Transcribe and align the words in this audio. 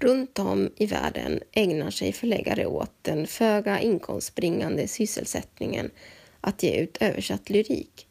Runt 0.00 0.38
om 0.38 0.70
i 0.76 0.86
världen 0.86 1.40
ägnar 1.52 1.90
sig 1.90 2.12
förläggare 2.12 2.66
åt 2.66 2.92
den 3.02 3.26
föga 3.26 3.80
inkomstbringande 3.80 4.88
sysselsättningen 4.88 5.90
att 6.40 6.62
ge 6.62 6.76
ut 6.76 6.96
översatt 7.00 7.50
lyrik. 7.50 8.06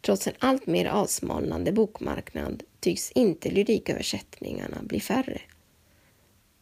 Trots 0.00 0.26
en 0.26 0.34
allt 0.38 0.66
mer 0.66 0.86
avsmalnande 0.86 1.72
bokmarknad 1.72 2.62
tycks 2.80 3.10
inte 3.10 3.50
lyriköversättningarna 3.50 4.82
bli 4.82 5.00
färre. 5.00 5.40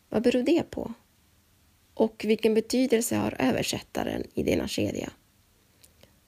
Vad 0.08 0.22
beror 0.22 0.42
det 0.42 0.70
på? 0.70 0.94
Och 1.94 2.24
vilken 2.26 2.54
betydelse 2.54 3.16
har 3.16 3.36
översättaren 3.38 4.24
i 4.34 4.42
denna 4.42 4.68
kedja? 4.68 5.10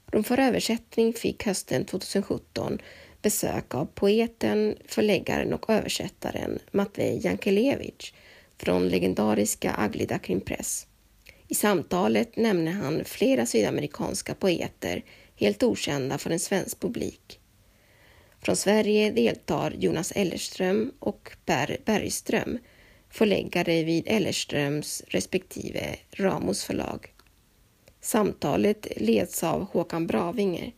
Rom 0.06 0.24
för 0.24 0.38
översättning 0.38 1.12
fick 1.12 1.46
hösten 1.46 1.84
2017 1.84 2.78
besök 3.22 3.74
av 3.74 3.84
poeten, 3.94 4.76
förläggaren 4.86 5.52
och 5.52 5.70
översättaren 5.70 6.58
Matvej 6.70 7.20
Jankelevich 7.24 8.12
från 8.58 8.88
legendariska 8.88 9.74
Aglida 9.74 10.18
Krimpress. 10.18 10.86
I 11.48 11.54
samtalet 11.54 12.36
nämner 12.36 12.72
han 12.72 13.04
flera 13.04 13.46
sydamerikanska 13.46 14.34
poeter 14.34 15.04
helt 15.36 15.62
okända 15.62 16.18
för 16.18 16.30
en 16.30 16.38
svensk 16.38 16.80
publik. 16.80 17.40
Från 18.42 18.56
Sverige 18.56 19.10
deltar 19.10 19.70
Jonas 19.70 20.12
Ellerström 20.12 20.92
och 20.98 21.30
Per 21.44 21.76
Bergström, 21.84 22.58
förläggare 23.10 23.84
vid 23.84 24.04
Ellerströms 24.06 25.02
respektive 25.08 25.96
Ramos 26.10 26.64
förlag. 26.64 27.12
Samtalet 28.00 28.86
leds 28.96 29.44
av 29.44 29.64
Håkan 29.64 30.06
Bravinger, 30.06 30.72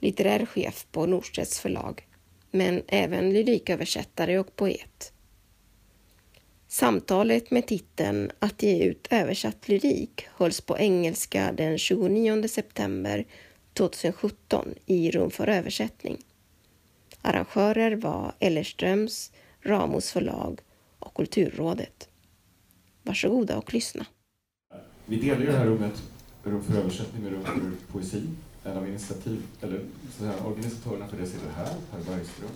litterär 0.00 0.46
chef 0.46 0.86
på 0.92 1.06
Norstedts 1.06 1.60
förlag, 1.60 2.06
men 2.50 2.82
även 2.88 3.32
lyriköversättare 3.32 4.38
och 4.38 4.56
poet. 4.56 5.12
Samtalet 6.68 7.50
med 7.50 7.66
titeln 7.66 8.30
Att 8.38 8.62
ge 8.62 8.84
ut 8.84 9.08
översatt 9.10 9.68
lyrik 9.68 10.26
hölls 10.36 10.60
på 10.60 10.78
engelska 10.78 11.52
den 11.52 11.78
29 11.78 12.48
september 12.48 13.26
2017 13.72 14.74
i 14.86 15.10
Rum 15.10 15.30
för 15.30 15.46
översättning. 15.46 16.18
Arrangörer 17.22 17.96
var 17.96 18.34
Ellerströms, 18.38 19.32
Ramos 19.62 20.12
förlag 20.12 20.60
och 20.98 21.14
Kulturrådet. 21.14 22.08
Varsågoda 23.02 23.56
och 23.56 23.74
lyssna. 23.74 24.06
Vi 25.06 25.16
delar 25.16 25.40
ju 25.40 25.46
det 25.46 25.52
här 25.52 25.66
rummet, 25.66 26.02
Rum 26.44 26.62
för 26.62 26.78
översättning 26.78 27.22
med 27.22 27.32
Rum 27.32 27.44
för 27.44 27.92
poesi. 27.92 28.22
En 28.70 28.76
av 28.76 28.88
initiativ, 28.88 29.42
eller 29.60 29.80
här, 30.20 30.46
organisatörerna 30.46 31.08
för 31.08 31.16
det 31.16 31.26
sitter 31.26 31.50
här, 31.56 31.66
Per 31.90 31.98
Bergström. 31.98 32.50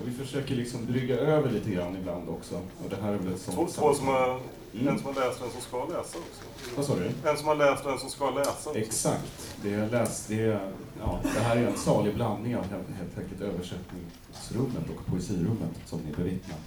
Och 0.00 0.08
vi 0.08 0.12
försöker 0.12 0.54
liksom 0.54 0.86
brygga 0.86 1.16
över 1.16 1.50
lite 1.50 1.70
grann 1.70 1.96
ibland 1.96 2.28
också. 2.28 2.56
Och 2.56 2.90
det 2.90 2.96
här 3.02 3.12
är 3.12 3.18
väl 3.18 3.32
ett 3.32 3.40
sånt 3.40 3.56
Två, 3.56 3.66
två 3.66 3.94
som 3.94 4.06
har, 4.06 4.40
mm. 4.74 4.88
En 4.88 4.98
som 4.98 5.06
har 5.06 5.26
läst 5.26 5.40
och 5.40 5.46
en 5.46 5.52
som 5.52 5.60
ska 5.60 5.84
läsa 5.84 5.98
också. 6.18 6.42
Vad 6.76 6.84
sa 6.84 6.96
du? 6.96 7.30
En 7.30 7.36
som 7.36 7.48
har 7.48 7.54
läst 7.54 7.86
och 7.86 7.92
en 7.92 7.98
som 7.98 8.10
ska 8.10 8.30
läsa 8.30 8.50
också. 8.50 8.78
Exakt. 8.78 9.56
Det, 9.62 9.70
jag 9.70 9.90
läst, 9.90 10.28
det, 10.28 10.40
är, 10.40 10.72
ja, 11.00 11.20
det 11.22 11.40
här 11.40 11.56
är 11.56 11.66
en 11.66 11.76
salig 11.76 12.14
blandning 12.14 12.56
av 12.56 12.64
helt 12.64 13.18
enkelt 13.18 13.40
översättningsrummet 13.40 14.84
och 14.96 15.06
poesirummet 15.06 15.70
som 15.86 15.98
ni 15.98 16.12
bevittnar. 16.16 16.58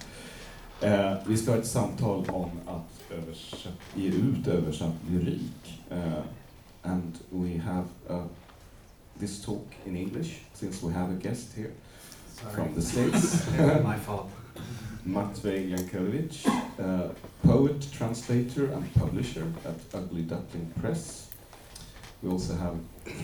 Eh, 0.82 1.18
vi 1.28 1.38
ska 1.38 1.52
ha 1.52 1.58
ett 1.58 1.68
samtal 1.68 2.26
om 2.30 2.52
att 2.68 3.12
översätt, 3.12 3.80
ge 3.96 4.08
ut 4.08 4.48
översatt 4.48 4.96
lyrik. 5.10 5.82
Uh, 5.92 6.24
and 6.84 7.18
we 7.30 7.60
have 7.60 7.86
uh, 8.10 8.26
this 9.22 9.40
talk 9.46 9.68
in 9.86 9.96
English 9.96 10.40
since 10.54 10.82
we 10.82 10.92
have 10.92 11.12
a 11.12 11.14
guest 11.14 11.54
here 11.56 11.72
Sorry. 12.36 12.54
from 12.56 12.74
the 12.74 12.82
States. 12.82 13.48
My 13.84 13.96
fault. 13.96 14.30
Matvej 15.06 15.70
Jankelevich, 15.70 16.48
uh, 16.80 17.10
poet, 17.44 17.92
translator 17.92 18.66
and 18.74 18.94
publisher 18.94 19.46
at 19.66 19.76
Ugly 19.94 20.24
Duckling 20.24 20.72
Press. 20.82 21.30
We 22.22 22.30
also 22.30 22.56
have 22.56 22.76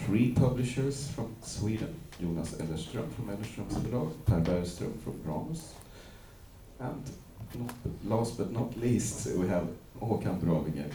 three 0.06 0.32
publishers 0.32 1.08
from 1.10 1.36
Sweden, 1.42 1.94
Jonas 2.20 2.54
Ellerström 2.54 3.10
from 3.16 3.30
Ellerströms 3.30 3.74
förlag, 3.74 4.10
Per 4.26 4.40
Bergström 4.40 4.94
from 5.04 5.14
Rámus, 5.26 5.74
and 6.80 7.04
not, 7.60 7.74
last 8.08 8.38
but 8.38 8.52
not 8.52 8.76
least, 8.76 9.28
we 9.38 9.48
have 9.48 9.68
Håkan 10.00 10.40
Bravinger, 10.42 10.92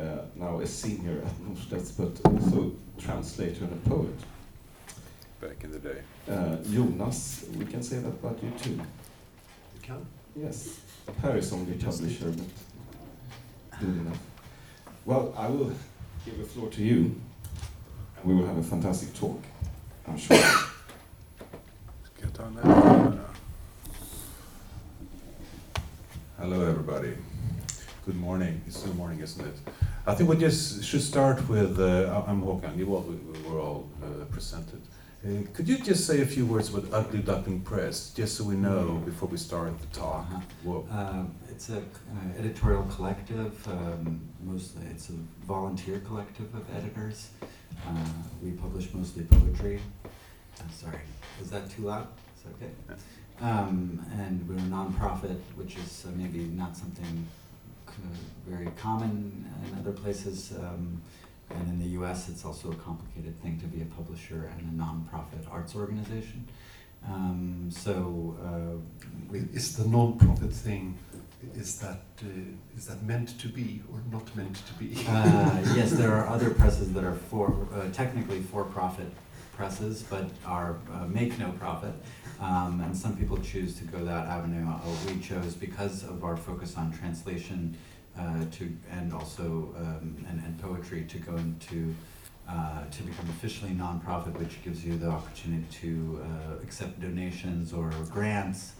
uh, 0.00 0.24
now 0.34 0.60
a 0.60 0.66
senior 0.66 1.18
at 1.18 1.38
Norstedts, 1.40 1.92
but 1.96 2.32
also 2.32 2.72
translator 2.98 3.64
and 3.64 3.72
a 3.74 3.88
poet. 3.88 4.18
Back 5.40 5.64
in 5.64 5.72
the 5.72 5.78
day. 5.78 6.02
Uh, 6.28 6.56
Jonas, 6.70 7.44
we 7.56 7.64
can 7.64 7.82
say 7.82 7.98
that 7.98 8.08
about 8.08 8.42
you 8.42 8.50
too. 8.62 8.70
You 8.70 9.80
can? 9.82 10.06
Yes. 10.36 10.80
Per 11.20 11.36
is 11.36 11.52
only 11.52 11.74
publisher, 11.74 12.30
but 12.30 13.80
good 13.80 13.88
enough. 13.88 14.18
Well, 15.04 15.34
I 15.36 15.48
will 15.48 15.72
give 16.24 16.38
the 16.38 16.44
floor 16.44 16.68
to 16.70 16.82
you, 16.82 17.14
and 18.16 18.24
we 18.24 18.34
will 18.34 18.46
have 18.46 18.58
a 18.58 18.62
fantastic 18.62 19.14
talk, 19.14 19.42
I'm 20.06 20.18
sure. 20.18 20.36
Hello, 26.38 26.66
everybody. 26.66 27.14
Good 28.06 28.16
morning. 28.16 28.62
It's 28.66 28.78
still 28.78 28.94
morning, 28.94 29.20
isn't 29.20 29.46
it? 29.46 29.54
I 30.06 30.14
think 30.14 30.30
we 30.30 30.36
just 30.36 30.82
should 30.82 31.02
start 31.02 31.46
with. 31.48 31.78
Uh, 31.78 32.22
I'm 32.26 32.42
Håkan. 32.42 32.78
You 32.78 32.94
all, 32.94 33.02
we 33.02 33.42
were 33.42 33.60
all 33.60 33.86
uh, 34.02 34.24
presented. 34.30 34.80
Uh, 35.22 35.42
could 35.52 35.68
you 35.68 35.76
just 35.76 36.06
say 36.06 36.22
a 36.22 36.26
few 36.26 36.46
words 36.46 36.72
about 36.72 36.86
Ugly 36.90 37.18
Duckling 37.20 37.60
Press, 37.60 38.10
just 38.14 38.38
so 38.38 38.44
we 38.44 38.54
know 38.54 38.84
mm-hmm. 38.84 39.04
before 39.04 39.28
we 39.28 39.36
start 39.36 39.78
the 39.78 39.86
talk? 39.88 40.26
Uh-huh. 40.32 40.80
Um, 40.90 41.34
it's 41.50 41.68
an 41.68 41.84
uh, 42.16 42.38
editorial 42.38 42.84
collective. 42.84 43.68
Um, 43.68 44.22
mostly, 44.42 44.86
it's 44.90 45.10
a 45.10 45.18
volunteer 45.46 45.98
collective 45.98 46.54
of 46.54 46.64
editors. 46.74 47.28
Uh, 47.86 47.92
we 48.42 48.52
publish 48.52 48.94
mostly 48.94 49.24
poetry. 49.24 49.80
I'm 50.62 50.70
sorry, 50.72 51.00
is 51.42 51.50
that 51.50 51.68
too 51.70 51.82
loud? 51.82 52.08
Is 52.36 52.44
that 52.44 52.54
okay? 52.56 52.72
Um, 53.42 54.02
and 54.18 54.48
we're 54.48 54.56
a 54.56 54.68
nonprofit, 54.68 55.40
which 55.56 55.76
is 55.76 56.06
uh, 56.06 56.10
maybe 56.16 56.38
not 56.38 56.74
something 56.74 57.26
very 58.46 58.70
common 58.76 59.46
in 59.66 59.78
other 59.78 59.92
places. 59.92 60.52
Um, 60.58 61.00
and 61.50 61.68
in 61.68 61.78
the 61.80 62.00
US, 62.00 62.28
it's 62.28 62.44
also 62.44 62.70
a 62.70 62.76
complicated 62.76 63.40
thing 63.42 63.58
to 63.60 63.66
be 63.66 63.82
a 63.82 63.86
publisher 63.86 64.50
and 64.56 64.80
a 64.80 64.82
nonprofit 64.82 65.50
arts 65.50 65.74
organization. 65.74 66.46
Um, 67.08 67.70
so, 67.70 68.36
uh, 68.44 69.34
is 69.52 69.76
the 69.76 69.84
nonprofit 69.84 70.52
thing 70.52 70.98
is 71.54 71.78
that 71.78 72.02
uh, 72.22 72.26
is 72.76 72.86
that 72.86 73.02
meant 73.02 73.38
to 73.40 73.48
be 73.48 73.82
or 73.92 74.00
not 74.12 74.34
meant 74.36 74.56
to 74.66 74.74
be? 74.74 74.94
uh, 75.08 75.74
yes, 75.74 75.92
there 75.92 76.14
are 76.14 76.26
other 76.28 76.50
presses 76.50 76.92
that 76.92 77.04
are 77.04 77.14
for 77.14 77.66
uh, 77.72 77.90
technically 77.92 78.40
for-profit 78.40 79.10
presses, 79.56 80.02
but 80.02 80.28
are 80.46 80.76
uh, 80.92 81.06
make 81.06 81.38
no 81.38 81.52
profit. 81.52 81.94
Um, 82.40 82.80
and 82.82 82.96
some 82.96 83.16
people 83.16 83.36
choose 83.38 83.74
to 83.76 83.84
go 83.84 84.02
that 84.04 84.26
avenue. 84.26 84.66
Uh, 84.66 84.78
we 85.06 85.20
chose 85.20 85.54
because 85.54 86.04
of 86.04 86.24
our 86.24 86.36
focus 86.36 86.76
on 86.76 86.92
translation 86.92 87.76
uh, 88.18 88.44
to 88.50 88.76
and 88.90 89.12
also 89.12 89.74
um, 89.78 90.16
and, 90.28 90.42
and 90.44 90.58
poetry 90.60 91.04
to 91.04 91.18
go 91.18 91.36
into 91.36 91.94
uh, 92.48 92.84
to 92.90 93.02
become 93.04 93.28
officially 93.28 93.70
nonprofit, 93.70 94.36
which 94.36 94.62
gives 94.64 94.84
you 94.84 94.96
the 94.98 95.08
opportunity 95.08 95.64
to 95.70 96.20
uh, 96.24 96.62
accept 96.62 97.00
donations 97.00 97.72
or 97.72 97.90
grants 98.10 98.72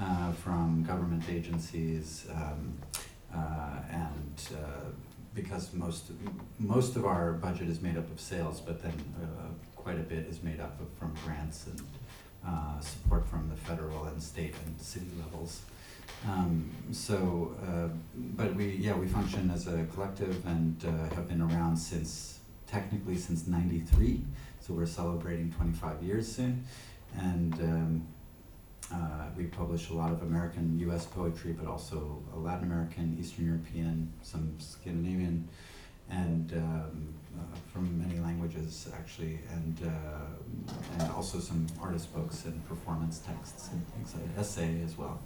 uh, 0.00 0.30
from 0.32 0.84
government 0.84 1.24
agencies, 1.28 2.26
um, 2.32 2.78
uh, 3.34 3.80
and 3.90 4.48
because 5.34 5.72
most 5.74 6.12
most 6.60 6.94
of 6.94 7.04
our 7.04 7.32
budget 7.32 7.68
is 7.68 7.82
made 7.82 7.96
up 7.96 8.08
of 8.12 8.20
sales, 8.20 8.60
but 8.60 8.80
then 8.80 8.94
quite 9.74 9.96
a 9.98 10.02
bit 10.02 10.26
is 10.26 10.42
made 10.42 10.60
up 10.60 10.80
of, 10.80 10.86
from 10.98 11.12
grants 11.24 11.66
and 11.66 12.84
support 12.84 13.26
from 13.26 13.48
the 13.48 13.56
federal 13.56 14.04
and 14.04 14.22
state 14.22 14.54
and 14.64 14.80
city 14.80 15.10
levels. 15.18 15.62
Um, 16.24 16.70
so, 16.92 17.54
uh, 17.62 17.88
but 18.14 18.54
we, 18.54 18.70
yeah, 18.76 18.94
we 18.94 19.06
function 19.06 19.50
as 19.50 19.66
a 19.66 19.84
collective 19.92 20.44
and 20.46 20.82
uh, 20.84 21.14
have 21.14 21.28
been 21.28 21.40
around 21.40 21.76
since, 21.76 22.40
technically 22.66 23.16
since 23.16 23.46
93. 23.46 24.22
So 24.60 24.74
we're 24.74 24.86
celebrating 24.86 25.52
25 25.52 26.02
years 26.02 26.30
soon. 26.30 26.64
And 27.16 27.54
um, 27.54 28.06
uh, 28.92 29.26
we 29.36 29.44
publish 29.44 29.90
a 29.90 29.94
lot 29.94 30.10
of 30.10 30.22
American, 30.22 30.78
US 30.90 31.06
poetry, 31.06 31.52
but 31.52 31.66
also 31.66 32.22
Latin 32.34 32.64
American, 32.64 33.16
Eastern 33.20 33.46
European, 33.46 34.12
some 34.22 34.54
Scandinavian, 34.58 35.48
and 36.08 36.52
um, 36.52 37.14
uh, 37.36 37.56
from 37.72 37.98
many 37.98 38.20
languages 38.20 38.88
actually, 38.94 39.40
and 39.52 39.80
uh, 39.84 41.00
and 41.00 41.10
also 41.12 41.40
some 41.40 41.66
artist 41.80 42.14
books 42.14 42.44
and 42.44 42.64
performance 42.68 43.18
texts 43.18 43.70
and 43.72 43.84
things 43.88 44.14
like 44.14 44.38
essay 44.38 44.80
as 44.84 44.96
well 44.96 45.20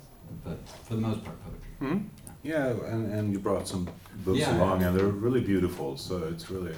but 0.45 0.59
for 0.85 0.95
the 0.95 1.01
most 1.01 1.25
part, 1.25 1.37
poetry. 1.45 1.69
Mm-hmm. 1.81 2.07
Yeah. 2.43 2.69
yeah, 2.69 2.93
and, 2.93 3.13
and 3.13 3.33
you 3.33 3.39
brought 3.39 3.69
some 3.69 3.89
books 4.25 4.39
yeah, 4.41 4.57
along, 4.57 4.83
and 4.83 4.97
they're 4.99 5.07
really 5.07 5.41
beautiful. 5.41 5.97
So 5.97 6.25
it's 6.25 6.51
really. 6.51 6.75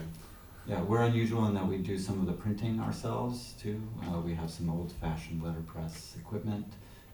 Yeah, 0.67 0.81
we're 0.83 1.03
unusual 1.03 1.47
in 1.47 1.55
that 1.55 1.67
we 1.67 1.79
do 1.79 1.99
some 1.99 2.21
of 2.21 2.27
the 2.27 2.33
printing 2.33 2.79
ourselves 2.81 3.55
too. 3.61 3.83
Uh, 4.07 4.21
we 4.21 4.33
have 4.35 4.49
some 4.51 4.71
old-fashioned 4.71 5.43
letterpress 5.43 6.15
equipment, 6.19 6.67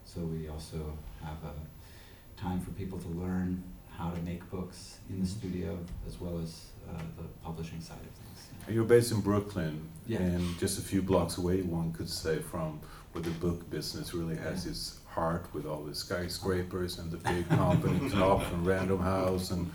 so 0.05 0.21
we 0.21 0.49
also 0.49 0.99
have 1.23 1.39
a 1.45 2.41
time 2.41 2.61
for 2.61 2.71
people 2.73 2.99
to 2.99 3.09
learn 3.09 3.63
how 3.91 4.11
to 4.11 4.21
make 4.21 4.49
books 4.51 4.99
in 5.11 5.21
the 5.21 5.27
studio 5.27 5.77
as 6.07 6.21
well 6.21 6.39
as 6.39 6.67
uh, 6.89 6.99
the 7.17 7.25
publishing 7.43 7.81
side 7.81 7.97
of 7.97 8.13
things. 8.23 8.49
You're 8.69 8.85
based 8.85 9.13
in 9.13 9.21
Brooklyn, 9.21 9.89
Yeah. 10.07 10.19
and 10.19 10.59
just 10.59 10.79
a 10.79 10.83
few 10.83 11.03
blocks 11.03 11.39
away, 11.39 11.63
one 11.63 11.93
could 11.93 12.09
say, 12.09 12.39
from 12.39 12.81
where 13.13 13.23
the 13.25 13.31
book 13.31 13.69
business 13.71 14.15
really 14.15 14.37
has 14.37 14.65
Yeah. 14.65 14.71
its 14.73 15.01
heart 15.19 15.45
with 15.53 15.67
all 15.67 15.83
the 15.91 15.95
skyscrapers 15.95 16.99
and 16.99 17.11
the 17.11 17.17
big 17.31 17.49
company, 17.49 17.99
Knopf 18.15 18.45
and 18.53 18.67
Random 18.67 19.01
House, 19.01 19.51
and 19.51 19.71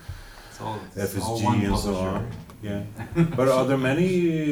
all, 0.61 0.79
FSG 0.95 1.65
and 1.67 1.77
so 1.77 1.95
on. 1.95 2.31
Yeah. 2.61 2.83
But 3.37 3.47
are 3.55 3.65
there 3.69 3.77
many 3.91 4.11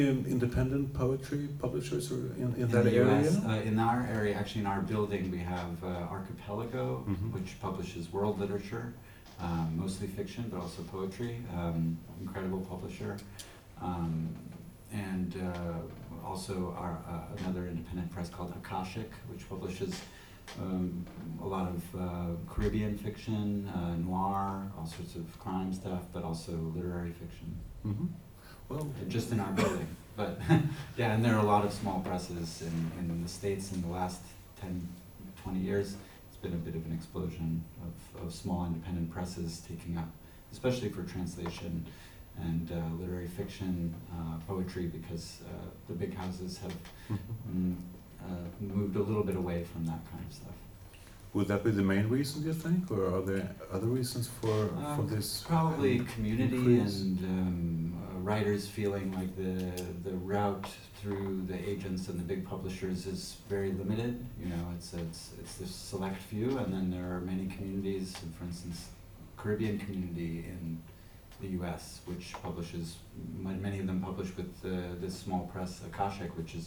um, 0.09 0.25
independent 0.35 0.93
poetry 0.93 1.47
publishers 1.65 2.11
in, 2.11 2.17
in, 2.57 2.63
In 2.63 2.67
that 2.75 2.85
area? 2.87 3.21
US, 3.21 3.45
uh, 3.45 3.69
in 3.69 3.79
our 3.79 3.99
area, 4.17 4.33
actually 4.41 4.61
in 4.65 4.67
our 4.73 4.81
building, 4.93 5.23
we 5.31 5.41
have 5.55 5.73
uh, 5.83 6.15
Archipelago, 6.17 6.85
Mhm. 7.11 7.31
which 7.35 7.49
publishes 7.65 8.03
world 8.15 8.35
literature, 8.43 8.87
um, 9.45 9.67
mostly 9.83 10.07
fiction, 10.19 10.43
but 10.51 10.59
also 10.65 10.79
poetry. 10.97 11.33
Um, 11.57 11.97
incredible 12.25 12.61
publisher. 12.73 13.11
Um, 13.87 14.11
and 15.09 15.29
uh, 15.47 16.27
also 16.29 16.53
our, 16.83 16.95
uh, 17.11 17.39
another 17.39 17.63
independent 17.73 18.07
press 18.15 18.29
called 18.35 18.51
Akashic, 18.61 19.09
which 19.31 19.43
publishes 19.53 19.91
um, 20.59 21.05
a 21.41 21.45
lot 21.47 21.67
of 21.69 21.99
uh, 21.99 22.25
Caribbean 22.53 22.97
fiction, 22.97 23.67
uh, 23.75 23.95
noir, 23.95 24.71
all 24.77 24.85
sorts 24.85 25.15
of 25.15 25.39
crime 25.39 25.73
stuff, 25.73 26.03
but 26.13 26.23
also 26.23 26.51
literary 26.75 27.11
fiction 27.11 27.55
hmm 27.83 28.05
Well, 28.69 28.87
just 29.07 29.31
in 29.31 29.39
our 29.39 29.51
building. 29.53 29.87
But 30.15 30.39
yeah, 30.97 31.13
and 31.13 31.23
there 31.25 31.35
are 31.35 31.39
a 31.39 31.45
lot 31.47 31.65
of 31.65 31.73
small 31.73 31.99
presses 32.01 32.61
in, 32.61 32.91
in 32.99 33.23
the 33.23 33.29
States 33.29 33.71
in 33.71 33.81
the 33.81 33.87
last 33.87 34.21
10, 34.59 34.87
20 35.43 35.59
years. 35.59 35.95
It's 36.27 36.37
been 36.41 36.53
a 36.53 36.57
bit 36.57 36.75
of 36.75 36.85
an 36.85 36.93
explosion 36.93 37.63
of, 37.81 38.23
of 38.23 38.33
small 38.33 38.65
independent 38.65 39.09
presses 39.11 39.61
taking 39.67 39.97
up, 39.97 40.09
especially 40.51 40.89
for 40.89 41.03
translation 41.03 41.85
and 42.39 42.71
uh, 42.71 42.95
literary 42.99 43.27
fiction, 43.27 43.93
uh, 44.13 44.37
poetry, 44.47 44.87
because 44.87 45.39
uh, 45.45 45.49
the 45.87 45.93
big 45.93 46.13
houses 46.15 46.57
have 46.59 46.73
mhm. 47.11 47.17
mm, 47.51 47.75
moved 48.59 48.95
a 48.95 49.01
little 49.03 49.23
bit 49.23 49.35
away 49.35 49.63
from 49.63 49.85
that 49.85 49.99
kind 50.11 50.23
of 50.27 50.33
stuff. 50.33 50.57
would 51.33 51.47
that 51.47 51.63
be 51.63 51.71
the 51.71 51.81
main 51.95 52.07
reason, 52.09 52.41
do 52.41 52.47
you 52.49 52.53
think, 52.53 52.91
or 52.91 53.01
are 53.15 53.21
there 53.21 53.47
other 53.71 53.87
reasons 53.87 54.27
for, 54.39 54.67
for 54.95 55.01
Um, 55.03 55.07
this? 55.09 55.43
Probably 55.47 55.99
community 56.15 56.57
increase? 56.57 57.01
and 57.01 57.19
um, 57.23 57.93
uh, 58.03 58.19
writers 58.19 58.67
feeling 58.67 59.07
like 59.19 59.31
the 59.43 59.55
the 60.07 60.15
route 60.33 60.69
through 60.99 61.29
the 61.51 61.57
agents 61.71 62.01
and 62.09 62.15
the 62.21 62.27
big 62.33 62.41
publishers 62.53 62.99
is 63.13 63.21
very 63.53 63.71
limited. 63.81 64.13
You 64.41 64.47
know, 64.53 64.63
it's 64.75 64.89
it's 64.93 65.21
it's 65.39 65.53
this 65.61 65.73
select 65.91 66.19
few, 66.31 66.47
and 66.61 66.69
then 66.75 66.85
there 66.95 67.07
are 67.13 67.21
many 67.33 67.45
communities. 67.55 68.07
For 68.37 68.43
instance, 68.49 68.79
Caribbean 69.41 69.77
community 69.85 70.33
in 70.53 70.63
the 71.41 71.47
U.S., 71.59 71.83
which 72.09 72.25
publishes 72.47 72.85
many 73.67 73.79
of 73.83 73.87
them 73.87 73.99
publish 74.09 74.29
with 74.39 74.51
uh, 74.63 74.69
this 75.03 75.15
small 75.23 75.43
press 75.53 75.71
Akashic, 75.89 76.31
which 76.39 76.53
is 76.59 76.65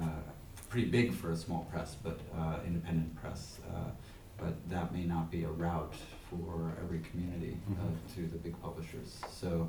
uh, 0.00 0.04
pretty 0.68 0.88
big 0.88 1.12
for 1.14 1.32
a 1.32 1.36
small 1.36 1.66
press, 1.70 1.96
but 2.02 2.18
uh, 2.36 2.58
independent 2.66 3.14
press. 3.16 3.58
Uh, 3.68 3.90
but 4.36 4.54
that 4.70 4.92
may 4.94 5.02
not 5.04 5.30
be 5.30 5.44
a 5.44 5.48
route 5.48 5.94
for 6.30 6.72
every 6.82 7.00
community 7.00 7.56
uh, 7.70 7.72
Mhm. 7.82 8.14
to 8.14 8.26
the 8.28 8.38
big 8.38 8.60
publishers. 8.62 9.20
So, 9.30 9.68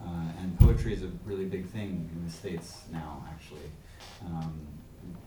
uh, 0.00 0.32
and 0.40 0.58
poetry 0.58 0.92
is 0.92 1.02
a 1.02 1.10
really 1.24 1.44
big 1.44 1.66
thing 1.66 2.08
in 2.12 2.24
the 2.24 2.30
states 2.30 2.84
now. 2.90 3.24
Actually, 3.30 3.70
um, 4.26 4.54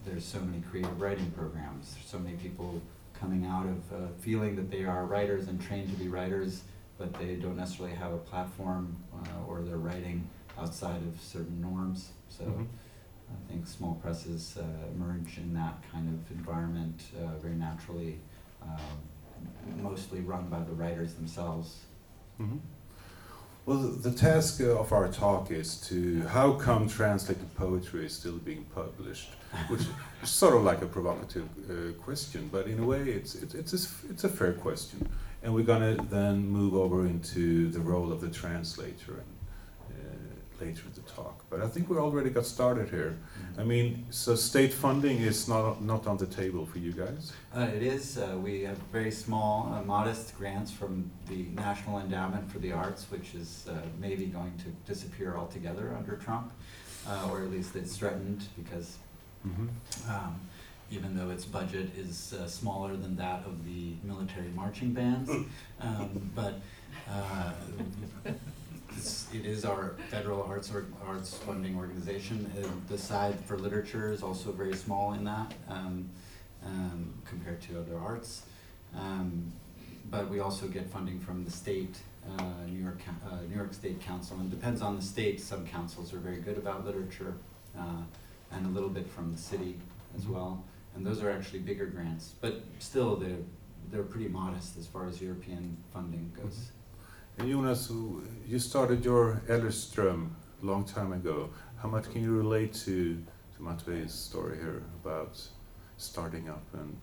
there's 0.03 0.25
so 0.25 0.39
many 0.41 0.61
creative 0.61 0.99
writing 0.99 1.31
programs. 1.31 1.93
There's 1.93 2.05
so 2.07 2.19
many 2.19 2.35
people 2.37 2.81
coming 3.13 3.45
out 3.45 3.65
of 3.67 3.93
uh, 3.93 4.07
feeling 4.19 4.55
that 4.55 4.69
they 4.71 4.83
are 4.83 5.05
writers 5.05 5.47
and 5.47 5.61
trained 5.61 5.89
to 5.91 5.95
be 5.97 6.07
writers, 6.09 6.63
but 6.97 7.13
they 7.13 7.35
don't 7.35 7.55
necessarily 7.57 7.95
have 7.95 8.11
a 8.11 8.17
platform 8.17 8.97
uh, 9.13 9.47
or 9.47 9.61
they're 9.61 9.77
writing 9.77 10.27
outside 10.57 11.01
of 11.03 11.21
certain 11.21 11.61
norms. 11.61 12.11
So. 12.29 12.43
Mhm. 12.45 12.67
I 13.31 13.51
think 13.51 13.67
small 13.67 13.95
presses 13.95 14.57
uh, 14.57 14.63
emerge 14.95 15.37
in 15.37 15.53
that 15.53 15.75
kind 15.91 16.07
of 16.09 16.31
environment 16.37 17.01
uh, 17.17 17.37
very 17.39 17.55
naturally, 17.55 18.19
um, 18.61 19.81
mostly 19.81 20.21
run 20.21 20.47
by 20.49 20.59
the 20.59 20.73
writers 20.73 21.13
themselves. 21.15 21.79
Mhm. 22.39 22.59
Well, 23.65 23.77
the, 23.77 24.09
the 24.09 24.17
task 24.17 24.59
uh, 24.61 24.79
of 24.79 24.91
our 24.91 25.07
talk 25.07 25.51
is 25.51 25.75
to 25.89 26.21
how 26.27 26.53
come 26.53 26.87
translated 26.89 27.53
poetry 27.55 28.05
is 28.07 28.13
still 28.13 28.37
being 28.39 28.65
published, 28.73 29.29
which 29.69 29.81
is 30.23 30.29
sort 30.29 30.55
of 30.55 30.63
like 30.63 30.81
a 30.81 30.87
provocative 30.87 31.47
uh, 31.69 31.93
question, 32.01 32.49
but 32.51 32.65
in 32.67 32.79
a 32.79 32.85
way 32.85 33.01
it's 33.03 33.35
it's 33.35 33.53
it's 33.53 33.73
a, 33.73 33.77
s- 33.77 34.03
it's 34.09 34.23
a 34.23 34.29
fair 34.29 34.53
question, 34.53 35.07
and 35.43 35.53
we're 35.53 35.63
gonna 35.73 35.95
then 36.09 36.47
move 36.47 36.73
over 36.73 37.05
into 37.05 37.69
the 37.69 37.79
role 37.79 38.11
of 38.11 38.19
the 38.19 38.29
translator 38.29 39.13
and 39.23 39.27
later 40.61 40.83
in 40.87 40.93
the 40.93 41.01
talk. 41.11 41.43
But 41.49 41.61
I 41.61 41.67
think 41.67 41.89
we 41.89 41.97
already 41.97 42.29
got 42.29 42.45
started 42.45 42.89
here. 42.89 43.17
I 43.57 43.63
mean, 43.63 44.05
so 44.09 44.35
state 44.35 44.73
funding 44.73 45.17
is 45.17 45.47
not 45.47 45.81
not 45.81 46.07
on 46.07 46.17
the 46.17 46.27
table 46.27 46.65
for 46.65 46.79
you 46.79 46.93
guys. 46.93 47.33
Uh, 47.55 47.67
it 47.77 47.83
is. 47.83 48.17
Uh, 48.17 48.37
we 48.47 48.63
have 48.69 48.77
very 48.91 49.11
small, 49.11 49.73
uh, 49.73 49.81
modest 49.83 50.37
grants 50.37 50.71
from 50.71 51.09
the 51.27 51.45
National 51.67 51.99
Endowment 51.99 52.49
for 52.51 52.59
the 52.59 52.71
Arts, 52.71 53.05
which 53.13 53.35
is 53.35 53.65
uh, 53.67 53.73
maybe 53.99 54.25
going 54.25 54.53
to 54.63 54.69
disappear 54.93 55.35
altogether 55.37 55.95
under 55.97 56.15
Trump, 56.25 56.51
uh, 57.07 57.29
or 57.29 57.41
at 57.43 57.51
least 57.51 57.75
it's 57.75 57.97
threatened 57.97 58.41
because 58.57 58.97
Mm-hmm. 59.47 59.67
um, 60.11 60.39
even 60.91 61.15
though 61.17 61.31
its 61.31 61.45
budget 61.45 61.87
is 61.97 62.33
uh, 62.33 62.45
smaller 62.47 62.95
than 62.95 63.15
that 63.15 63.39
of 63.45 63.65
the 63.65 63.93
military 64.03 64.49
marching 64.49 64.93
bands. 64.93 65.31
Um, 65.79 66.29
but 66.35 66.53
uh, 67.09 67.53
it 69.33 69.45
is 69.45 69.65
our 69.65 69.95
federal 70.09 70.43
arts 70.43 70.71
or 70.73 70.85
arts 71.05 71.35
funding 71.37 71.77
organization. 71.77 72.51
Uh, 72.57 72.67
the 72.89 72.97
side 72.97 73.39
for 73.45 73.57
literature 73.57 74.11
is 74.11 74.23
also 74.23 74.51
very 74.51 74.75
small 74.75 75.13
in 75.13 75.23
that 75.23 75.53
um, 75.69 76.09
um, 76.65 77.13
compared 77.25 77.61
to 77.61 77.79
other 77.79 77.97
arts. 77.97 78.43
Um, 78.95 79.51
but 80.09 80.29
we 80.29 80.39
also 80.39 80.67
get 80.67 80.89
funding 80.89 81.19
from 81.19 81.45
the 81.45 81.51
state, 81.51 81.97
uh, 82.37 82.43
New 82.67 82.81
York, 82.81 82.99
uh, 83.25 83.35
New 83.49 83.55
York 83.55 83.73
State 83.73 84.01
Council, 84.01 84.37
and 84.37 84.51
it 84.51 84.55
depends 84.55 84.81
on 84.81 84.95
the 84.95 85.01
state. 85.01 85.39
Some 85.39 85.65
councils 85.65 86.13
are 86.13 86.19
very 86.19 86.37
good 86.41 86.57
about 86.57 86.85
literature, 86.85 87.35
uh, 87.77 88.03
and 88.51 88.65
a 88.65 88.69
little 88.69 88.89
bit 88.89 89.07
from 89.09 89.31
the 89.31 89.37
city 89.37 89.77
as 90.15 90.25
Mhm. 90.25 90.33
well. 90.33 90.63
And 90.95 91.05
those 91.05 91.23
are 91.23 91.31
actually 91.31 91.59
bigger 91.59 91.85
grants, 91.85 92.35
but 92.41 92.63
still 92.79 93.15
they're 93.15 93.37
they're 93.89 94.03
pretty 94.03 94.29
modest 94.29 94.77
as 94.77 94.87
far 94.87 95.05
as 95.07 95.21
European 95.21 95.75
funding 95.91 96.31
goes. 96.41 96.71
And 97.37 97.49
Jonas, 97.49 97.91
you 98.47 98.59
started 98.59 99.03
your 99.03 99.41
Ellerström 99.47 100.29
a 100.61 100.65
long 100.65 100.83
time 100.83 101.13
ago. 101.13 101.49
How 101.77 101.87
much 101.89 102.11
can 102.11 102.21
you 102.21 102.35
relate 102.35 102.73
to, 102.85 103.15
to 103.55 103.61
Matwei's 103.61 104.13
story 104.13 104.57
here 104.57 104.83
about 105.03 105.41
starting 105.97 106.49
up 106.49 106.63
and 106.73 106.95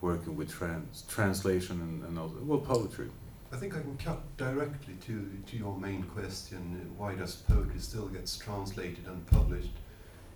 working 0.00 0.36
with 0.36 0.50
trans, 0.50 1.04
translation 1.08 1.80
and, 1.80 2.04
and 2.04 2.18
all, 2.18 2.32
well, 2.42 2.58
poetry? 2.58 3.10
I 3.52 3.56
think 3.56 3.76
I 3.76 3.80
can 3.80 3.96
cut 3.96 4.20
directly 4.38 4.94
to, 5.06 5.30
to 5.46 5.56
your 5.56 5.76
main 5.78 6.02
question 6.04 6.90
why 6.96 7.14
does 7.14 7.36
poetry 7.36 7.78
still 7.78 8.08
gets 8.08 8.36
translated 8.36 9.06
and 9.06 9.24
published? 9.26 9.70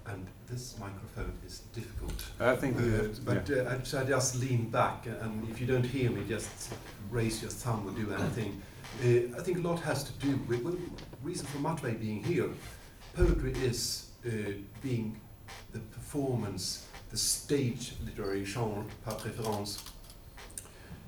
And 0.09 0.27
this 0.47 0.77
microphone 0.79 1.33
is 1.47 1.61
difficult. 1.75 2.15
I 2.39 2.55
think, 2.57 2.77
Uh, 2.77 2.83
uh, 2.83 3.09
but 3.25 3.49
yeah. 3.49 3.63
uh, 3.63 3.75
I, 3.75 3.83
so 3.85 4.01
I 4.01 4.05
just 4.05 4.37
lean 4.41 4.71
back, 4.71 5.07
uh, 5.07 5.25
and 5.25 5.49
if 5.51 5.61
you 5.61 5.67
don't 5.67 5.85
hear 5.87 6.11
me, 6.11 6.23
just 6.29 6.73
raise 7.11 7.43
your 7.43 7.51
thumb 7.51 7.87
or 7.89 7.93
do 7.93 8.13
anything. 8.13 8.63
Uh, 9.03 9.37
I 9.39 9.43
think 9.43 9.59
a 9.59 9.61
lot 9.69 9.81
has 9.81 10.05
to 10.05 10.13
do 10.27 10.37
with 10.49 10.63
the 10.65 10.77
reason 11.23 11.47
for 11.47 11.59
Matvey 11.59 11.95
being 11.95 12.23
here. 12.23 12.49
Poetry 13.15 13.53
is 13.65 14.11
uh, 14.25 14.31
being 14.83 15.21
the 15.73 15.81
performance, 15.81 16.87
the 17.11 17.17
stage 17.17 17.95
literary 18.05 18.45
genre 18.45 18.85
par 19.05 19.17
préférence. 19.17 19.79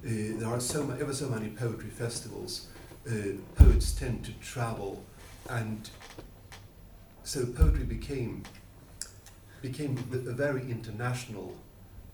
Uh, 0.04 0.38
there 0.38 0.48
are 0.48 0.60
so 0.60 0.82
ma- 0.84 0.94
ever 1.00 1.12
so 1.14 1.28
many 1.28 1.50
poetry 1.50 1.90
festivals. 1.90 2.66
Uh, 3.06 3.12
poets 3.54 3.92
tend 3.92 4.24
to 4.24 4.32
travel, 4.40 5.04
and 5.50 5.88
so 7.24 7.46
poetry 7.46 7.84
became 7.84 8.42
became 9.62 9.96
a 10.12 10.32
very 10.32 10.62
international 10.70 11.56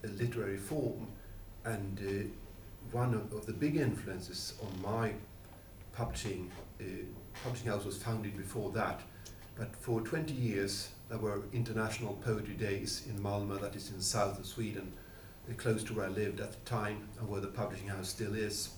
uh, 0.04 0.08
literary 0.08 0.56
form, 0.56 1.06
and 1.64 1.98
uh, 2.00 2.96
one 2.96 3.14
of, 3.14 3.32
of 3.32 3.46
the 3.46 3.52
big 3.52 3.76
influences 3.76 4.54
on 4.62 4.82
my 4.82 5.12
publishing 5.92 6.50
uh, 6.80 6.84
publishing 7.42 7.68
house 7.68 7.84
was 7.84 8.02
founded 8.02 8.36
before 8.36 8.70
that. 8.72 9.00
But 9.56 9.74
for 9.76 10.00
20 10.00 10.32
years, 10.32 10.88
there 11.08 11.18
were 11.18 11.42
international 11.52 12.14
poetry 12.14 12.54
days 12.54 13.06
in 13.08 13.18
Malmö, 13.20 13.60
that 13.60 13.76
is 13.76 13.90
in 13.90 14.00
south 14.00 14.38
of 14.38 14.46
Sweden, 14.46 14.92
uh, 15.48 15.54
close 15.54 15.84
to 15.84 15.94
where 15.94 16.06
I 16.06 16.08
lived 16.08 16.40
at 16.40 16.52
the 16.52 16.70
time, 16.70 17.08
and 17.18 17.28
where 17.28 17.40
the 17.40 17.48
publishing 17.48 17.88
house 17.88 18.08
still 18.08 18.34
is. 18.34 18.70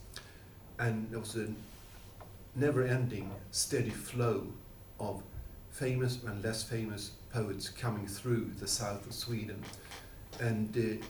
And 0.79 1.11
there 1.11 1.21
was 1.21 1.37
a 1.37 1.49
never-ending, 2.55 3.31
steady 3.51 3.91
flow 3.91 4.47
of 5.01 5.23
famous 5.71 6.23
and 6.25 6.43
less 6.43 6.63
famous 6.63 7.13
poets 7.37 7.69
coming 7.69 8.07
through 8.07 8.51
the 8.59 8.67
south 8.67 9.07
of 9.07 9.13
Sweden. 9.13 9.63
And 10.41 11.01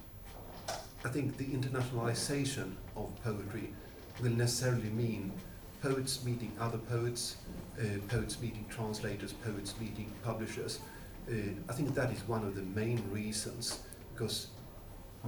uh, 0.68 0.74
I 1.04 1.08
think 1.08 1.36
the 1.36 1.44
internationalization 1.44 2.72
of 2.96 3.08
poetry 3.22 3.72
will 4.20 4.32
necessarily 4.32 4.90
mean 4.90 5.32
poets 5.80 6.24
meeting 6.24 6.50
other 6.58 6.78
poets, 6.78 7.36
uh, 7.78 7.84
poets 8.08 8.40
meeting 8.40 8.64
translators, 8.68 9.34
poets 9.34 9.74
meeting 9.80 10.12
publishers. 10.24 10.80
Uh, 11.30 11.34
I 11.68 11.72
think 11.72 11.94
that 11.94 12.10
is 12.10 12.26
one 12.26 12.42
of 12.44 12.56
the 12.56 12.62
main 12.80 13.00
reasons 13.12 13.82
because 14.12 14.48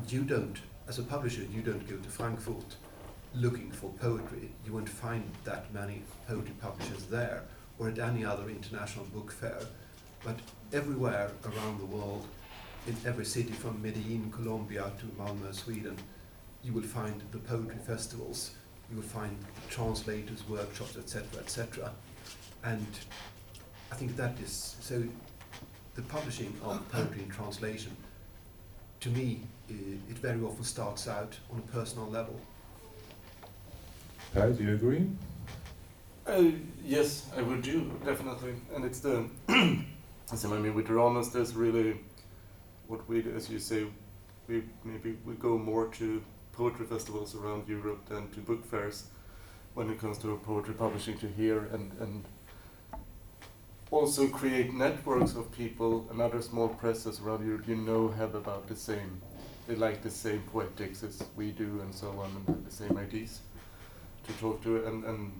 you 0.08 0.24
don't, 0.24 0.58
as 0.88 0.98
a 0.98 1.04
publisher, 1.04 1.42
you 1.42 1.62
don't 1.62 1.86
go 1.88 1.96
to 1.96 2.08
Frankfurt 2.08 2.74
looking 3.36 3.70
for 3.70 3.90
poetry. 4.00 4.50
You 4.66 4.72
won't 4.72 4.88
find 4.88 5.30
that 5.44 5.72
many 5.72 6.02
poetry 6.26 6.54
publishers 6.60 7.04
there 7.04 7.44
or 7.78 7.88
at 7.88 8.00
any 8.00 8.24
other 8.24 8.48
international 8.48 9.04
book 9.06 9.30
fair. 9.30 9.60
But 10.24 10.40
everywhere 10.72 11.30
around 11.44 11.78
the 11.78 11.86
world, 11.86 12.26
in 12.86 12.96
every 13.04 13.24
city 13.24 13.52
from 13.52 13.82
Medellin, 13.82 14.30
Colombia 14.30 14.90
to 14.98 15.06
Malmö, 15.22 15.54
Sweden, 15.54 15.96
you 16.62 16.72
will 16.72 16.82
find 16.82 17.22
the 17.32 17.38
poetry 17.38 17.78
festivals, 17.86 18.52
you 18.90 18.96
will 18.96 19.02
find 19.02 19.36
translators, 19.68 20.48
workshops, 20.48 20.96
etc., 20.96 21.40
etc. 21.40 21.92
And 22.64 22.86
I 23.92 23.94
think 23.94 24.16
that 24.16 24.38
is 24.40 24.76
so. 24.80 25.02
The 25.94 26.02
publishing 26.02 26.54
of 26.62 26.88
poetry 26.92 27.22
in 27.22 27.28
translation, 27.28 27.96
to 29.00 29.08
me, 29.10 29.40
i 29.68 29.74
it 30.10 30.18
very 30.18 30.40
often 30.40 30.64
starts 30.64 31.08
out 31.08 31.36
on 31.52 31.58
a 31.58 31.72
personal 31.72 32.08
level. 32.08 32.38
Per, 34.32 34.52
do 34.52 34.64
you 34.64 34.74
agree? 34.74 35.06
Uh, 36.26 36.52
yes, 36.84 37.26
I 37.36 37.42
would 37.42 37.62
do 37.62 37.90
definitely, 38.04 38.54
and 38.74 38.84
it's 38.84 39.00
the. 39.00 39.28
so 40.36 40.54
I 40.54 40.58
mean, 40.58 40.74
with 40.74 40.88
Rámus, 40.88 41.32
there's 41.32 41.54
really 41.54 42.00
what 42.86 43.08
we, 43.08 43.24
as 43.32 43.48
you 43.48 43.58
say, 43.58 43.86
we 44.46 44.62
maybe 44.84 45.16
we 45.24 45.34
go 45.34 45.56
more 45.56 45.86
to 45.86 46.22
poetry 46.52 46.86
festivals 46.86 47.34
around 47.34 47.68
Europe 47.68 48.06
than 48.08 48.28
to 48.30 48.40
book 48.40 48.64
fairs 48.64 49.06
when 49.74 49.88
it 49.90 49.98
comes 50.00 50.18
to 50.18 50.36
poetry 50.44 50.74
publishing 50.74 51.16
to 51.18 51.28
here 51.28 51.68
and 51.72 51.92
and 52.00 52.24
also 53.90 54.26
create 54.28 54.74
networks 54.74 55.34
of 55.34 55.50
people 55.52 56.06
and 56.10 56.20
other 56.20 56.42
small 56.42 56.68
presses 56.68 57.20
around 57.20 57.46
Europe 57.46 57.66
you 57.66 57.76
know 57.76 58.08
have 58.08 58.34
about 58.34 58.66
the 58.66 58.76
same 58.76 59.22
they 59.66 59.74
like 59.76 60.02
the 60.02 60.10
same 60.10 60.42
poetics 60.52 61.02
as 61.02 61.22
we 61.36 61.52
do 61.52 61.80
and 61.80 61.94
so 61.94 62.08
on 62.20 62.30
and 62.36 62.48
have 62.48 62.64
the 62.64 62.70
same 62.70 62.98
ideas 62.98 63.40
to 64.26 64.32
talk 64.34 64.62
to 64.62 64.84
and, 64.86 65.04
and 65.04 65.32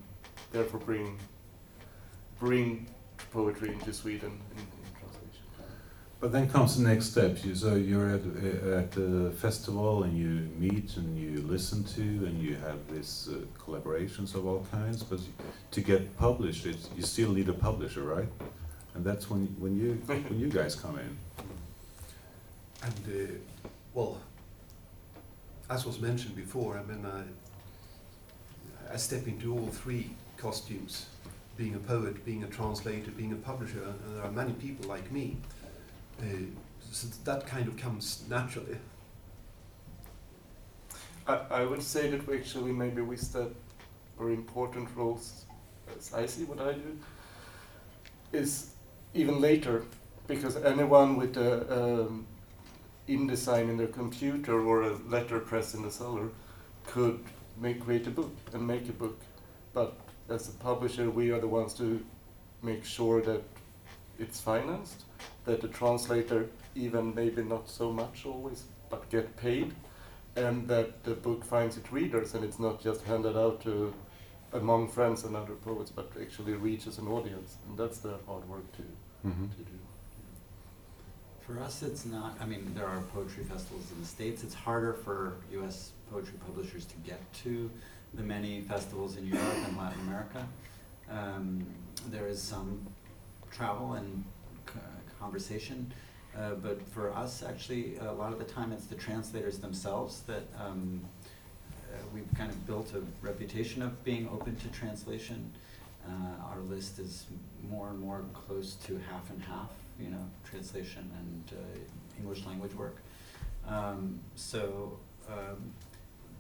therefore 0.53 0.81
bring 0.81 1.19
bring 2.39 2.87
poetry 3.33 3.71
into 3.71 3.93
Sweden. 3.93 4.39
But 6.21 6.33
then 6.33 6.51
comes 6.51 6.77
the 6.77 6.89
next 6.89 7.13
step. 7.13 7.45
You, 7.45 7.55
so 7.55 7.77
you're 7.77 8.11
at, 8.11 8.23
at 8.83 8.91
the 8.91 9.33
festival 9.37 10.03
and 10.03 10.19
you 10.19 10.51
meet 10.59 10.97
and 10.97 11.17
you 11.17 11.43
listen 11.43 11.85
to 11.85 12.01
and 12.01 12.43
you 12.43 12.57
have 12.57 12.79
these 12.91 13.29
uh, 13.31 13.37
collaborations 13.57 14.35
of 14.35 14.45
all 14.45 14.67
kinds. 14.73 15.05
But 15.05 15.21
to 15.71 15.81
get 15.81 16.17
published, 16.19 16.67
it's, 16.67 16.91
you 16.97 17.05
still 17.05 17.31
need 17.31 17.49
a 17.49 17.53
publisher, 17.53 18.03
right? 18.03 18.29
And 18.95 19.05
that's 19.05 19.31
when 19.31 19.47
when 19.61 19.79
you 19.79 19.93
when 20.07 20.41
you 20.41 20.49
guys 20.49 20.75
come 20.75 20.99
in. 20.99 21.17
And 22.83 22.95
uh, 23.07 23.33
well, 23.95 24.21
as 25.71 25.87
was 25.87 26.01
mentioned 26.01 26.35
before, 26.35 26.79
I 26.79 26.83
mean, 26.83 27.07
I, 27.07 28.93
I 28.93 28.97
step 28.97 29.29
into 29.29 29.53
all 29.53 29.69
three 29.69 30.11
costumes 30.37 31.07
being 31.57 31.75
a 31.75 31.79
poet, 31.79 32.25
being 32.25 32.43
a 32.43 32.47
translator, 32.47 33.11
being 33.13 33.33
a 33.33 33.37
publisher, 33.37 33.83
and 33.83 34.17
there 34.17 34.25
are 34.25 34.33
many 34.33 34.53
people 34.53 34.89
like 34.89 35.11
me. 35.13 35.37
Uh, 36.21 36.25
so 36.91 37.07
that 37.25 37.47
kind 37.47 37.69
of 37.69 37.77
comes 37.77 38.25
naturally. 38.29 38.77
I, 41.27 41.41
I 41.51 41.65
would 41.65 41.83
say 41.83 42.11
that 42.11 42.27
we 42.27 42.39
actually 42.39 42.73
maybe 42.73 43.03
we 43.03 43.17
step 43.17 43.53
very 44.19 44.35
important 44.35 44.89
roles, 44.97 45.45
as 45.97 46.13
I 46.13 46.27
see 46.27 46.45
what 46.45 46.61
I 46.61 46.73
do, 46.73 46.99
is 48.33 48.71
even 49.15 49.41
later, 49.41 49.85
because 50.27 50.57
anyone 50.57 51.17
with 51.17 51.37
a 51.37 51.53
um, 51.83 52.27
InDesign 53.09 53.71
in 53.71 53.77
their 53.77 53.87
computer 53.87 54.61
or 54.61 54.83
a 54.83 54.97
letterpress 55.09 55.75
in 55.75 55.83
the 55.83 55.91
cellar 55.91 56.29
could 56.87 57.21
make 57.61 57.85
create 57.85 58.07
a 58.07 58.11
book 58.11 58.35
and 58.53 58.67
make 58.67 58.89
a 58.89 58.93
book, 58.93 59.19
but 59.73 59.95
as 60.29 60.49
a 60.49 60.53
publisher, 60.53 61.11
we 61.11 61.31
are 61.31 61.41
the 61.41 61.49
ones 61.49 61.75
to 61.75 62.05
make 62.63 62.85
sure 62.85 63.23
that 63.23 63.43
it's 64.19 64.41
financed, 64.41 65.05
that 65.45 65.61
the 65.61 65.69
translator, 65.69 66.49
even 66.75 67.15
maybe 67.15 67.43
not 67.43 67.69
so 67.69 67.93
much 67.93 68.27
always, 68.27 68.65
but 68.91 69.09
get 69.11 69.37
paid, 69.37 69.75
and 70.37 70.67
that 70.69 71.05
the 71.05 71.15
book 71.15 71.45
finds 71.45 71.77
its 71.77 71.91
readers 71.93 72.35
and 72.35 72.45
it's 72.45 72.59
not 72.59 72.81
just 72.81 73.03
handed 73.03 73.37
out 73.37 73.61
to 73.63 73.93
among 74.53 74.89
friends 74.89 75.25
and 75.25 75.37
other 75.37 75.55
poets, 75.55 75.91
but 75.91 76.11
actually 76.21 76.53
reaches 76.55 76.99
an 76.99 77.07
audience, 77.09 77.57
and 77.69 77.77
that's 77.79 77.99
the 77.99 78.15
hard 78.27 78.49
work 78.49 78.71
to, 78.73 78.83
Mm-hmm. 79.27 79.47
to 79.49 79.57
do. 79.59 79.79
For 81.41 81.59
us, 81.61 81.83
it's 81.83 82.05
not, 82.05 82.37
I 82.41 82.47
mean, 82.47 82.73
there 82.75 82.87
are 82.87 83.01
poetry 83.15 83.43
festivals 83.45 83.91
in 83.91 84.01
the 84.01 84.07
States. 84.07 84.43
It's 84.45 84.55
harder 84.55 84.93
for 84.93 85.37
US 85.55 85.93
poetry 86.11 86.39
publishers 86.47 86.85
to 86.87 86.97
get 86.99 87.21
to 87.45 87.71
the 88.15 88.23
many 88.23 88.61
festivals 88.63 89.17
in 89.17 89.27
Europe 89.27 89.57
and 89.67 89.77
Latin 89.77 90.01
America. 90.03 90.47
Um, 91.11 91.67
there 92.11 92.27
is 92.29 92.41
some 92.43 92.87
travel 93.51 93.95
and 93.95 94.25
c- 94.67 94.79
conversation, 95.21 95.93
uh, 96.37 96.55
but 96.55 96.81
for 96.89 97.13
us, 97.15 97.43
actually, 97.43 97.97
a 97.99 98.13
lot 98.13 98.33
of 98.33 98.39
the 98.39 98.45
time 98.45 98.73
it's 98.73 98.87
the 98.87 98.95
translators 98.95 99.59
themselves 99.59 100.23
that 100.23 100.43
um, 100.59 101.01
uh, 101.93 101.97
we've 102.15 102.29
kind 102.37 102.51
of 102.51 102.67
built 102.67 102.93
a 102.95 103.03
reputation 103.27 103.83
of 103.83 104.03
being 104.05 104.29
open 104.29 104.55
to 104.57 104.69
translation. 104.69 105.53
Uh, 106.07 106.51
our 106.51 106.61
list 106.61 106.99
is 106.99 107.27
more 107.69 107.89
and 107.89 107.99
more 107.99 108.25
close 108.33 108.75
to 108.77 108.99
half 109.11 109.29
and 109.31 109.43
half, 109.43 109.71
you 110.01 110.11
know, 110.11 110.25
translation 110.49 111.11
and 111.19 111.53
uh, 111.59 112.21
English 112.21 112.47
language 112.47 112.75
work. 112.75 112.97
Um, 113.67 114.21
so 114.35 114.99
um, 115.29 115.73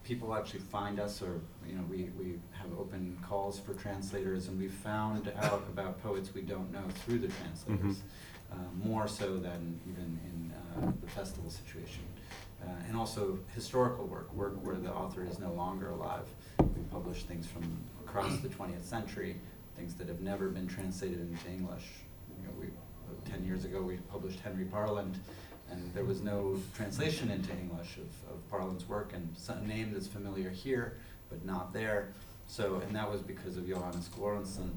people 0.08 0.34
actually 0.34 0.60
find 0.60 0.98
us, 0.98 1.20
or 1.20 1.38
you 1.66 1.74
know, 1.74 1.84
we, 1.88 2.08
we 2.18 2.38
have 2.52 2.72
open 2.78 3.16
calls 3.22 3.60
for 3.60 3.74
translators, 3.74 4.48
and 4.48 4.58
we 4.58 4.66
found 4.66 5.30
out 5.42 5.62
about 5.70 6.02
poets 6.02 6.32
we 6.34 6.40
don't 6.40 6.72
know 6.72 6.82
through 7.04 7.18
the 7.18 7.28
translators, 7.28 7.98
uh, 8.50 8.54
more 8.82 9.06
so 9.06 9.36
than 9.36 9.78
even 9.86 10.18
in 10.24 10.52
uh, 10.82 10.90
the 11.02 11.10
festival 11.10 11.50
situation. 11.50 12.02
Uh, 12.64 12.70
and 12.88 12.96
also 12.96 13.38
historical 13.54 14.06
work, 14.06 14.32
work 14.34 14.54
where 14.64 14.76
the 14.76 14.90
author 14.90 15.24
is 15.24 15.38
no 15.38 15.52
longer 15.52 15.90
alive. 15.90 16.26
We 16.58 16.82
publish 16.90 17.24
things 17.24 17.46
from 17.46 17.78
across 18.04 18.38
the 18.38 18.48
20th 18.48 18.84
century, 18.84 19.36
things 19.76 19.94
that 19.94 20.08
have 20.08 20.20
never 20.20 20.48
been 20.48 20.66
translated 20.66 21.20
into 21.20 21.48
English. 21.48 21.84
You 22.40 22.46
know, 22.46 22.54
we, 22.58 22.66
uh, 22.66 23.30
10 23.30 23.44
years 23.44 23.66
ago, 23.66 23.82
we 23.82 23.98
published 24.10 24.40
Henry 24.40 24.64
Parland, 24.64 25.20
and 25.70 25.92
there 25.94 26.04
was 26.04 26.20
no 26.22 26.58
translation 26.74 27.30
into 27.30 27.52
English 27.52 27.96
of, 27.98 28.32
of 28.34 28.50
Parland's 28.50 28.88
work, 28.88 29.12
and 29.14 29.28
some 29.36 29.66
name 29.66 29.92
that's 29.92 30.06
familiar 30.08 30.50
here, 30.50 30.94
but 31.30 31.44
not 31.44 31.72
there. 31.72 32.08
So, 32.46 32.80
and 32.86 32.94
that 32.96 33.10
was 33.10 33.20
because 33.20 33.56
of 33.56 33.68
Johannes 33.68 34.08
Göransson, 34.18 34.70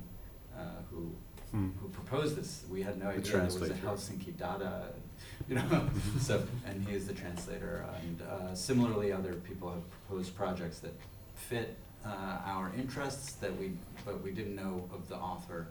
uh, 0.57 0.62
who 0.91 1.12
Mm. 1.53 1.71
who 1.81 1.89
proposed 1.89 2.38
this. 2.38 2.63
We 2.69 2.81
had 2.81 2.98
no 2.98 3.07
The 3.12 3.17
idea 3.17 3.31
there 3.33 3.43
was 3.43 3.55
a. 3.62 3.74
Helsinki 3.74 4.38
Dada, 4.38 4.86
you 5.50 5.55
know. 5.55 5.89
so, 6.17 6.41
and 6.65 6.88
he 6.88 6.95
is 6.95 7.07
the 7.07 7.13
translator. 7.13 7.83
And 8.01 8.21
uh, 8.21 8.55
similarly, 8.55 9.12
other 9.12 9.33
people 9.33 9.69
have 9.69 9.83
proposed 10.07 10.33
projects 10.33 10.79
that 10.79 10.93
fit 11.36 11.75
uh, 12.05 12.38
our 12.45 12.71
interests 12.77 13.33
that 13.33 13.53
we, 13.60 13.74
but 14.05 14.24
we 14.24 14.31
didn't 14.31 14.55
know 14.55 14.88
of 14.93 15.10
the 15.10 15.15
author 15.17 15.67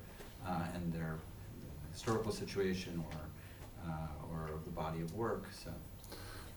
uh, 0.46 0.64
and 0.74 0.92
their 0.92 1.16
historical 1.94 2.30
situation 2.30 3.02
or 3.12 3.90
uh, 3.90 4.06
or 4.32 4.50
the 4.64 4.70
body 4.70 5.00
of 5.00 5.14
work. 5.14 5.44
So. 5.64 5.70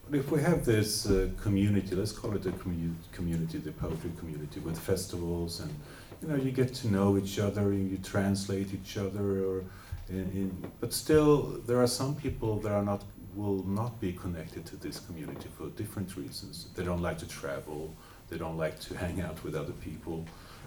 But 0.08 0.18
if 0.18 0.30
we 0.30 0.40
have 0.42 0.64
this 0.64 1.06
uh, 1.06 1.28
community, 1.40 1.94
let's 1.94 2.12
call 2.12 2.34
it 2.36 2.44
a 2.46 2.50
commu- 2.50 2.94
community, 3.12 3.58
the 3.58 3.72
poetry 3.72 4.12
community, 4.18 4.60
with 4.60 4.78
festivals 4.78 5.60
and 5.60 5.74
you 6.20 6.28
know 6.28 6.36
you 6.36 6.52
get 6.52 6.74
to 6.74 6.88
know 6.88 7.16
each 7.16 7.38
other 7.38 7.62
and 7.72 7.90
you 7.90 7.98
translate 7.98 8.72
each 8.74 8.96
other, 8.98 9.44
or 9.44 9.64
in, 10.08 10.24
in, 10.40 10.72
but 10.80 10.92
still 10.92 11.60
there 11.66 11.80
are 11.82 11.86
some 11.86 12.14
people 12.14 12.60
that 12.60 12.72
are 12.72 12.82
not 12.82 13.02
will 13.34 13.64
not 13.66 14.00
be 14.00 14.12
connected 14.12 14.64
to 14.66 14.76
this 14.76 15.00
community 15.00 15.48
for 15.56 15.66
different 15.70 16.16
reasons. 16.16 16.68
They 16.76 16.84
don't 16.84 17.02
like 17.02 17.18
to 17.18 17.28
travel, 17.28 17.94
they 18.28 18.38
don't 18.38 18.58
like 18.58 18.78
to 18.80 18.96
hang 19.04 19.20
out 19.22 19.42
with 19.42 19.54
other 19.54 19.72
people, 19.72 20.24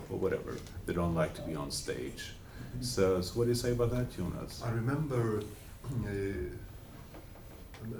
or 0.09 0.17
whatever. 0.17 0.57
They 0.85 0.93
don't 0.93 1.15
like 1.15 1.33
to 1.35 1.41
be 1.41 1.55
on 1.55 1.71
stage. 1.71 2.33
So, 2.81 3.21
so 3.21 3.37
what 3.37 3.45
do 3.45 3.49
you 3.49 3.55
say 3.55 3.71
about 3.71 3.91
that, 3.91 4.15
Jonas? 4.15 4.61
I 4.65 4.71
remember 4.71 5.41
uh, 6.05 6.09
a 6.09 6.66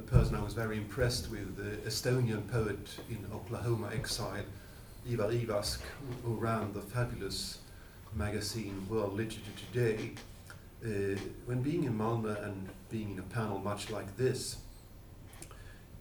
person 0.08 0.36
I 0.36 0.44
was 0.44 0.54
very 0.54 0.78
impressed 0.78 1.30
with, 1.30 1.56
the 1.56 1.90
Estonian 1.90 2.48
poet 2.50 2.88
in 3.10 3.26
Oklahoma 3.34 3.90
exile, 3.94 4.44
Ivar 5.10 5.30
Ivask, 5.30 5.80
who 6.24 6.36
ran 6.36 6.74
the 6.74 6.82
fabulous 6.82 7.60
magazine 8.14 8.86
World 8.90 9.14
Literature 9.14 9.52
Today. 9.72 10.12
Uh, 10.84 11.20
when 11.46 11.62
being 11.62 11.86
in 11.86 11.98
Malmö 11.98 12.44
and 12.44 12.70
being 12.90 13.12
in 13.12 13.20
a 13.20 13.24
panel 13.24 13.60
much 13.60 13.90
like 13.90 14.16
this, 14.18 14.58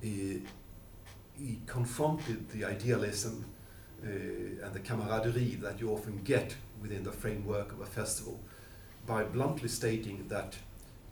uh, 0.03 0.07
he 0.07 1.61
confronted 1.67 2.49
the 2.51 2.65
idealism 2.65 3.45
uh, 4.03 4.09
and 4.09 4.73
the 4.73 4.81
camaraderie 4.81 5.57
that 5.57 5.81
you 5.81 5.91
often 5.91 6.21
get 6.25 6.55
within 6.81 7.03
the 7.03 7.13
framework 7.13 7.73
of 7.73 7.81
a 7.81 7.87
festival 7.87 8.41
by 9.07 9.23
bluntly 9.23 9.69
stating 9.69 10.27
that 10.29 10.57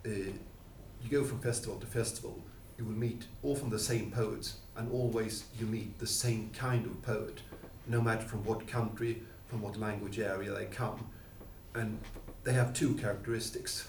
uh, 0.05 0.09
you 0.09 1.09
go 1.09 1.23
from 1.23 1.39
festival 1.39 1.77
to 1.79 1.85
festival, 1.85 2.43
you 2.77 2.85
will 2.85 2.91
meet 2.91 3.25
often 3.43 3.69
the 3.69 3.79
same 3.79 4.11
poets, 4.11 4.57
and 4.75 4.91
always 4.91 5.45
you 5.57 5.65
meet 5.65 5.97
the 5.99 6.07
same 6.07 6.49
kind 6.53 6.85
of 6.85 7.01
poet, 7.01 7.41
no 7.87 8.01
matter 8.01 8.23
from 8.23 8.43
what 8.43 8.67
country, 8.67 9.21
from 9.47 9.61
what 9.61 9.77
language 9.77 10.19
area 10.19 10.51
they 10.51 10.65
come. 10.65 11.09
And 11.73 11.99
they 12.43 12.53
have 12.53 12.73
two 12.73 12.95
characteristics. 12.95 13.87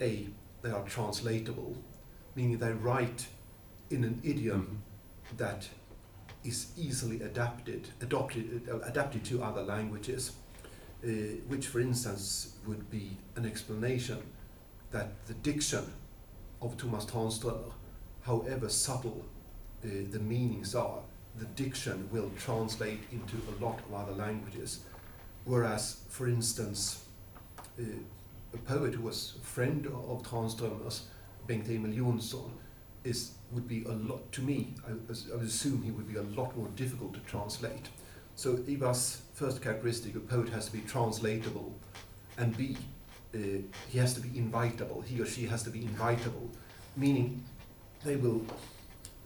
A, 0.00 0.28
they 0.62 0.70
are 0.70 0.84
translatable, 0.84 1.76
meaning 2.34 2.58
they 2.58 2.72
write 2.72 3.26
in 3.90 4.04
an 4.04 4.20
idiom 4.24 4.82
that 5.36 5.68
is 6.44 6.68
easily 6.76 7.22
adapted, 7.22 7.88
adopted, 8.00 8.68
adapted 8.84 9.24
to 9.24 9.42
other 9.42 9.62
languages, 9.62 10.32
uh, 11.04 11.08
which, 11.48 11.66
for 11.66 11.80
instance, 11.80 12.56
would 12.66 12.90
be 12.90 13.16
an 13.36 13.44
explanation 13.44 14.18
that 14.90 15.26
the 15.26 15.34
diction 15.34 15.92
of 16.62 16.76
Thomas 16.76 17.04
Tranströmer, 17.04 17.72
however 18.26 18.68
subtle 18.68 19.24
uh, 19.84 19.88
the 20.10 20.18
meanings 20.18 20.74
are, 20.74 20.98
the 21.38 21.44
diction 21.44 22.08
will 22.10 22.30
translate 22.38 23.00
into 23.12 23.36
a 23.36 23.64
lot 23.64 23.78
of 23.86 23.94
other 23.94 24.12
languages. 24.12 24.80
Whereas, 25.44 26.00
for 26.08 26.26
instance, 26.28 27.04
uh, 27.78 27.82
a 28.52 28.58
poet 28.58 28.94
who 28.94 29.02
was 29.02 29.34
a 29.40 29.44
friend 29.44 29.86
of 29.86 30.22
Tranströmer's, 30.22 31.08
Bengt 31.46 31.68
Emil 31.68 31.92
Johnson, 31.92 32.50
is 33.04 33.32
would 33.52 33.68
be 33.68 33.84
a 33.84 33.92
lot 33.92 34.32
to 34.32 34.42
me. 34.42 34.74
I, 34.86 34.90
I 34.90 35.36
would 35.36 35.46
assume 35.46 35.82
he 35.82 35.92
would 35.92 36.08
be 36.08 36.18
a 36.18 36.22
lot 36.22 36.56
more 36.56 36.68
difficult 36.74 37.14
to 37.14 37.20
translate. 37.20 37.88
So 38.34 38.58
Ivar's 38.68 39.22
first 39.34 39.62
characteristic, 39.62 40.16
a 40.16 40.20
poet 40.20 40.48
has 40.48 40.66
to 40.66 40.72
be 40.72 40.80
translatable, 40.80 41.72
and 42.38 42.56
B, 42.56 42.76
uh, 43.34 43.38
he 43.88 43.98
has 43.98 44.14
to 44.14 44.20
be 44.20 44.36
invitable. 44.36 45.02
He 45.02 45.20
or 45.20 45.26
she 45.26 45.46
has 45.46 45.62
to 45.62 45.70
be 45.70 45.82
invitable, 45.82 46.50
meaning 46.96 47.44
they 48.04 48.16
will 48.16 48.42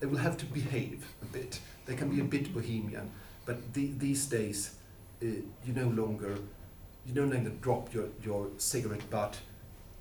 they 0.00 0.06
will 0.06 0.18
have 0.18 0.36
to 0.38 0.46
behave 0.46 1.06
a 1.22 1.26
bit. 1.26 1.60
They 1.86 1.94
can 1.94 2.08
be 2.08 2.20
a 2.20 2.24
bit 2.24 2.54
bohemian, 2.54 3.10
but 3.44 3.74
the, 3.74 3.90
these 3.98 4.26
days 4.26 4.74
uh, 5.22 5.26
you 5.26 5.72
no 5.74 5.88
longer 5.88 6.38
you 7.06 7.14
no 7.14 7.24
longer 7.24 7.50
drop 7.60 7.92
your, 7.92 8.06
your 8.22 8.48
cigarette 8.56 9.08
butt 9.10 9.38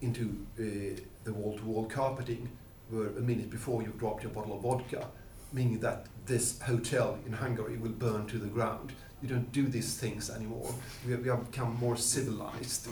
into 0.01 0.45
uh, 0.57 0.99
the 1.23 1.33
wall-to-wall 1.33 1.85
carpeting 1.85 2.49
where 2.89 3.07
a 3.07 3.21
minute 3.21 3.49
before 3.49 3.81
you 3.81 3.93
dropped 3.97 4.23
your 4.23 4.31
bottle 4.31 4.55
of 4.55 4.61
vodka, 4.61 5.07
meaning 5.53 5.79
that 5.79 6.07
this 6.25 6.59
hotel 6.61 7.19
in 7.25 7.33
Hungary 7.33 7.77
will 7.77 7.89
burn 7.89 8.25
to 8.27 8.37
the 8.37 8.47
ground. 8.47 8.93
You 9.21 9.29
don't 9.29 9.51
do 9.51 9.67
these 9.67 9.95
things 9.95 10.29
anymore. 10.29 10.73
We 11.05 11.11
have, 11.11 11.21
we 11.21 11.29
have 11.29 11.51
become 11.51 11.75
more 11.77 11.97
civilized. 11.97 12.87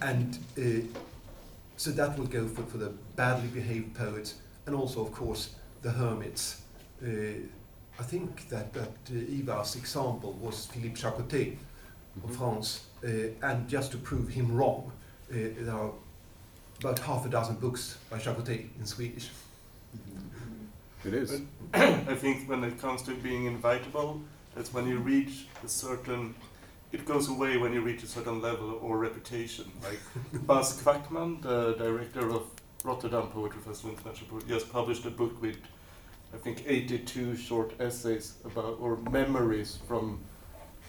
And 0.00 0.38
uh, 0.58 0.86
so 1.76 1.90
that 1.90 2.18
will 2.18 2.26
go 2.26 2.46
for, 2.46 2.62
for 2.62 2.78
the 2.78 2.90
badly 3.16 3.48
behaved 3.48 3.94
poets 3.94 4.34
and 4.66 4.74
also, 4.74 5.02
of 5.02 5.12
course, 5.12 5.54
the 5.82 5.90
hermits. 5.90 6.62
Uh, 7.02 7.08
I 7.98 8.02
think 8.02 8.48
that, 8.48 8.72
that 8.74 8.92
uh, 9.10 9.38
Ivar's 9.38 9.76
example 9.76 10.32
was 10.40 10.66
Philippe 10.66 10.96
Jaccottet 10.96 11.56
of 12.22 12.36
France. 12.36 12.86
Uh, 13.04 13.30
and 13.42 13.68
just 13.68 13.92
to 13.92 13.98
prove 13.98 14.28
him 14.28 14.54
wrong, 14.54 14.92
uh, 15.30 15.34
there 15.34 15.74
are 15.74 15.92
about 16.80 16.98
half 16.98 17.24
a 17.24 17.28
dozen 17.28 17.56
books 17.56 17.98
by 18.10 18.18
Jaccottet 18.18 18.68
in 18.78 18.86
Swedish. 18.86 19.30
It 21.04 21.14
is. 21.14 21.40
I 21.74 22.14
think 22.14 22.48
when 22.48 22.64
it 22.64 22.80
comes 22.80 23.02
to 23.02 23.14
being 23.14 23.46
invitable, 23.46 24.20
that's 24.54 24.72
when 24.72 24.86
you 24.86 24.98
reach 24.98 25.46
a 25.64 25.68
certain. 25.68 26.34
It 26.92 27.04
goes 27.04 27.28
away 27.28 27.56
when 27.58 27.72
you 27.72 27.80
reach 27.80 28.02
a 28.02 28.06
certain 28.06 28.40
level 28.40 28.78
or 28.82 28.98
reputation. 28.98 29.70
Like 29.82 30.00
Bas 30.46 30.82
Kwakman, 30.82 31.42
the 31.42 31.74
director 31.74 32.30
of 32.30 32.42
Rotterdam 32.84 33.28
Poetry 33.28 33.60
Festival 33.60 33.96
International 33.96 34.30
Poetry, 34.30 34.48
just 34.48 34.72
published 34.72 35.04
a 35.06 35.10
book 35.10 35.40
with, 35.42 35.56
I 36.32 36.36
think, 36.36 36.64
82 36.66 37.36
short 37.36 37.72
essays 37.80 38.34
about 38.44 38.78
or 38.80 38.96
memories 39.10 39.78
from 39.88 40.20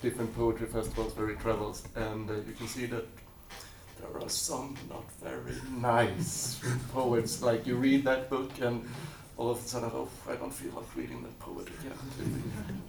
different 0.01 0.35
poetry 0.35 0.67
festivals 0.67 1.15
where 1.17 1.29
he 1.29 1.35
travels, 1.35 1.83
and 1.95 2.29
uh, 2.29 2.33
you 2.33 2.53
can 2.57 2.67
see 2.67 2.85
that 2.85 3.05
there 3.99 4.21
are 4.21 4.29
some 4.29 4.75
not 4.89 5.03
very 5.23 5.55
nice 5.71 6.59
poets. 6.93 7.41
Like 7.41 7.65
you 7.65 7.75
read 7.75 8.03
that 8.05 8.29
book 8.29 8.51
and 8.61 8.87
all 9.37 9.49
of 9.51 9.57
a 9.57 9.61
sudden, 9.67 9.89
oh, 9.93 10.07
I 10.29 10.35
don't 10.35 10.53
feel 10.53 10.71
like 10.73 10.95
reading 10.95 11.23
that 11.23 11.39
poet 11.39 11.67
again. 11.67 12.81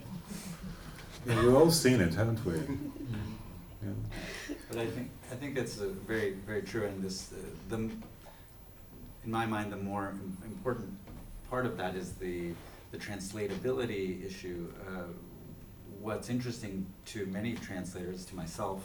Yeah, 1.27 1.41
we've 1.43 1.55
all 1.55 1.71
seen 1.71 1.99
it, 2.01 2.13
haven't 2.13 2.43
we? 2.45 2.53
Yeah. 3.81 4.55
But 4.67 4.79
I 4.79 4.87
think 4.87 5.09
I 5.31 5.35
think 5.35 5.57
it's 5.57 5.79
a 5.79 5.87
very 5.87 6.31
very 6.45 6.63
true, 6.63 6.85
and 6.85 7.01
this 7.01 7.31
uh, 7.31 7.37
the 7.69 7.89
in 9.29 9.33
my 9.33 9.45
mind 9.45 9.71
the 9.71 9.77
more 9.77 10.15
important 10.43 10.91
part 11.51 11.63
of 11.63 11.77
that 11.77 11.93
is 11.95 12.13
the 12.13 12.51
the 12.91 12.97
translatability 12.97 14.25
issue. 14.25 14.73
Uh, 14.87 15.03
what's 16.01 16.31
interesting 16.31 16.83
to 17.05 17.27
many 17.27 17.53
translators, 17.53 18.25
to 18.25 18.35
myself 18.35 18.79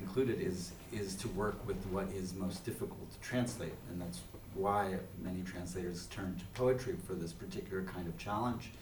included, 0.00 0.40
is 0.40 0.72
is 0.92 1.14
to 1.14 1.28
work 1.42 1.56
with 1.68 1.80
what 1.94 2.08
is 2.20 2.34
most 2.34 2.64
difficult 2.64 3.08
to 3.12 3.18
translate, 3.20 3.76
and 3.88 4.00
that's 4.02 4.22
why 4.54 4.96
many 5.22 5.42
translators 5.42 6.06
turn 6.06 6.34
to 6.36 6.44
poetry 6.60 6.96
for 7.06 7.14
this 7.14 7.32
particular 7.32 7.84
kind 7.84 8.08
of 8.08 8.18
challenge, 8.18 8.72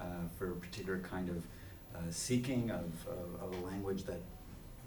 uh, 0.00 0.04
for 0.38 0.52
a 0.52 0.56
particular 0.56 1.00
kind 1.00 1.28
of 1.28 1.36
uh, 1.94 1.98
seeking 2.08 2.70
of, 2.70 2.90
of, 3.18 3.28
of 3.42 3.48
a 3.58 3.66
language 3.66 4.04
that 4.04 4.22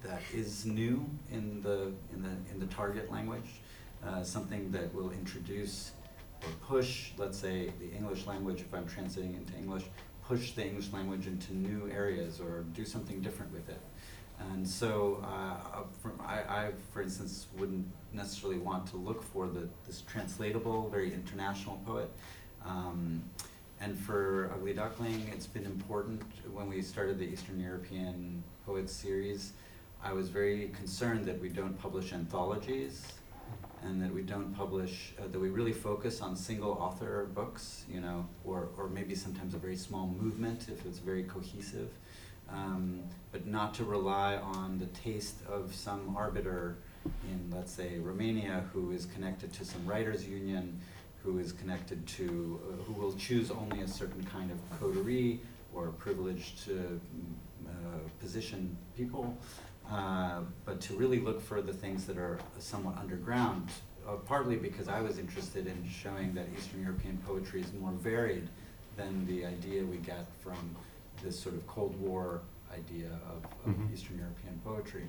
that 0.02 0.22
is 0.34 0.66
new 0.66 1.08
in 1.30 1.62
the 1.62 1.92
in 2.14 2.24
the 2.24 2.36
in 2.52 2.60
the 2.60 2.70
target 2.82 3.12
language, 3.12 3.62
uh, 4.06 4.24
something 4.24 4.72
that 4.72 4.94
will 4.94 5.12
introduce 5.12 5.92
or 6.44 6.50
push, 6.68 7.12
let's 7.18 7.38
say, 7.38 7.72
the 7.80 7.92
English 7.96 8.26
language. 8.26 8.62
If 8.62 8.74
I'm 8.74 8.88
translating 8.88 9.36
into 9.36 9.54
English, 9.58 9.84
push 10.26 10.52
the 10.52 10.66
English 10.66 10.92
language 10.94 11.28
into 11.28 11.54
new 11.54 11.90
areas 11.92 12.40
or 12.40 12.62
do 12.74 12.86
something 12.86 13.22
different 13.22 13.52
with 13.52 13.68
it. 13.70 13.82
And 14.52 14.66
so, 14.66 15.22
uh, 15.26 15.84
from, 16.02 16.14
I, 16.26 16.40
I, 16.40 16.72
for 16.94 17.02
instance, 17.02 17.48
wouldn't 17.58 17.86
necessarily 18.14 18.60
want 18.60 18.88
to 18.88 18.98
look 18.98 19.22
for 19.22 19.48
the, 19.48 19.68
this 19.86 20.02
translatable, 20.02 20.88
very 20.90 21.14
international 21.14 21.82
poet. 21.86 22.10
Um, 22.66 23.22
and 23.82 23.98
for 23.98 24.52
Ugly 24.54 24.74
Duckling, 24.74 25.30
it's 25.34 25.48
been 25.48 25.66
important 25.66 26.22
when 26.54 26.70
we 26.70 26.82
started 26.82 27.18
the 27.18 27.26
Eastern 27.26 27.60
European 27.60 28.44
Poets 28.66 28.94
series. 28.94 29.54
I 30.02 30.14
was 30.14 30.30
very 30.30 30.70
concerned 30.70 31.26
that 31.26 31.40
we 31.42 31.50
don't 31.50 31.78
publish 31.78 32.14
anthologies 32.14 33.19
and 33.84 34.02
that 34.02 34.14
we 34.14 34.22
don't 34.22 34.54
publish, 34.54 35.14
uh, 35.20 35.28
that 35.32 35.40
we 35.40 35.50
really 35.50 35.72
focus 35.72 36.22
on 36.22 36.36
single 36.36 36.72
author 36.74 37.30
books, 37.34 37.86
you 37.90 38.02
know, 38.02 38.28
or, 38.44 38.70
or 38.78 38.90
maybe 38.90 39.16
sometimes 39.16 39.54
a 39.54 39.58
very 39.58 39.76
small 39.76 40.08
movement 40.08 40.68
if 40.70 40.86
it's 40.86 41.00
very 41.00 41.24
cohesive 41.24 41.90
um, 42.54 43.04
but 43.32 43.46
not 43.46 43.74
to 43.76 43.84
rely 43.84 44.36
on 44.38 44.80
the 44.80 44.88
taste 44.88 45.38
of 45.48 45.74
some 45.74 46.16
arbiter 46.16 46.78
in, 47.30 47.56
let's 47.56 47.72
say, 47.72 48.00
Romania 48.00 48.64
who 48.74 48.92
is 48.92 49.06
connected 49.06 49.54
to 49.54 49.66
some 49.66 49.86
writers' 49.86 50.28
union, 50.28 50.80
who 51.24 51.40
is 51.40 51.52
connected 51.52 52.06
to, 52.08 52.60
uh, 52.64 52.84
who 52.84 52.94
will 52.94 53.14
choose 53.14 53.52
only 53.52 53.82
a 53.82 53.88
certain 53.88 54.24
kind 54.24 54.52
of 54.52 54.58
coterie 54.80 55.40
or 55.74 55.88
privileged 55.90 56.64
to 56.66 57.00
uh, 57.68 57.72
position 58.20 58.76
people, 58.98 59.38
uh, 59.92 60.42
but 60.66 60.80
to 60.82 60.94
really 60.96 61.20
look 61.20 61.42
for 61.42 61.62
the 61.62 61.74
things 61.74 62.06
that 62.06 62.18
are 62.18 62.40
somewhat 62.60 62.98
underground. 62.98 63.70
Uh, 64.08 64.14
partly 64.26 64.56
because 64.56 64.88
I 64.88 65.02
was 65.02 65.20
interested 65.20 65.68
in 65.68 65.88
showing 65.88 66.34
that 66.34 66.48
Eastern 66.58 66.82
European 66.82 67.18
poetry 67.28 67.62
is 67.62 67.72
more 67.74 67.92
varied 67.92 68.48
than 68.98 69.26
the 69.28 69.46
idea 69.46 69.84
we 69.84 69.98
get 69.98 70.26
from 70.40 70.58
this 71.24 71.40
sort 71.40 71.54
of 71.56 71.68
Cold 71.68 72.00
War 72.00 72.42
idea 72.74 73.10
of, 73.30 73.44
of 73.70 73.76
Mhm. 73.78 73.94
Eastern 73.94 74.18
European 74.18 74.60
poetry, 74.64 75.08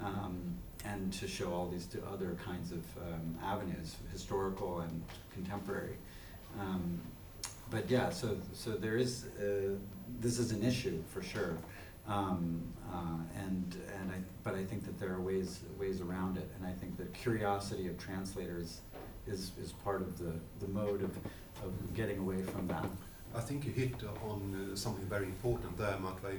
um, 0.00 0.54
and 0.84 1.12
to 1.14 1.26
show 1.28 1.52
all 1.52 1.68
these 1.68 1.88
other 2.10 2.34
kinds 2.44 2.72
of 2.72 2.82
um, 2.98 3.38
avenues, 3.42 3.96
historical 4.12 4.80
and 4.80 5.02
contemporary. 5.34 5.96
Um, 6.58 7.00
but 7.70 7.90
yeah, 7.90 8.10
so 8.10 8.36
so 8.52 8.70
there 8.72 8.96
is 8.96 9.26
uh, 9.38 9.76
this 10.20 10.38
is 10.38 10.50
an 10.52 10.62
issue 10.62 11.02
for 11.12 11.22
sure, 11.22 11.56
um, 12.10 12.60
uh, 12.92 13.40
and 13.40 13.76
and 14.00 14.10
I 14.10 14.16
but 14.42 14.54
I 14.54 14.64
think 14.64 14.84
that 14.84 14.98
there 14.98 15.12
are 15.12 15.20
ways 15.20 15.60
ways 15.78 16.00
around 16.00 16.36
it, 16.36 16.50
and 16.56 16.66
I 16.66 16.72
think 16.72 16.96
the 16.96 17.06
curiosity 17.06 17.86
of 17.86 17.96
translators 17.98 18.80
is 19.26 19.52
is 19.62 19.72
part 19.72 20.02
of 20.02 20.18
the 20.18 20.34
the 20.58 20.68
mode 20.68 21.02
of 21.02 21.16
of 21.64 21.94
getting 21.94 22.18
away 22.18 22.42
from 22.42 22.66
that. 22.68 22.86
I 23.34 23.40
think 23.40 23.64
you 23.64 23.70
hit 23.70 23.94
on 24.28 24.70
uh, 24.72 24.76
something 24.76 25.06
very 25.06 25.26
important 25.26 25.78
there, 25.78 25.96
Matvey. 26.00 26.38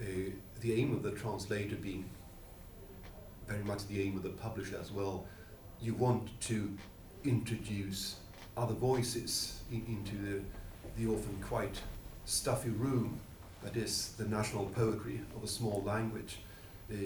Uh, 0.00 0.32
the 0.60 0.72
aim 0.74 0.92
of 0.92 1.04
the 1.04 1.12
translator 1.12 1.76
being 1.76 2.04
very 3.46 3.62
much 3.62 3.86
the 3.86 4.02
aim 4.02 4.16
of 4.16 4.24
the 4.24 4.30
publisher 4.30 4.76
as 4.80 4.90
well. 4.90 5.26
You 5.80 5.94
want 5.94 6.40
to 6.42 6.76
introduce 7.24 8.16
other 8.56 8.74
voices 8.74 9.60
in, 9.70 9.84
into 9.86 10.16
the, 10.16 10.40
the 10.96 11.12
often 11.12 11.36
quite 11.40 11.80
stuffy 12.24 12.70
room 12.70 13.20
that 13.64 13.76
is 13.76 14.12
the 14.18 14.24
national 14.24 14.66
poetry 14.66 15.20
of 15.34 15.42
a 15.42 15.48
small 15.48 15.82
language. 15.84 16.38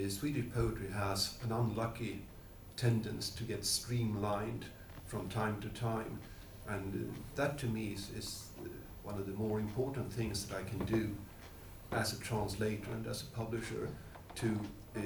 Swedish 0.09 0.45
poetry 0.53 0.89
has 0.91 1.37
an 1.43 1.51
unlucky 1.51 2.21
tendency 2.75 3.37
to 3.37 3.43
get 3.43 3.65
streamlined 3.65 4.65
from 5.05 5.27
time 5.29 5.59
to 5.61 5.69
time, 5.69 6.19
and 6.67 6.93
uh, 6.93 7.19
that 7.35 7.57
to 7.57 7.65
me 7.65 7.93
is, 7.93 8.11
is 8.15 8.47
uh, 8.59 8.67
one 9.03 9.17
of 9.17 9.25
the 9.25 9.33
more 9.33 9.59
important 9.59 10.11
things 10.13 10.45
that 10.45 10.57
I 10.57 10.63
can 10.63 10.79
do 10.85 11.15
as 11.91 12.13
a 12.13 12.19
translator 12.19 12.91
and 12.91 13.07
as 13.07 13.23
a 13.23 13.25
publisher 13.25 13.87
to 14.35 14.59
uh, 14.95 15.01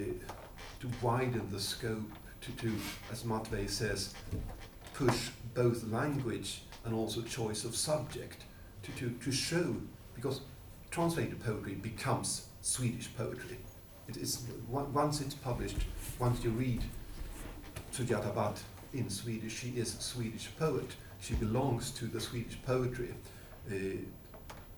to 0.79 0.89
widen 1.01 1.47
the 1.51 1.59
scope, 1.59 2.11
to, 2.41 2.51
to 2.53 2.73
as 3.11 3.23
Matvey 3.23 3.67
says, 3.67 4.13
push 4.93 5.29
both 5.53 5.83
language 5.89 6.63
and 6.85 6.93
also 6.93 7.21
choice 7.21 7.63
of 7.63 7.75
subject, 7.75 8.43
to, 8.83 8.91
to, 8.93 9.09
to 9.23 9.31
show, 9.31 9.75
because 10.15 10.41
translated 10.93 11.43
poetry 11.43 11.73
becomes 11.73 12.49
Swedish 12.61 13.09
poetry. 13.17 13.57
It 14.07 14.15
is 14.15 14.43
once 14.69 15.21
it's 15.21 15.33
published, 15.33 15.77
once 16.19 16.43
you 16.43 16.51
read 16.51 16.83
Sujata 17.91 18.31
Bhatt 18.31 18.59
in 18.93 19.09
Swedish, 19.09 19.59
she 19.59 19.69
is 19.69 19.95
a 19.95 20.01
Swedish 20.01 20.49
poet. 20.59 20.91
She 21.19 21.33
belongs 21.33 21.89
to 21.91 22.05
the 22.05 22.21
Swedish 22.21 22.59
poetry. 22.63 23.15
Uh, 23.67 23.73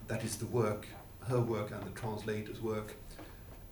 that 0.08 0.24
is 0.24 0.38
the 0.38 0.46
work, 0.46 0.88
her 1.28 1.42
work 1.42 1.72
and 1.72 1.84
the 1.84 2.00
translator's 2.00 2.62
work, 2.62 2.94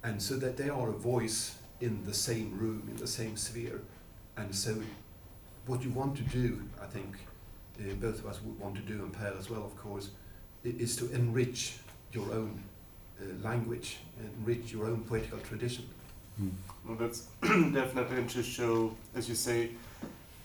and 0.04 0.22
so 0.22 0.36
that 0.36 0.58
they 0.58 0.68
are 0.68 0.90
a 0.90 0.98
voice 1.14 1.56
in 1.80 2.04
the 2.04 2.14
same 2.14 2.58
room, 2.58 2.90
in 2.92 2.98
the 2.98 3.08
same 3.08 3.38
sphere. 3.38 3.80
And 4.36 4.54
so, 4.54 4.82
what 5.66 5.82
you 5.82 5.92
want 5.92 6.18
to 6.18 6.24
do, 6.24 6.62
I 6.82 6.88
think, 6.88 7.20
uh, 7.80 7.94
both 8.02 8.20
of 8.20 8.26
us 8.26 8.42
would 8.42 8.60
want 8.60 8.76
to 8.76 8.82
do, 8.82 8.96
and 9.04 9.14
Per 9.14 9.34
as 9.40 9.50
well, 9.50 9.64
of 9.64 9.78
course, 9.78 10.10
is 10.66 10.98
to 10.98 11.10
enrich 11.12 11.78
your 12.14 12.32
own 12.32 12.64
uh, 13.20 13.48
language, 13.48 13.98
enrich 14.20 14.72
your 14.74 14.86
own 14.86 15.02
poetical 15.02 15.40
tradition. 15.40 15.86
Mm. 16.42 16.52
Well, 16.86 16.98
that's 16.98 17.22
definitely 17.42 18.24
to 18.26 18.44
show, 18.44 18.96
as 19.16 19.30
you 19.30 19.36
say, 19.36 19.72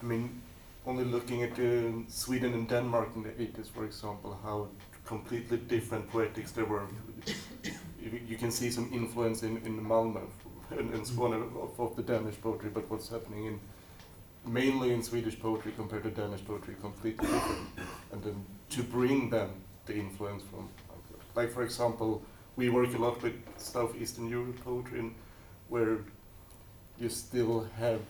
I 0.03 0.05
mean, 0.05 0.41
only 0.87 1.05
looking 1.05 1.43
at 1.43 1.59
uh, 1.59 2.09
Sweden 2.09 2.55
and 2.55 2.69
Denmark 2.69 3.11
in 3.17 3.23
the 3.23 3.31
80s, 3.31 3.71
for 3.71 3.85
example, 3.85 4.39
how 4.43 4.69
completely 5.05 5.57
different 5.57 6.09
poetics 6.11 6.53
there 6.53 6.65
were. 6.65 6.83
you, 8.03 8.21
you, 8.29 8.37
can 8.37 8.51
see 8.51 8.71
some 8.71 8.91
influence 8.93 9.43
in, 9.43 9.57
in 9.65 9.81
Malmö 9.81 10.23
and, 10.71 10.93
and 10.95 11.05
Skåne 11.05 11.35
of, 11.35 11.81
of 11.81 11.97
the 11.97 12.03
Danish 12.03 12.41
poetry, 12.41 12.71
but 12.73 12.89
what's 12.91 13.09
happening 13.09 13.47
in 13.47 13.61
mainly 14.47 14.93
in 14.93 15.03
Swedish 15.03 15.39
poetry 15.39 15.73
compared 15.77 16.03
to 16.03 16.11
Danish 16.11 16.45
poetry 16.45 16.75
completely 16.81 17.27
different. 17.27 17.69
And 18.13 18.23
then 18.23 18.45
to 18.71 18.83
bring 18.83 19.31
them 19.31 19.51
the 19.87 19.95
influence 19.95 20.43
from, 20.51 20.69
like 21.39 21.51
for 21.53 21.63
example, 21.63 22.11
we 22.57 22.69
work 22.69 22.93
a 22.95 22.99
lot 23.07 23.23
with 23.23 23.37
Southeastern 23.57 24.29
Europe 24.29 24.59
poetry, 24.65 25.03
where 25.69 25.99
you 27.01 27.09
still 27.09 27.69
have 27.79 28.01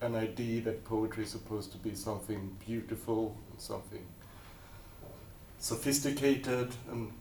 an 0.00 0.14
idea 0.14 0.62
that 0.62 0.76
poetry 0.84 1.24
is 1.24 1.30
supposed 1.30 1.70
to 1.72 1.78
be 1.78 1.94
something 1.94 2.40
beautiful 2.66 3.36
and 3.50 3.60
something 3.60 4.04
sophisticated, 5.58 6.68
and 6.90 7.12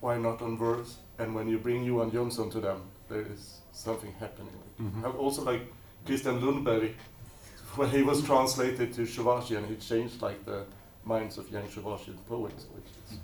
why 0.00 0.18
not 0.18 0.42
on 0.42 0.58
verse? 0.58 0.98
And 1.18 1.34
when 1.34 1.48
you 1.48 1.58
bring 1.58 1.84
Johan 1.84 2.10
Jönsson 2.10 2.50
to 2.52 2.60
them, 2.60 2.80
there 3.08 3.24
is 3.34 3.60
something 3.72 4.12
happening. 4.20 4.58
Mm-hmm. 4.80 5.04
Also, 5.24 5.42
like 5.42 5.62
Kristian 6.06 6.40
Lundberg, 6.42 6.92
when 7.78 7.88
he 7.88 8.02
was 8.02 8.22
translated 8.30 8.92
to 8.96 9.02
Chuvashian, 9.02 9.66
he 9.72 9.76
changed 9.76 10.20
like 10.20 10.44
the 10.44 10.64
minds 11.04 11.38
of 11.38 11.50
young 11.50 11.66
Chuvashian 11.74 12.18
poets. 12.28 12.66
Which 12.74 12.90
is. 13.04 13.18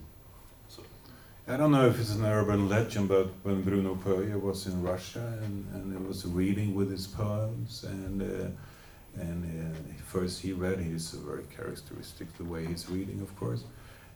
I 1.50 1.56
don't 1.56 1.72
know 1.72 1.86
if 1.86 1.98
it's 1.98 2.14
an 2.14 2.26
urban 2.26 2.68
legend, 2.68 3.08
but 3.08 3.28
when 3.42 3.62
Bruno 3.62 3.94
Öijer 3.94 4.38
was 4.38 4.66
in 4.66 4.82
Russia 4.82 5.38
and, 5.42 5.64
and 5.72 5.94
it 5.94 6.06
was 6.06 6.26
reading 6.26 6.74
with 6.74 6.90
his 6.90 7.06
poems, 7.06 7.84
and 7.84 8.20
uh, 8.20 8.50
and 9.18 9.74
uh, 9.74 10.02
first 10.04 10.42
he 10.42 10.52
read, 10.52 10.78
he's 10.78 11.10
very 11.12 11.44
characteristic 11.44 12.36
the 12.36 12.44
way 12.44 12.66
he's 12.66 12.90
reading, 12.90 13.22
of 13.22 13.34
course, 13.36 13.64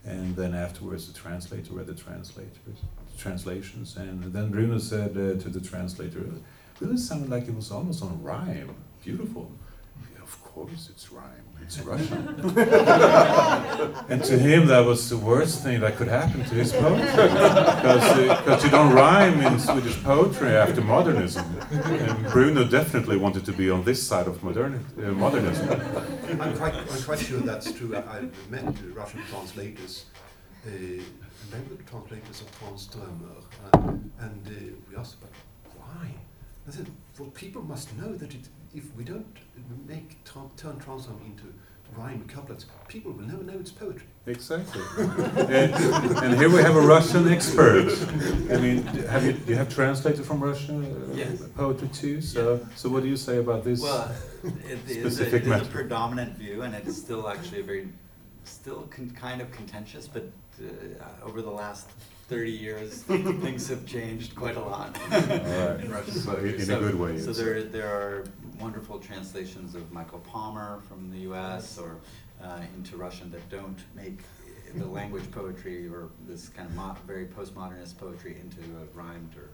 and 0.05 0.37
then 0.37 0.55
afterwards 0.55 1.11
the 1.11 1.18
translator 1.18 1.73
read 1.73 1.87
the 1.87 1.95
translators, 1.95 2.79
translations, 3.16 3.97
and 3.97 4.25
then 4.25 4.51
Bruno 4.51 4.77
said 4.77 5.12
uh, 5.12 5.40
to 5.42 5.49
the 5.49 5.61
translator, 5.61 6.21
"It 6.21 6.81
really 6.81 6.99
sounded 6.99 7.31
like 7.31 7.49
it 7.49 7.55
was 7.55 7.71
almost 7.71 8.03
on 8.03 8.23
rhyme, 8.23 8.75
beautiful." 9.03 9.51
Of 10.23 10.45
course 10.45 10.90
it's 10.90 11.11
rhyme, 11.11 11.49
it's 11.62 11.79
Russian. 11.81 12.29
and 14.09 14.22
to 14.25 14.38
him, 14.38 14.66
that 14.66 14.85
was 14.85 15.09
the 15.09 15.16
worst 15.16 15.62
thing 15.62 15.81
that 15.81 15.96
could 15.96 16.09
happen 16.09 16.44
to 16.44 16.55
his 16.55 16.72
poetry. 16.72 17.07
Because 17.07 18.48
uh, 18.48 18.61
you 18.64 18.70
don't 18.70 18.92
rhyme 18.92 19.40
in 19.40 19.59
Swedish 19.59 20.03
poetry 20.03 20.57
after 20.57 20.81
modernism. 20.81 21.44
And 21.70 22.27
Bruno 22.27 22.64
definitely 22.64 23.16
wanted 23.16 23.44
to 23.46 23.53
be 23.53 23.70
on 23.70 23.85
this 23.85 24.03
side 24.03 24.27
of 24.27 24.44
uh, 24.44 25.12
modernism. 25.12 25.68
I'm 26.40 26.57
quite, 26.57 26.75
I'm 26.75 27.03
quite 27.03 27.18
sure 27.20 27.40
that's 27.40 27.72
true. 27.72 27.96
I, 27.96 28.01
have 28.01 28.51
met 28.51 28.64
Russian 28.94 29.22
translators. 29.31 30.07
Uh, 30.66 31.03
language 31.53 31.81
translators 31.87 32.40
of 32.40 32.48
Tranströmer, 32.59 33.44
uh, 33.72 34.25
and 34.25 34.46
uh, 34.46 34.75
we 34.88 34.96
asked 34.96 35.16
about 35.16 35.33
why. 35.77 36.14
I 36.66 36.70
said, 36.70 36.90
well, 37.18 37.31
people 37.31 37.62
must 37.62 37.94
know 37.96 38.12
that 38.14 38.33
it, 38.35 38.48
if 38.74 38.94
we 38.96 39.04
don't 39.04 39.37
make 39.87 40.22
turn 40.24 40.48
Tranströmer 40.56 41.24
into 41.26 41.44
rhyme 41.96 42.24
couplets, 42.26 42.66
people 42.88 43.12
will 43.12 43.24
never 43.24 43.42
know 43.42 43.58
it's 43.58 43.70
poetry. 43.70 44.06
Exactly. 44.26 44.80
and, 44.98 45.74
and, 46.24 46.38
here 46.38 46.48
we 46.48 46.62
have 46.62 46.76
a 46.76 46.80
Russian 46.80 47.30
expert. 47.30 47.92
I 48.50 48.56
mean, 48.56 48.82
have 49.11 49.24
you, 49.26 49.37
you 49.46 49.56
have 49.56 49.68
translated 49.68 50.24
from 50.24 50.40
Russian 50.40 50.85
uh, 50.85 51.14
yes. 51.14 51.42
poetry 51.56 51.88
too? 51.88 52.20
So, 52.22 52.54
yeah. 52.54 52.76
so 52.76 52.88
what 52.88 53.02
do 53.02 53.08
you 53.08 53.16
say 53.16 53.38
about 53.38 53.64
this 53.64 53.82
well, 53.82 54.11
it, 54.42 54.78
specific 54.88 55.44
a, 55.46 55.52
it 55.52 55.62
is 55.62 55.68
a 55.68 55.70
predominant 55.70 56.38
view, 56.38 56.62
and 56.62 56.74
it's 56.74 56.96
still 56.96 57.28
actually 57.28 57.61
a 57.61 57.64
very, 57.64 57.88
still 58.44 58.88
kind 59.14 59.42
of 59.42 59.50
contentious, 59.50 60.08
but 60.08 60.24
uh, 60.62 61.26
over 61.26 61.42
the 61.42 61.50
last 61.50 61.90
30 62.28 62.50
years, 62.50 63.02
things 63.02 63.68
have 63.68 63.85
changed 63.85 64.35
quite 64.35 64.56
a 64.56 64.61
lot 64.61 64.98
in 65.12 65.90
Russian 65.90 66.22
poetry. 66.22 66.62
In 66.62 66.70
a 66.70 66.78
good 66.78 66.94
way. 66.94 67.18
So 67.18 67.32
there, 67.32 67.62
there 67.64 67.88
are 67.88 68.24
wonderful 68.61 68.99
translations 68.99 69.75
of 69.75 69.91
Michael 69.93 70.21
Palmer 70.21 70.81
from 70.88 71.11
the 71.11 71.19
U.S. 71.21 71.79
or 71.79 71.99
uh, 72.43 72.61
into 72.77 72.97
Russian 72.97 73.31
that 73.31 73.49
don't 73.49 73.79
make 73.95 74.21
the 74.75 74.87
language 74.87 75.31
poetry 75.31 75.87
or 75.87 76.09
this 76.27 76.49
kind 76.49 76.69
of 76.69 76.75
mo- 76.75 76.97
very 77.07 77.27
postmodernist 77.27 77.99
poetry 77.99 78.38
into 78.41 78.61
a 78.61 78.97
rhymed 78.97 79.35
or 79.37 79.51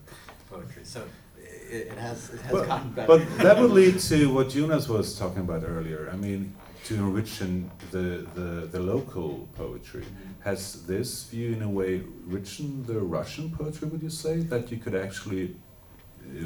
poetry. 0.49 0.85
So 0.85 1.03
it, 1.37 1.89
it 1.89 1.99
has, 1.99 2.31
it 2.31 2.41
has 2.43 2.53
but, 2.53 2.67
gotten 2.67 2.91
better. 2.91 3.07
But 3.07 3.39
that 3.39 3.59
would 3.59 3.73
lead 3.73 3.99
to 4.01 4.33
what 4.33 4.51
Jonas 4.51 4.89
was 4.89 5.19
talking 5.19 5.41
about 5.41 5.65
earlier. 5.65 6.09
I 6.13 6.17
mean, 6.17 6.55
to 6.85 6.95
enrich 6.95 7.39
the, 7.39 8.27
the, 8.35 8.69
the 8.71 8.81
local 8.81 9.49
poetry. 9.55 10.03
Mm-hmm. 10.03 10.43
Has 10.43 10.87
this 10.87 11.25
view, 11.25 11.53
in 11.53 11.63
a 11.63 11.69
way, 11.69 11.97
enriched 12.27 12.87
the 12.87 13.01
Russian 13.01 13.51
poetry, 13.51 13.89
would 13.89 14.03
you 14.03 14.11
say? 14.11 14.39
That 14.39 14.71
you 14.71 14.79
could 14.79 14.95
actually 14.95 15.57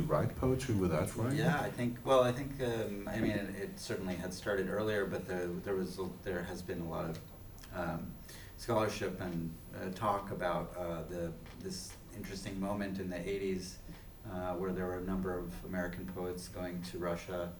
write 0.06 0.34
poetry 0.36 0.74
without 0.74 1.14
writing? 1.16 1.38
Yeah, 1.38 1.60
I 1.60 1.70
think. 1.70 1.96
Well, 2.04 2.22
I 2.22 2.32
think. 2.32 2.52
Um, 2.62 3.08
I 3.12 3.18
mean, 3.18 3.32
it, 3.32 3.54
it, 3.62 3.80
certainly 3.80 4.14
had 4.14 4.32
started 4.32 4.68
earlier, 4.68 5.04
but 5.04 5.26
the, 5.26 5.50
there 5.64 5.74
was 5.74 5.98
a, 5.98 6.08
there 6.22 6.42
has 6.42 6.62
been 6.62 6.80
a 6.80 6.88
lot 6.88 7.04
of 7.06 7.18
um, 7.74 8.12
scholarship 8.56 9.20
and 9.20 9.52
uh, 9.74 9.90
talk 9.94 10.30
about 10.30 10.74
uh, 10.78 11.02
the 11.08 11.32
this 11.60 11.92
interesting 12.16 12.58
moment 12.60 12.98
in 12.98 13.10
the 13.10 13.16
'80s 13.16 13.74
uh, 14.30 14.54
where 14.54 14.72
there 14.72 14.86
were 14.86 14.98
a 14.98 15.04
number 15.04 15.36
of 15.38 15.52
American 15.66 16.06
poets 16.06 16.48
going 16.48 16.80
to 16.82 16.98
Russia, 16.98 17.50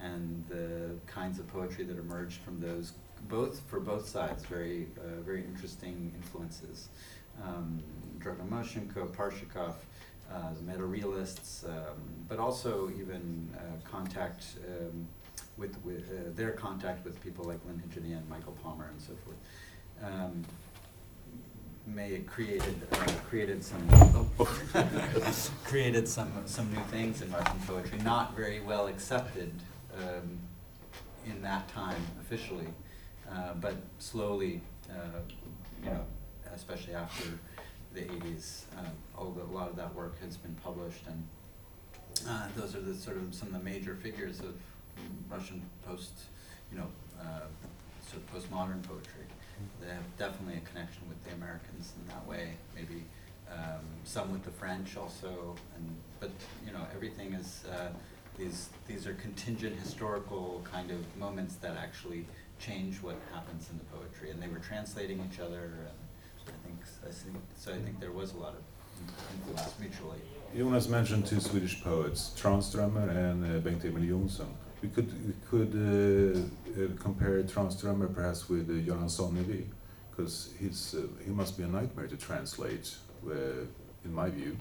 and 0.00 0.44
the 0.48 0.96
kinds 1.06 1.38
of 1.38 1.46
poetry 1.48 1.84
that 1.84 1.98
emerged 1.98 2.40
from 2.40 2.60
those, 2.60 2.92
both 3.28 3.60
for 3.68 3.80
both 3.80 4.06
sides, 4.06 4.44
very 4.44 4.88
uh, 4.98 5.20
very 5.22 5.44
interesting 5.44 6.12
influences. 6.16 6.88
Um, 7.42 7.82
Parshikov 8.20 9.74
uh, 10.32 10.50
meta 10.66 10.84
realists, 10.84 11.64
um, 11.64 12.02
but 12.28 12.38
also 12.38 12.90
even 12.98 13.48
uh, 13.56 13.60
contact 13.88 14.44
um, 14.68 15.06
with, 15.56 15.76
with 15.84 16.10
uh, 16.10 16.30
their 16.34 16.52
contact 16.52 17.04
with 17.04 17.20
people 17.22 17.44
like 17.44 17.58
Lyn 17.66 17.82
Hejinian 17.88 18.18
and 18.18 18.28
Michael 18.28 18.56
Palmer 18.62 18.88
and 18.90 19.00
so 19.00 19.12
forth. 19.24 19.36
Um, 20.02 20.44
may 21.94 22.18
created 22.20 22.74
uh, 22.92 23.06
created 23.28 23.64
some 23.64 23.82
oh, 23.90 24.28
created 25.64 26.06
some 26.06 26.30
some 26.44 26.70
new 26.72 26.80
things 26.90 27.22
in 27.22 27.32
Russian 27.32 27.58
poetry, 27.66 27.98
not 28.00 28.36
very 28.36 28.60
well 28.60 28.86
accepted 28.88 29.52
um, 29.96 30.38
in 31.26 31.42
that 31.42 31.68
time 31.68 32.00
officially, 32.20 32.68
uh, 33.30 33.54
but 33.54 33.74
slowly, 33.98 34.60
uh, 34.90 35.20
you 35.82 35.90
know, 35.90 36.04
especially 36.54 36.94
after 36.94 37.38
the 37.98 38.12
80s. 38.12 38.62
Uh, 38.76 39.20
a 39.20 39.52
lot 39.52 39.68
of 39.68 39.76
that 39.76 39.94
work 39.94 40.20
has 40.22 40.36
been 40.36 40.54
published, 40.62 41.04
and 41.06 41.26
uh, 42.28 42.48
those 42.56 42.74
are 42.74 42.80
the 42.80 42.94
sort 42.94 43.16
of 43.16 43.34
some 43.34 43.48
of 43.48 43.54
the 43.54 43.64
major 43.64 43.96
figures 43.96 44.40
of 44.40 44.54
Russian 45.28 45.62
post, 45.86 46.12
you 46.72 46.78
know, 46.78 46.86
uh, 47.20 47.46
sort 48.08 48.22
of 48.22 48.32
postmodern 48.32 48.82
poetry. 48.82 49.24
They 49.80 49.88
have 49.88 50.16
definitely 50.18 50.58
a 50.58 50.68
connection 50.68 51.02
with 51.08 51.22
the 51.24 51.32
Americans 51.32 51.92
in 52.00 52.08
that 52.08 52.26
way, 52.26 52.52
maybe 52.76 53.04
um, 53.52 53.84
some 54.04 54.30
with 54.32 54.44
the 54.44 54.52
French 54.52 54.96
also, 54.96 55.56
and 55.74 55.96
but 56.20 56.30
you 56.64 56.72
know 56.72 56.86
everything 56.94 57.32
is 57.32 57.64
uh, 57.72 57.88
these 58.38 58.68
these 58.86 59.06
are 59.06 59.14
contingent 59.14 59.76
historical 59.80 60.62
kind 60.70 60.92
of 60.92 61.16
moments 61.16 61.56
that 61.56 61.76
actually 61.76 62.24
change 62.60 63.02
what 63.02 63.16
happens 63.32 63.68
in 63.70 63.78
the 63.78 63.84
poetry, 63.84 64.30
and 64.30 64.40
they 64.40 64.48
were 64.48 64.60
translating 64.60 65.26
each 65.30 65.40
other. 65.40 65.72
And 65.88 66.07
I 67.06 67.10
think 67.12 67.36
so. 67.56 67.72
I 67.72 67.78
think 67.78 68.00
there 68.00 68.12
was 68.12 68.32
a 68.34 68.38
lot 68.38 68.54
of 68.54 68.62
influence 69.34 69.74
mutually. 69.80 70.18
Jonas 70.56 70.88
mentioned 70.88 71.26
two 71.26 71.40
Swedish 71.40 71.82
poets, 71.82 72.32
Tranströmer 72.40 73.08
and 73.10 73.44
uh, 73.44 73.60
Bengt 73.60 73.84
Emil 73.84 74.04
Johnson. 74.08 74.46
We 74.82 74.88
could 74.88 75.10
we 75.26 75.34
could 75.50 75.72
uh, 75.74 76.38
uh, 76.40 76.88
compare 77.02 77.42
Tranströmer 77.42 78.12
perhaps 78.14 78.48
with 78.48 78.68
uh, 78.70 78.72
Göran 78.86 79.08
Sonnevi, 79.10 79.64
because 80.10 80.50
he's 80.58 80.94
uh, 80.94 81.06
he 81.24 81.30
must 81.30 81.56
be 81.58 81.64
a 81.64 81.68
nightmare 81.68 82.06
to 82.06 82.16
translate, 82.16 82.94
uh, 83.26 83.32
in 84.04 84.12
my 84.14 84.30
view. 84.30 84.56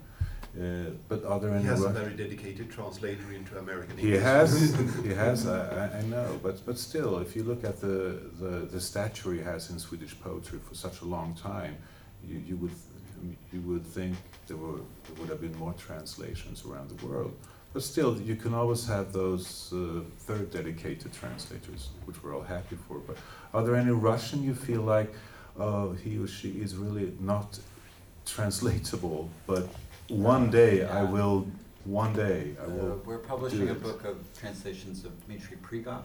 Uh, 0.60 0.90
but 1.08 1.24
are 1.24 1.40
there 1.40 1.52
any? 1.52 1.62
He 1.62 1.68
has 1.68 1.84
a 1.84 1.90
very 1.90 2.16
dedicated 2.16 2.72
translator 2.72 3.32
into 3.32 3.58
American 3.60 3.96
He 3.98 4.08
English. 4.08 4.24
has, 4.24 4.76
he 5.04 5.14
has. 5.14 5.46
I, 5.48 5.86
I- 5.86 6.00
I 6.00 6.02
know, 6.04 6.40
but 6.44 6.66
but 6.66 6.78
still, 6.80 7.20
if 7.20 7.36
you 7.36 7.44
look 7.44 7.64
at 7.64 7.80
the, 7.80 8.20
the 8.42 8.68
the 8.74 8.82
stature 8.82 9.32
he 9.34 9.40
has 9.42 9.70
in 9.70 9.78
Swedish 9.80 10.20
poetry 10.20 10.60
for 10.68 10.74
such 10.76 11.02
a 11.02 11.06
long 11.06 11.36
time, 11.36 11.76
you 12.28 12.38
you 12.50 12.58
would 12.58 12.72
you 13.52 13.62
would 13.62 13.86
think 13.86 14.16
there 14.48 14.58
were 14.58 14.80
there 15.06 15.16
would 15.20 15.30
have 15.30 15.42
been 15.42 15.58
more 15.58 15.74
translations 15.74 16.66
around 16.66 16.90
the 16.90 17.06
world. 17.06 17.34
But 17.74 17.84
still, 17.84 18.20
you 18.20 18.36
can 18.36 18.54
always 18.54 18.88
have 18.88 19.12
those 19.14 19.72
uh, 19.74 20.02
third 20.20 20.52
dedicated 20.52 21.14
translators, 21.14 21.90
which 22.06 22.24
we're 22.24 22.36
all 22.36 22.42
happy 22.42 22.78
for. 22.88 22.98
But 23.00 23.18
are 23.54 23.64
there 23.64 23.76
any 23.76 23.92
Russian 23.92 24.42
you 24.44 24.56
feel 24.56 24.82
like 24.82 25.14
uh, 25.60 25.90
he 26.04 26.18
or 26.18 26.28
she 26.28 26.50
is 26.62 26.76
really 26.76 27.14
not 27.20 27.60
translatable, 28.26 29.30
but 29.46 29.68
one 30.10 30.50
day 30.50 30.86
I 30.86 31.04
will, 31.04 31.48
one 31.86 32.14
day 32.14 32.56
I 32.60 32.66
Uh, 32.66 32.70
will 32.70 33.02
we're 33.06 33.18
publishing 33.20 33.70
a 33.70 33.74
book 33.74 34.06
of 34.06 34.16
translations 34.42 35.06
of 35.06 35.12
Dmitry 35.26 35.58
Prigov, 35.62 36.04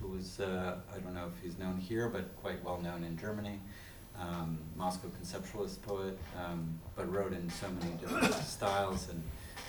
who 0.00 0.08
was, 0.08 0.40
uh, 0.40 0.76
I 0.94 0.98
don't 0.98 1.14
know 1.14 1.28
if 1.32 1.42
he's 1.42 1.58
known 1.58 1.76
here, 1.78 2.08
but 2.08 2.24
quite 2.42 2.62
well 2.64 2.80
known 2.80 3.04
in 3.04 3.16
Germany. 3.16 3.60
Um, 4.20 4.58
Moscow 4.76 5.08
conceptualist 5.22 5.80
poet, 5.82 6.18
um, 6.44 6.68
but 6.96 7.12
wrote 7.12 7.32
in 7.32 7.48
so 7.50 7.66
many 7.80 7.92
different 7.96 8.34
styles 8.44 9.08
and 9.10 9.22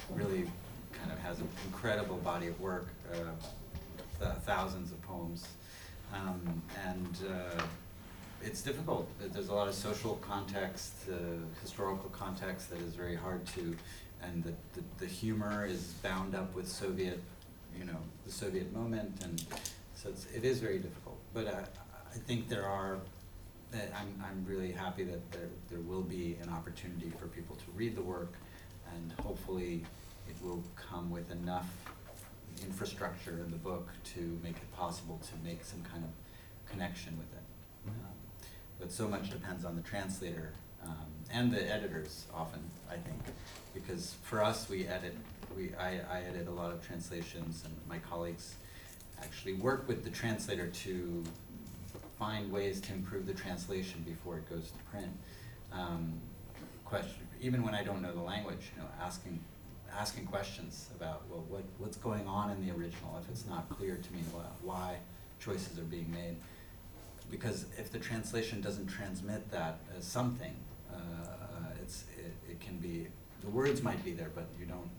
really 0.10 0.46
kind 0.94 1.12
of 1.12 1.20
has 1.20 1.40
an 1.40 1.48
incredible 1.66 2.18
body 2.18 2.48
of 2.48 2.60
work, 2.60 2.88
uh, 3.14 3.18
th- 4.20 4.38
thousands 4.44 4.92
of 4.92 5.02
poems. 5.04 5.48
Um, 6.14 6.62
and 6.88 7.18
uh, 7.30 7.62
it's 8.44 8.62
difficult. 8.62 9.08
There's 9.20 9.50
a 9.50 9.54
lot 9.54 9.68
of 9.68 9.74
social 9.74 10.16
context, 10.16 10.94
uh, 11.12 11.16
historical 11.62 12.10
context 12.10 12.70
that 12.72 12.80
is 12.80 12.96
very 12.96 13.16
hard 13.16 13.46
to, 13.48 13.76
and 14.24 14.44
the, 14.44 14.54
the, 14.74 14.84
the 15.00 15.06
humor 15.06 15.66
is 15.66 15.94
bound 16.04 16.36
up 16.36 16.54
with 16.56 16.68
Soviet, 16.68 17.22
you 17.78 17.86
know, 17.86 17.98
the 18.26 18.32
Soviet 18.32 18.74
moment, 18.74 19.24
and 19.24 19.46
so 19.96 20.10
it's, 20.10 20.26
it 20.34 20.44
is 20.44 20.60
very 20.60 20.80
difficult. 20.80 21.18
But 21.34 21.48
I, 21.48 21.60
I 22.14 22.18
think 22.18 22.50
there 22.50 22.66
are, 22.66 23.00
that 23.72 23.92
I'm, 23.96 24.24
I'm 24.26 24.46
really 24.48 24.72
happy 24.72 25.04
that 25.04 25.32
there, 25.32 25.50
there 25.70 25.80
will 25.80 26.02
be 26.02 26.38
an 26.42 26.50
opportunity 26.50 27.12
for 27.20 27.28
people 27.28 27.56
to 27.56 27.66
read 27.76 27.96
the 27.96 28.02
work, 28.02 28.34
and 28.94 29.14
hopefully 29.20 29.84
it 30.28 30.36
will 30.44 30.64
come 30.76 31.12
with 31.12 31.30
enough 31.32 31.70
infrastructure 32.64 33.40
in 33.46 33.52
the 33.52 33.58
book 33.58 33.90
to 34.16 34.40
make 34.44 34.56
it 34.56 34.76
possible 34.76 35.20
to 35.24 35.48
make 35.48 35.64
some 35.64 35.82
kind 35.84 36.04
of 36.04 36.72
connection 36.72 37.18
with 37.18 37.32
it. 37.34 37.44
Um, 37.88 37.96
But 38.80 38.92
so 38.92 39.08
much 39.08 39.30
depends 39.30 39.66
on 39.66 39.76
the 39.76 39.82
translator 39.82 40.52
um, 40.84 41.06
and 41.32 41.52
the 41.52 41.70
editors 41.72 42.26
often, 42.34 42.62
I 42.90 42.96
think, 42.96 43.22
because 43.74 44.16
for 44.24 44.44
us, 44.44 44.70
we 44.70 44.88
edit, 44.88 45.16
we, 45.56 45.72
I, 45.80 46.00
I 46.12 46.22
edit 46.28 46.48
a 46.48 46.52
lot 46.52 46.72
of 46.72 46.86
translations 46.86 47.64
and 47.66 47.74
my 47.88 48.00
colleagues 48.00 48.56
actually 49.22 49.54
work 49.54 49.88
with 49.88 50.04
the 50.04 50.10
translator 50.10 50.68
to 50.68 51.24
find 52.20 52.52
ways 52.52 52.82
to 52.82 52.94
improve 52.94 53.26
the 53.26 53.34
translation 53.34 54.04
before 54.06 54.38
it 54.38 54.50
goes 54.50 54.72
to 54.72 54.78
print. 54.92 55.18
Um, 55.72 56.20
question, 56.84 57.26
even 57.42 57.64
when 57.64 57.74
I 57.74 57.84
don't 57.84 58.02
know 58.02 58.14
the 58.14 58.22
language, 58.22 58.72
you 58.76 58.82
know, 58.84 58.90
asking, 59.02 59.40
asking 59.98 60.26
questions 60.26 60.90
about, 60.96 61.24
well, 61.30 61.46
what, 61.48 61.64
what's 61.78 61.96
going 61.98 62.28
on 62.28 62.52
in 62.52 62.66
the 62.66 62.74
original 62.74 63.18
if 63.24 63.30
it's 63.32 63.46
not 63.48 63.70
clear 63.70 63.96
to 63.96 64.14
me 64.14 64.20
wh- 64.34 64.66
why 64.66 64.98
choices 65.40 65.80
are 65.80 65.84
being 65.84 66.12
made. 66.12 66.36
Because 67.32 67.68
if 67.78 67.92
the 67.92 68.00
translation 68.00 68.60
doesn't 68.60 68.88
transmit 68.88 69.50
that 69.52 69.80
as 69.98 70.04
something, 70.04 70.56
uh, 70.92 70.98
it's, 71.82 72.04
it, 72.18 72.34
it 72.52 72.60
can 72.60 72.78
be, 72.78 73.08
the 73.42 73.50
words 73.50 73.82
might 73.82 74.04
be 74.04 74.12
there, 74.12 74.32
but 74.36 74.48
you 74.60 74.66
don't, 74.66 74.90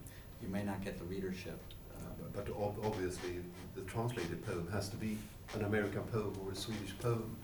you 0.41 0.49
may 0.49 0.63
not 0.63 0.83
get 0.83 0.99
the 0.99 1.05
readership. 1.05 1.61
uh, 1.95 2.01
But 2.33 2.49
ob- 2.51 2.79
obviously, 2.85 3.41
the 3.75 3.83
translated 3.83 4.47
poem 4.47 4.69
has 4.73 4.89
to 4.91 4.97
be 4.97 5.19
an 5.55 5.65
American 5.65 6.03
poem 6.03 6.33
or 6.45 6.53
a 6.53 6.55
Swedish 6.55 6.97
poem. 6.99 7.37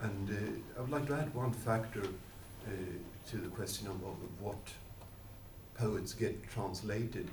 And 0.00 0.30
uh, 0.30 0.78
I 0.78 0.82
would 0.82 0.90
like 0.90 1.06
to 1.08 1.14
add 1.14 1.34
one 1.34 1.52
factor 1.52 2.02
uh, 2.02 2.70
to 3.30 3.36
the 3.36 3.48
question 3.48 3.86
of, 3.86 3.94
of 3.96 4.16
what 4.40 4.58
poets 5.74 6.12
get 6.12 6.48
translated. 6.50 7.28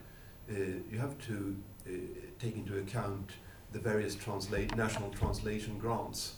Uh, 0.50 0.54
you 0.90 0.98
have 0.98 1.18
to 1.28 1.56
uh, 1.86 1.92
take 2.40 2.56
into 2.56 2.78
account 2.80 3.32
the 3.74 3.80
various 3.80 4.16
translate 4.16 4.76
national 4.76 5.10
translation 5.12 5.78
grants, 5.78 6.36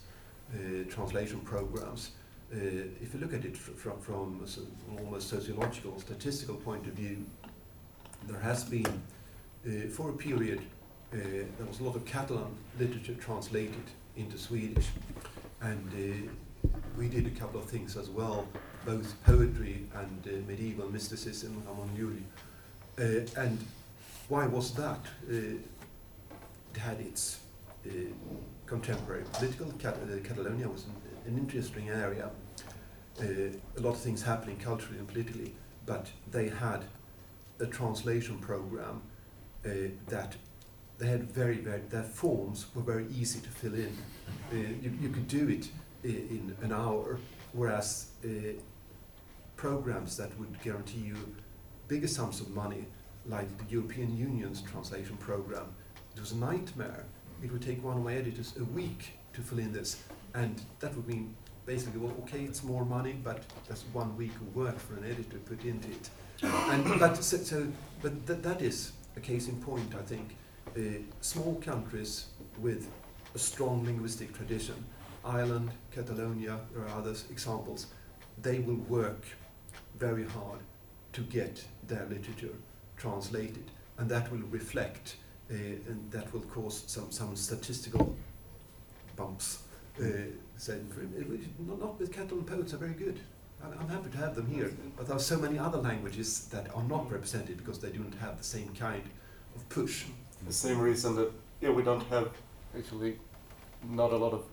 uh, 0.54 0.84
translation 0.90 1.40
programs. 1.42 2.12
Uh, 2.52 2.58
if 3.02 3.14
you 3.14 3.20
look 3.20 3.34
at 3.34 3.46
it 3.46 3.56
fr- 3.56 3.72
from, 3.72 4.00
from 4.00 4.42
a 4.44 4.48
sort 4.48 4.68
of 4.68 5.00
almost 5.00 5.30
sociological, 5.30 6.00
statistical 6.00 6.56
point 6.56 6.88
of 6.88 6.94
view, 6.94 7.24
there 8.28 8.40
has 8.40 8.64
been 8.64 9.02
for 9.92 10.10
a 10.10 10.14
period, 10.14 10.62
uh, 11.12 11.18
there 11.58 11.66
was 11.68 11.80
a 11.80 11.84
lot 11.84 11.96
of 11.96 12.06
Catalan 12.06 12.56
literature 12.80 13.16
translated 13.16 13.84
into 14.16 14.38
Swedish, 14.38 14.88
and 15.62 15.90
uh, 15.94 16.70
we 16.98 17.08
did 17.08 17.26
a 17.26 17.32
couple 17.32 17.60
of 17.60 17.66
things 17.66 17.98
as 17.98 18.10
well, 18.10 18.48
both 18.86 19.16
poetry 19.24 19.88
and 19.96 20.28
uh, 20.28 20.48
medieval 20.48 20.88
mysticism 20.90 21.64
Ramon 21.68 21.90
Llull. 21.98 22.22
Uh, 23.00 23.42
and 23.42 23.58
why 24.28 24.46
was 24.46 24.74
that? 24.76 25.00
Uh, 25.28 25.58
it 26.74 26.78
had 26.78 27.00
its 27.00 27.40
contemporary 28.68 29.24
political. 29.34 29.72
Cat- 29.80 29.98
Catalonia 30.24 30.68
was 30.68 30.86
an, 30.86 30.94
an 31.26 31.40
interesting 31.40 31.90
area. 31.90 32.30
A 33.22 33.82
lot 33.82 33.92
of 33.92 34.00
things 34.00 34.22
happening 34.22 34.58
culturally 34.58 35.00
and 35.00 35.08
politically, 35.08 35.54
but 35.86 36.12
they 36.32 36.50
had 36.50 36.86
a 37.60 37.66
translation 37.66 38.38
program 38.38 39.02
that 39.64 40.36
they 41.00 41.08
had 41.08 41.24
very, 41.32 41.58
very, 41.58 41.80
their 41.90 42.04
forms 42.04 42.66
were 42.76 42.82
very 42.82 43.08
easy 43.08 43.40
to 43.40 43.50
fill 43.50 43.74
in. 43.74 43.92
Uh, 44.52 44.56
you, 44.82 44.92
you 45.02 45.10
could 45.10 45.28
do 45.28 45.48
it 45.48 45.70
i- 46.04 46.08
in 46.08 46.56
an 46.62 46.72
hour, 46.72 47.18
whereas 47.54 48.12
uh, 48.26 48.30
programs 49.56 50.18
that 50.18 50.38
would 50.40 50.62
guarantee 50.62 51.00
you 51.00 51.16
bigger 51.88 52.08
sums 52.08 52.40
of 52.42 52.50
money, 52.52 52.86
like 53.26 53.48
the 53.58 53.66
European 53.70 54.16
Union's 54.16 54.62
translation 54.62 55.18
program, 55.18 55.66
it 56.16 56.20
was 56.20 56.32
a 56.34 56.38
nightmare. 56.38 57.06
It 57.44 57.52
would 57.52 57.62
take 57.62 57.84
one 57.84 57.98
of 57.98 58.04
my 58.04 58.14
editors 58.16 58.54
a 58.60 58.64
week 58.66 59.12
to 59.34 59.42
fill 59.42 59.60
in 59.60 59.72
this, 59.72 60.04
and 60.34 60.62
that 60.80 60.96
would 60.96 61.08
mean 61.08 61.36
basically, 61.66 62.00
well, 62.00 62.14
okay, 62.24 62.42
it's 62.44 62.64
more 62.64 62.84
money, 62.86 63.14
but 63.24 63.42
that's 63.68 63.84
one 63.94 64.16
week 64.18 64.36
of 64.36 64.56
work 64.56 64.78
for 64.80 64.96
an 64.98 65.06
editor 65.06 65.24
to 65.32 65.38
put 65.40 65.64
into 65.64 65.88
it. 65.90 66.10
And 66.44 67.00
but 67.00 67.16
so, 67.18 67.38
so 67.38 67.68
but 68.02 68.26
th- 68.28 68.42
that 68.42 68.62
is 68.62 68.92
a 69.16 69.20
case 69.20 69.48
in 69.48 69.62
point, 69.62 69.94
I 69.96 70.02
think. 70.04 70.36
Small 71.22 71.56
countries 71.56 72.28
with 72.60 72.90
a 73.36 73.40
strong 73.40 73.84
linguistic 73.86 74.34
tradition, 74.34 74.76
Ireland, 75.26 75.72
Catalonia, 75.92 76.60
there 76.74 76.84
are 76.84 76.98
other 76.98 77.14
examples, 77.30 77.88
they 78.42 78.60
will 78.60 78.82
work 78.88 79.24
very 79.98 80.26
hard 80.26 80.60
to 81.14 81.22
get 81.22 81.64
their 81.88 82.06
literature 82.06 82.56
translated, 82.98 83.72
and 83.98 84.10
that 84.10 84.32
will 84.32 84.46
reflect, 84.50 85.16
uh, 85.52 85.54
and 85.56 86.12
that 86.12 86.32
will 86.34 86.42
cause 86.42 86.84
some, 86.88 87.12
some 87.12 87.36
statistical 87.36 88.16
bumps. 89.16 89.64
Uh, 90.00 90.06
not, 91.68 92.00
with 92.00 92.12
Catalan 92.12 92.44
poets 92.44 92.74
are 92.74 92.78
very 92.78 92.94
good. 92.94 93.20
I'm 93.62 93.90
happy 93.90 94.10
to 94.12 94.18
have 94.18 94.36
them 94.36 94.48
here, 94.48 94.72
but 94.96 95.08
there 95.08 95.18
are 95.18 95.20
so 95.20 95.38
many 95.38 95.60
other 95.60 95.80
languages 95.80 96.48
that 96.48 96.74
are 96.74 96.84
not 96.84 97.12
represented 97.12 97.58
because 97.58 97.80
they 97.80 97.90
don't 97.90 98.16
have 98.22 98.38
the 98.38 98.44
same 98.44 98.74
kind 98.74 99.04
of 99.56 99.68
push. 99.68 100.06
The 100.46 100.54
same 100.54 100.80
reason 100.80 101.16
that 101.16 101.32
yeah 101.62 101.70
we 101.70 101.84
don't 101.84 102.04
have 102.10 102.30
actually 102.78 103.20
not 103.90 104.12
a 104.12 104.18
lot 104.18 104.34
of 104.34 104.44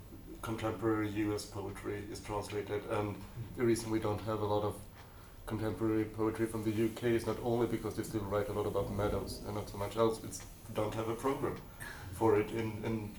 contemporary 0.43 1.09
U.S. 1.27 1.45
poetry 1.45 2.03
is 2.11 2.21
translated, 2.21 2.83
and 2.91 3.17
the 3.57 3.65
reason 3.65 3.91
we 3.91 3.99
don't 3.99 4.21
have 4.23 4.41
a 4.41 4.47
lot 4.47 4.63
of 4.63 4.75
contemporary 5.47 6.05
poetry 6.05 6.47
from 6.47 6.65
the 6.65 6.71
UK 6.87 7.05
is 7.05 7.27
not 7.27 7.37
only 7.43 7.67
because 7.67 7.95
they 7.95 8.03
still 8.03 8.23
write 8.23 8.49
a 8.49 8.53
lot 8.53 8.67
about 8.67 8.93
meadows 8.93 9.41
and 9.47 9.55
not 9.55 9.69
so 9.69 9.79
much 9.79 9.97
else. 9.97 10.21
It's 10.25 10.43
don't 10.75 10.95
have 10.95 11.09
a 11.09 11.15
program 11.15 11.57
for 12.13 12.41
it 12.41 12.51
in, 12.51 12.73
in 12.85 13.11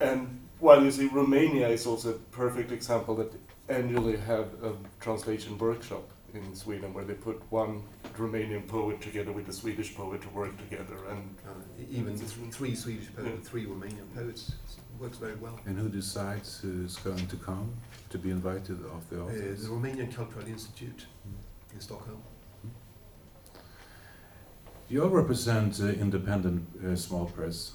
and 0.00 0.40
while 0.58 0.82
you 0.82 0.90
see 0.90 1.06
Romania 1.06 1.68
is 1.68 1.86
also 1.86 2.10
a 2.10 2.18
perfect 2.42 2.72
example 2.72 3.14
that 3.16 3.32
annually 3.68 4.16
have 4.16 4.46
a 4.62 4.72
translation 5.00 5.58
workshop 5.58 6.04
in 6.34 6.54
Sweden 6.54 6.92
where 6.92 7.04
they 7.04 7.14
put 7.14 7.40
one 7.50 7.82
Romanian 8.16 8.66
poet 8.66 9.00
together 9.00 9.32
with 9.32 9.48
a 9.48 9.52
Swedish 9.52 9.94
poet 9.94 10.20
to 10.22 10.28
work 10.30 10.56
together 10.58 10.96
and 11.10 11.22
Uh, 11.46 11.50
even 11.90 12.16
th- 12.18 12.30
three 12.50 12.74
Swedish 12.74 13.08
poets, 13.14 13.30
Yeah. 13.30 13.48
three 13.50 13.66
Romanian 13.66 14.08
poets, 14.14 14.52
works 14.98 15.18
very 15.18 15.34
well. 15.36 15.58
And 15.66 15.78
who 15.78 15.88
decides 15.88 16.58
who's 16.60 16.96
going 16.98 17.26
to 17.28 17.36
come 17.36 17.68
to 18.10 18.18
be 18.18 18.30
invited 18.30 18.78
of 18.84 19.08
the 19.10 19.20
Uh, 19.20 19.24
authors? 19.26 19.62
the 19.62 19.68
Romanian 19.70 20.10
Cultural 20.14 20.46
Institute 20.46 21.06
in 21.72 21.80
Stockholm. 21.80 22.22
You 24.88 25.02
all 25.02 25.10
represent 25.10 25.80
uh, 25.80 25.86
independent 25.86 26.62
uh, 26.84 26.94
small 26.96 27.26
press 27.26 27.72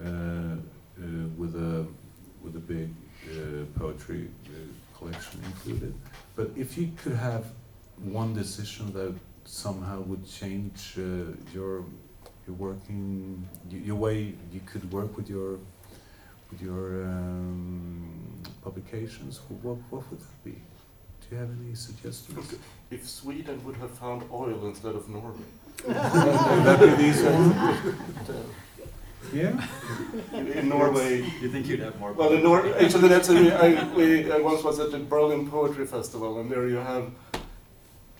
uh, 0.00 0.06
uh, 0.06 0.58
with 1.36 1.54
a 1.56 1.86
with 2.42 2.56
a 2.56 2.60
big 2.60 2.88
uh, 3.28 3.64
poetry 3.78 4.28
uh, 4.46 4.98
collection 4.98 5.40
included. 5.44 5.94
But 6.36 6.50
if 6.56 6.76
you 6.78 6.90
could 7.02 7.14
have 7.14 7.44
one 8.04 8.34
decision 8.34 8.92
that 8.92 9.14
somehow 9.44 10.00
would 10.02 10.26
change 10.28 10.94
uh, 10.98 11.02
your 11.54 11.84
your 12.46 12.56
working 12.56 13.46
your 13.70 13.96
way 13.96 14.34
you 14.52 14.60
could 14.66 14.90
work 14.92 15.16
with 15.16 15.28
your 15.28 15.58
with 16.50 16.60
your 16.60 17.04
um, 17.04 18.42
publications, 18.62 19.40
what 19.62 19.76
what 19.90 20.08
would 20.10 20.20
that 20.20 20.44
be? 20.44 20.52
Do 20.52 21.26
you 21.30 21.36
have 21.38 21.50
any 21.64 21.74
suggestions? 21.74 22.54
if 22.90 23.08
Sweden 23.08 23.64
would 23.64 23.76
have 23.76 23.90
found 23.90 24.22
oil 24.30 24.66
instead 24.66 24.94
of 24.94 25.08
Norway. 25.08 25.48
would 25.86 25.96
that 25.96 26.80
be 26.80 27.02
these 27.02 27.22
ones? 27.22 27.54
Yeah. 29.32 29.66
In 30.34 30.68
Norway, 30.68 31.24
You 31.40 31.48
think 31.48 31.66
you'd 31.68 31.80
have 31.80 31.98
more? 32.00 32.12
Well, 32.12 32.32
in 32.32 32.42
Nor- 32.42 32.66
actually, 32.76 33.08
that's 33.08 33.30
a, 33.30 33.54
I, 33.56 33.84
we, 33.94 34.30
I 34.30 34.38
once 34.38 34.62
was 34.64 34.78
at 34.80 34.90
the 34.90 34.98
Berlin 34.98 35.48
Poetry 35.48 35.86
Festival, 35.86 36.40
and 36.40 36.50
there 36.50 36.68
you 36.68 36.76
have 36.76 37.10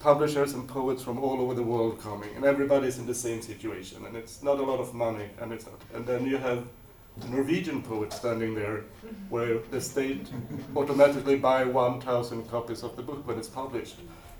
publishers 0.07 0.53
and 0.55 0.69
poets 0.69 1.03
from 1.03 1.19
all 1.21 1.41
over 1.41 1.55
the 1.55 1.62
world 1.62 2.01
coming, 2.03 2.29
and 2.37 2.45
everybody's 2.45 2.99
in 2.99 3.07
the 3.07 3.15
same 3.15 3.41
situation, 3.41 4.05
and 4.05 4.17
it's 4.17 4.43
not 4.43 4.59
a 4.59 4.62
lot 4.62 4.81
of 4.81 4.93
money, 4.93 5.27
and 5.41 5.53
it's 5.53 5.65
not. 5.67 5.81
And 5.95 6.05
then 6.05 6.27
you 6.27 6.37
have 6.38 6.65
the 7.19 7.29
Norwegian 7.29 7.83
poet 7.83 8.12
standing 8.12 8.55
there, 8.55 8.85
where 9.31 9.59
the 9.71 9.81
state 9.81 10.27
automatically 10.77 11.37
buy 11.37 11.65
1,000 11.65 12.51
copies 12.51 12.83
of 12.83 12.97
the 12.97 13.03
book 13.03 13.27
when 13.27 13.38
it's 13.38 13.49
published. 13.49 13.97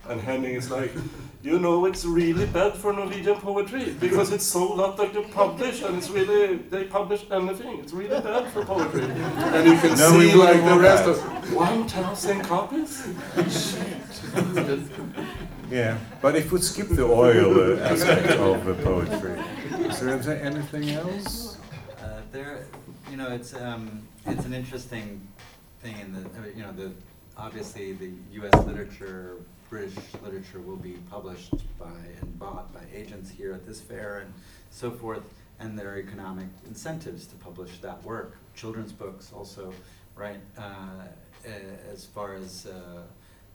And 0.09 0.21
Henning 0.21 0.57
is 0.57 0.69
like, 0.69 0.91
you 1.45 1.61
know, 1.61 1.85
it's 1.87 2.05
really 2.05 2.47
bad 2.47 2.75
for 2.75 2.93
Norwegian 2.93 3.37
poetry 3.37 3.95
because 4.01 4.33
it's 4.33 4.45
so 4.45 4.65
lot 4.73 4.97
that 4.97 5.15
you 5.15 5.23
publish, 5.33 5.83
and 5.83 5.97
it's 5.97 6.11
really 6.11 6.57
they 6.57 6.85
publish 6.85 7.25
anything. 7.31 7.79
It's 7.79 7.93
really 7.93 8.21
bad 8.21 8.51
for 8.53 8.65
poetry. 8.65 9.05
And 9.05 9.65
you 9.69 9.79
can 9.79 9.91
No, 9.97 10.19
see 10.19 10.35
like 10.35 10.65
the 10.65 10.77
rest 10.77 11.05
that. 11.05 11.19
of 11.19 11.55
one 11.55 11.87
thousand 11.87 12.41
copies. 12.43 13.07
Yeah, 15.73 15.97
but 16.21 16.37
if 16.37 16.53
we 16.53 16.61
skip 16.61 16.89
the 16.91 17.07
oil 17.07 17.83
aspect 17.83 18.33
of 18.33 18.67
the 18.67 18.75
poetry, 18.75 19.43
is 19.89 20.01
there 20.01 20.39
anything 20.43 20.91
else? 20.91 21.57
Uh, 21.99 22.21
there, 22.31 22.67
you 23.11 23.17
know, 23.17 23.31
it's 23.31 23.55
um, 23.55 24.07
it's 24.27 24.45
an 24.45 24.53
interesting 24.53 25.27
thing 25.81 25.99
in 25.99 26.13
the 26.13 26.51
you 26.55 26.63
know 26.63 26.73
the 26.73 26.93
obviously 27.39 27.95
the 27.95 28.11
U.S. 28.33 28.67
literature, 28.67 29.37
British 29.71 29.97
literature 30.23 30.61
will 30.61 30.77
be 30.77 30.99
published 31.11 31.55
by 31.79 31.87
and 32.21 32.39
bought 32.39 32.71
by 32.75 32.83
agents 32.95 33.31
here 33.31 33.55
at 33.55 33.65
this 33.67 33.81
fair 33.81 34.19
and 34.19 34.35
so 34.71 34.91
forth, 34.91 35.25
and 35.59 35.79
there 35.79 35.95
are 35.95 35.99
economic 35.99 36.49
incentives 36.67 37.25
to 37.29 37.35
publish 37.37 37.79
that 37.79 38.05
work. 38.05 38.37
Children's 38.55 38.93
books 38.93 39.33
also, 39.35 39.73
right? 40.17 40.41
Uh, 40.59 41.07
as 41.91 42.05
far 42.05 42.35
as 42.35 42.67
uh, 42.67 43.01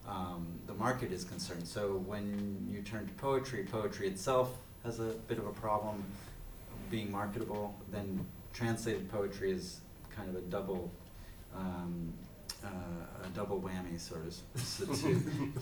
um, 0.07 0.47
the 0.67 0.73
market 0.73 1.11
is 1.11 1.23
concerned. 1.23 1.67
So 1.67 1.97
when 2.05 2.67
you 2.71 2.81
turn 2.81 3.07
to 3.07 3.13
poetry, 3.15 3.65
poetry 3.69 4.07
itself 4.07 4.51
has 4.83 4.99
a 4.99 5.13
bit 5.27 5.37
of 5.37 5.45
a 5.47 5.51
problem 5.53 6.03
being 6.89 7.11
marketable. 7.11 7.75
Then 7.91 8.25
translated 8.53 9.11
poetry 9.11 9.51
is 9.51 9.81
kind 10.15 10.29
of 10.29 10.35
a 10.35 10.41
double, 10.41 10.89
um, 11.55 12.13
uh, 12.63 12.67
a 13.25 13.29
double 13.35 13.59
whammy, 13.59 13.99
sort 13.99 14.21
of, 14.21 14.27
s- 14.55 14.77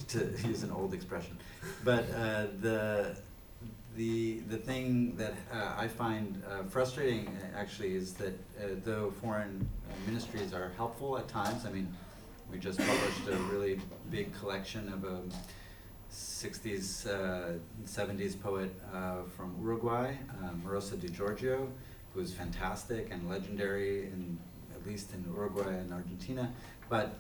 to, 0.08 0.20
to 0.38 0.48
use 0.48 0.64
an 0.64 0.72
old 0.72 0.94
expression. 0.94 1.38
But 1.84 2.06
uh, 2.12 2.48
the 2.62 3.16
the 3.98 4.40
the 4.50 4.58
thing 4.58 5.16
that 5.16 5.34
uh, 5.52 5.74
I 5.78 5.88
find 5.88 6.42
uh, 6.50 6.64
frustrating 6.64 7.28
uh, 7.30 7.58
actually 7.58 7.96
is 7.96 8.14
that 8.16 8.34
uh, 8.60 8.68
though 8.84 9.12
foreign 9.22 9.68
ministries 10.06 10.54
are 10.54 10.72
helpful 10.78 11.18
at 11.18 11.28
times, 11.30 11.66
I 11.66 11.72
mean, 11.72 11.88
we 12.56 12.62
just 12.62 12.80
published 12.80 13.28
a 13.30 13.36
really 13.54 13.82
big 14.10 14.34
collection 14.40 14.88
of 14.88 15.04
a 15.04 15.20
60s, 16.10 17.06
uh, 17.06 17.58
70s 17.86 18.42
poet 18.42 18.74
uh, 18.94 19.24
from 19.36 19.54
Uruguay, 19.60 20.16
um, 20.42 20.62
Rosa 20.64 20.96
Di 20.96 21.10
Giorgio, 21.10 21.68
who 22.14 22.22
is 22.22 22.34
fantastic 22.34 23.12
and 23.12 23.30
legendary, 23.30 24.04
in, 24.04 24.38
at 24.74 24.88
least 24.88 25.14
in 25.14 25.26
Uruguay 25.34 25.74
and 25.74 25.92
Argentina. 25.92 26.50
But 26.88 27.16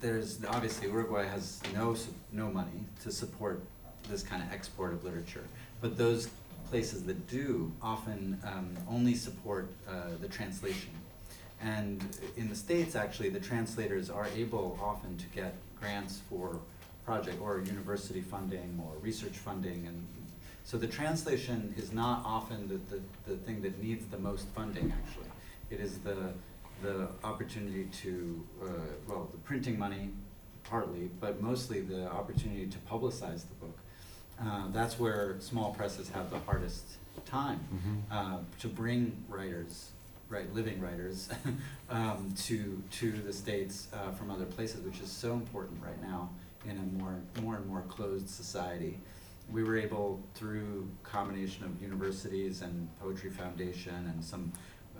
there's 0.00 0.42
obviously 0.46 0.88
Uruguay 0.88 1.26
has 1.26 1.60
no 1.74 1.94
no 2.32 2.48
money 2.48 2.86
to 3.02 3.12
support 3.12 3.60
this 4.08 4.22
kind 4.22 4.42
of 4.42 4.50
export 4.50 4.94
of 4.94 5.04
literature, 5.04 5.44
but 5.82 5.98
those 5.98 6.30
places 6.70 7.02
that 7.02 7.28
do 7.28 7.70
often 7.82 8.40
um, 8.46 8.74
only 8.88 9.14
support 9.14 9.68
uh, 9.86 10.16
the 10.22 10.28
translation. 10.28 10.88
And 11.62 12.04
in 12.36 12.48
the 12.48 12.54
states, 12.54 12.96
actually, 12.96 13.28
the 13.28 13.40
translators 13.40 14.08
are 14.10 14.26
able 14.34 14.78
often 14.82 15.16
to 15.18 15.26
get 15.26 15.54
grants 15.78 16.20
for 16.28 16.58
project 17.04 17.40
or 17.40 17.60
university 17.60 18.20
funding 18.20 18.82
or 18.84 18.98
research 19.00 19.36
funding, 19.36 19.86
and 19.86 20.06
so 20.64 20.76
the 20.78 20.86
translation 20.86 21.74
is 21.76 21.92
not 21.92 22.22
often 22.24 22.68
the, 22.68 22.78
the, 22.94 23.02
the 23.26 23.36
thing 23.38 23.60
that 23.62 23.82
needs 23.82 24.06
the 24.06 24.18
most 24.18 24.46
funding. 24.48 24.92
Actually, 24.92 25.30
it 25.70 25.80
is 25.80 25.98
the 25.98 26.32
the 26.82 27.08
opportunity 27.24 27.84
to, 28.02 28.42
uh, 28.62 28.68
well, 29.06 29.28
the 29.32 29.38
printing 29.38 29.78
money 29.78 30.10
partly, 30.64 31.10
but 31.20 31.42
mostly 31.42 31.80
the 31.80 32.10
opportunity 32.10 32.66
to 32.66 32.78
publicize 32.90 33.42
the 33.48 33.54
book. 33.60 33.78
Uh, 34.42 34.68
that's 34.72 34.98
where 34.98 35.36
small 35.40 35.74
presses 35.74 36.08
have 36.08 36.30
the 36.30 36.38
hardest 36.38 36.84
time 37.26 37.60
uh, 38.10 38.38
to 38.58 38.68
bring 38.68 39.14
writers, 39.28 39.90
right, 40.30 40.52
living 40.54 40.80
writers, 40.80 41.28
um, 41.90 42.32
to 42.44 42.82
to 42.92 43.12
the 43.12 43.32
states 43.32 43.88
uh, 43.92 44.12
from 44.12 44.30
other 44.30 44.46
places, 44.46 44.82
which 44.82 45.00
is 45.00 45.10
so 45.10 45.34
important 45.34 45.82
right 45.82 46.00
now 46.00 46.30
in 46.64 46.78
a 46.78 47.02
more 47.02 47.20
more 47.42 47.56
and 47.56 47.66
more 47.66 47.82
closed 47.82 48.30
society. 48.30 48.98
We 49.52 49.64
were 49.64 49.76
able, 49.76 50.22
through 50.34 50.88
combination 51.02 51.64
of 51.64 51.82
universities 51.82 52.62
and 52.62 52.88
Poetry 53.00 53.30
Foundation 53.30 54.06
and 54.14 54.24
some 54.24 54.52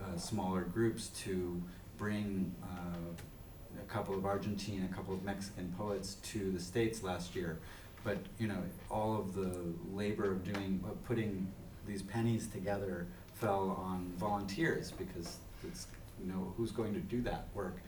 uh, 0.03 0.19
smaller 0.19 0.62
groups, 0.62 1.09
to 1.25 1.62
bring 1.97 2.53
uh, 2.64 3.81
a 3.81 3.93
couple 3.93 4.16
of 4.16 4.27
Argentine, 4.27 4.88
a 4.90 4.95
couple 4.95 5.14
of 5.14 5.23
Mexican 5.23 5.73
poets 5.79 6.14
to 6.33 6.51
the 6.51 6.59
states 6.59 7.05
last 7.05 7.37
year. 7.37 7.61
But 8.03 8.19
you 8.38 8.49
know, 8.49 8.61
all 8.90 9.16
of 9.16 9.35
the 9.35 9.55
labor 9.93 10.33
of 10.33 10.43
doing, 10.43 10.83
of 10.88 11.03
putting 11.05 11.53
these 11.87 12.03
pennies 12.03 12.49
together 12.49 13.07
fell 13.40 13.81
on 13.83 14.12
volunteers 14.18 14.92
because 14.92 15.38
it's 15.66 15.87
you 16.20 16.31
know 16.31 16.53
who's 16.57 16.70
going 16.70 16.92
to 16.94 17.00
do 17.00 17.22
that 17.22 17.48
work. 17.55 17.79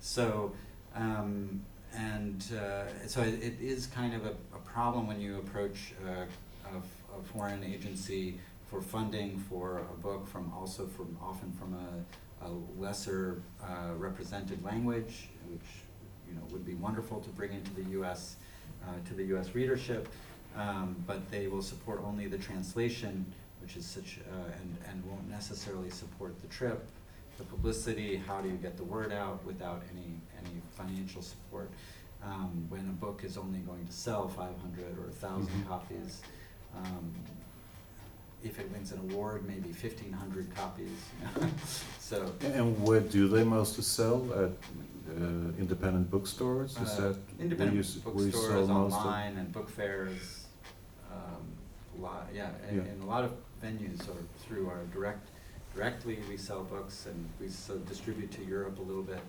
So 0.00 0.52
um, 0.94 1.62
and 1.94 2.44
uh, 2.52 3.06
so 3.06 3.22
it, 3.22 3.34
it 3.42 3.56
is 3.60 3.86
kind 3.86 4.14
of 4.14 4.26
a, 4.26 4.34
a 4.54 4.58
problem 4.64 5.06
when 5.06 5.20
you 5.20 5.38
approach 5.38 5.94
uh, 6.06 6.26
a, 6.74 7.18
a 7.18 7.22
foreign 7.32 7.64
agency 7.64 8.38
for 8.70 8.82
funding 8.82 9.38
for 9.38 9.78
a 9.78 9.96
book 10.02 10.28
from 10.28 10.52
also 10.54 10.86
from 10.86 11.16
often 11.22 11.50
from 11.52 11.74
a, 11.74 12.46
a 12.46 12.50
lesser 12.78 13.40
uh, 13.62 13.94
represented 13.96 14.62
language, 14.62 15.30
which 15.50 15.66
you 16.28 16.34
know 16.34 16.42
would 16.50 16.66
be 16.66 16.74
wonderful 16.74 17.20
to 17.20 17.30
bring 17.30 17.52
into 17.52 17.72
the 17.74 17.90
U.S. 17.92 18.36
Uh, 18.86 18.92
to 19.06 19.14
the 19.14 19.24
U.S. 19.24 19.54
readership, 19.54 20.08
um, 20.56 20.96
but 21.06 21.30
they 21.30 21.48
will 21.48 21.62
support 21.62 22.02
only 22.04 22.26
the 22.26 22.38
translation, 22.38 23.24
which 23.68 23.76
is 23.76 23.84
such 23.84 24.18
uh, 24.32 24.34
and 24.60 24.76
and 24.90 25.04
won't 25.04 25.28
necessarily 25.28 25.90
support 25.90 26.40
the 26.40 26.46
trip, 26.46 26.88
the 27.36 27.44
publicity. 27.44 28.16
How 28.16 28.40
do 28.40 28.48
you 28.48 28.54
get 28.56 28.78
the 28.78 28.84
word 28.84 29.12
out 29.12 29.44
without 29.44 29.82
any 29.92 30.14
any 30.42 30.62
financial 30.70 31.20
support? 31.20 31.68
Um, 32.24 32.64
when 32.70 32.80
a 32.80 32.96
book 33.04 33.24
is 33.24 33.36
only 33.36 33.58
going 33.60 33.86
to 33.86 33.92
sell 33.92 34.26
500 34.26 34.98
or 34.98 35.06
1,000 35.10 35.46
Mhm. 35.46 35.68
copies, 35.68 36.22
um, 36.74 37.12
if 38.42 38.58
it 38.58 38.68
wins 38.72 38.90
an 38.90 38.98
award, 39.10 39.44
maybe 39.46 39.70
1,500 39.72 40.52
copies. 40.56 40.88
you 41.20 41.42
know. 41.42 41.48
so 42.00 42.32
And 42.42 42.82
where 42.82 43.00
do 43.00 43.28
they 43.28 43.44
mostly 43.44 43.84
sell? 43.84 44.20
At 44.32 44.50
uh, 45.14 45.62
independent 45.62 46.10
bookstores? 46.10 46.72
Is 46.72 46.98
Uh, 46.98 47.00
that 47.12 47.16
independent 47.38 47.74
you, 47.76 47.82
s- 47.82 47.98
where 48.04 48.24
you 48.26 48.32
sell 48.32 48.40
bookstores, 48.40 48.70
online, 48.70 49.36
and 49.36 49.52
book 49.52 49.68
fairs. 49.68 50.46
Um, 51.12 51.44
lot, 52.00 52.26
yeah, 52.34 52.50
and, 52.68 52.76
Yeah. 52.76 52.90
and 52.92 53.02
a 53.02 53.06
lot 53.06 53.24
of 53.24 53.32
venues 53.62 54.08
or 54.08 54.16
through 54.46 54.68
our 54.68 54.84
direct 54.92 55.28
directly. 55.74 56.18
We 56.28 56.36
sell 56.36 56.64
books 56.64 57.06
and 57.06 57.28
we 57.40 57.48
so 57.48 57.76
distribute 57.78 58.30
to 58.32 58.44
Europe 58.44 58.78
a 58.78 58.82
little 58.82 59.02
bit, 59.02 59.20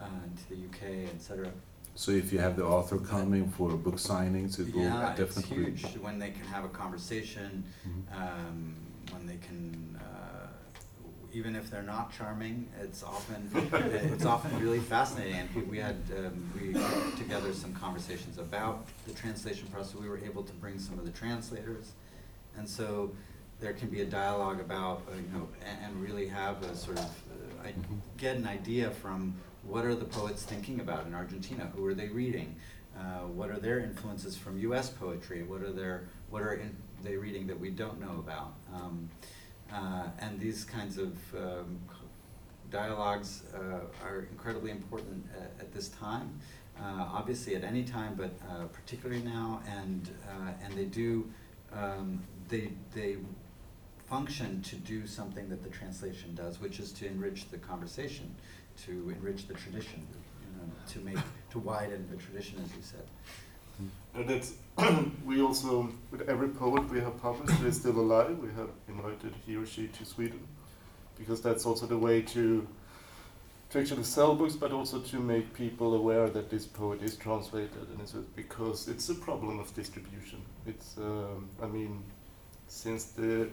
uh, 0.00 0.04
and 0.24 0.36
to 0.38 0.48
the 0.50 0.56
UK, 0.66 1.08
etc. 1.14 1.50
So 1.94 2.10
if 2.10 2.32
you 2.32 2.38
have 2.40 2.56
the 2.56 2.64
author 2.64 2.98
coming 2.98 3.48
for 3.50 3.70
a 3.70 3.76
book 3.76 3.96
signings, 3.96 4.58
it 4.58 4.74
will 4.74 4.82
Yeah, 4.82 5.10
it's 5.12 5.36
definitely. 5.36 5.64
huge 5.72 5.84
when 5.98 6.18
they 6.18 6.30
can 6.30 6.44
have 6.46 6.64
a 6.64 6.68
conversation, 6.68 7.62
Mhm. 7.86 8.16
um, 8.20 8.74
when 9.12 9.26
they 9.26 9.36
can, 9.36 10.00
uh, 10.02 10.48
even 11.32 11.54
if 11.54 11.70
they're 11.70 11.82
not 11.84 12.12
charming, 12.12 12.68
it's 12.80 13.04
often, 13.04 13.48
it's 14.12 14.24
often 14.24 14.58
really 14.60 14.80
fascinating. 14.80 15.34
And 15.36 15.54
we- 15.54 15.62
we 15.62 15.78
had, 15.78 15.96
um, 16.18 16.50
we 16.60 16.72
put 16.72 17.16
together 17.16 17.52
some 17.52 17.72
conversations 17.74 18.38
about 18.38 18.86
the 19.06 19.12
translation 19.12 19.68
process. 19.68 19.94
We 19.94 20.08
were 20.08 20.18
able 20.18 20.42
to 20.42 20.52
bring 20.54 20.78
some 20.80 20.98
of 20.98 21.04
the 21.04 21.12
translators. 21.12 21.92
And 22.56 22.68
so 22.68 23.12
there 23.64 23.72
can 23.72 23.88
be 23.88 24.02
a 24.02 24.04
dialogue 24.04 24.60
about, 24.60 25.00
uh, 25.08 25.16
you 25.16 25.38
know, 25.38 25.48
and, 25.66 25.78
and 25.86 26.02
really 26.02 26.28
have 26.28 26.62
a 26.64 26.76
sort 26.76 26.98
of, 26.98 27.06
uh, 27.06 27.68
I 27.68 27.72
Mhm. 27.72 28.00
get 28.18 28.36
an 28.36 28.46
idea 28.46 28.90
from 28.90 29.34
what 29.62 29.86
are 29.86 29.94
the 29.94 30.04
poets 30.04 30.42
thinking 30.42 30.80
about 30.80 31.06
in 31.06 31.14
Argentina? 31.14 31.72
Who 31.74 31.86
are 31.86 31.94
they 31.94 32.08
reading? 32.08 32.56
Uh, 32.94 33.20
what 33.38 33.48
are 33.50 33.58
their 33.58 33.80
influences 33.80 34.36
from 34.36 34.58
U.S. 34.58 34.90
poetry? 34.90 35.42
What 35.44 35.62
are 35.62 35.72
their 35.72 36.04
what 36.28 36.42
are 36.42 36.52
in, 36.52 36.76
they 37.02 37.16
reading 37.16 37.46
that 37.46 37.58
we 37.58 37.70
don't 37.70 37.98
know 37.98 38.16
about? 38.18 38.52
Um, 38.74 39.08
uh, 39.72 40.08
and 40.18 40.38
these 40.38 40.64
kinds 40.64 40.98
of 40.98 41.12
um, 41.34 41.78
dialogues 42.70 43.44
uh, 43.54 44.04
are 44.06 44.26
incredibly 44.30 44.72
important 44.72 45.24
at, 45.34 45.52
at 45.58 45.72
this 45.72 45.88
time. 45.88 46.38
Uh, 46.78 47.06
obviously, 47.18 47.56
at 47.56 47.64
any 47.64 47.84
time, 47.84 48.14
but 48.14 48.32
uh, 48.50 48.66
particularly 48.66 49.22
now, 49.22 49.62
and 49.66 50.10
uh, 50.28 50.52
and 50.62 50.74
they 50.74 50.84
do 50.84 51.24
um, 51.72 52.22
they 52.48 52.70
they 52.94 53.16
function 54.14 54.62
to 54.62 54.76
do 54.76 55.08
something 55.08 55.48
that 55.48 55.60
the 55.64 55.68
translation 55.70 56.32
does, 56.36 56.60
which 56.60 56.78
is 56.78 56.92
to 56.92 57.04
enrich 57.04 57.50
the 57.50 57.58
conversation, 57.58 58.32
to 58.86 58.92
enrich 59.16 59.48
the 59.48 59.54
tradition, 59.54 60.06
you 60.44 60.50
know, 60.56 60.66
to 60.92 60.98
make 61.00 61.24
to 61.50 61.58
widen 61.58 62.06
the 62.12 62.16
tradition, 62.24 62.56
as 62.64 62.70
you 62.76 62.84
said. 62.92 63.06
And 64.14 64.28
that's 64.30 64.50
we 65.26 65.42
also 65.42 65.88
with 66.12 66.28
every 66.28 66.48
poet 66.48 66.88
we 66.90 67.00
have 67.00 67.16
published 67.20 67.58
who 67.58 67.66
is 67.66 67.76
still 67.82 67.98
alive, 68.06 68.38
we 68.38 68.52
have 68.60 68.70
invited 68.86 69.32
he 69.44 69.56
or 69.56 69.66
she 69.66 69.88
to 69.88 70.04
Sweden, 70.04 70.42
because 71.18 71.40
that's 71.42 71.66
also 71.66 71.84
the 71.86 71.98
way 71.98 72.22
to 72.34 72.64
to 73.70 73.80
actually 73.80 74.04
sell 74.04 74.36
books, 74.36 74.54
but 74.54 74.70
also 74.70 75.00
to 75.00 75.18
make 75.18 75.46
people 75.54 75.94
aware 75.94 76.28
that 76.36 76.50
this 76.50 76.66
poet 76.66 77.02
is 77.02 77.16
translated, 77.16 77.84
and 77.90 78.00
it's 78.00 78.12
because 78.36 78.86
it's 78.86 79.08
a 79.08 79.16
problem 79.26 79.58
of 79.58 79.74
distribution. 79.74 80.40
It's 80.72 80.96
um, 80.98 81.48
I 81.60 81.66
mean, 81.66 81.92
since 82.68 83.02
the 83.06 83.48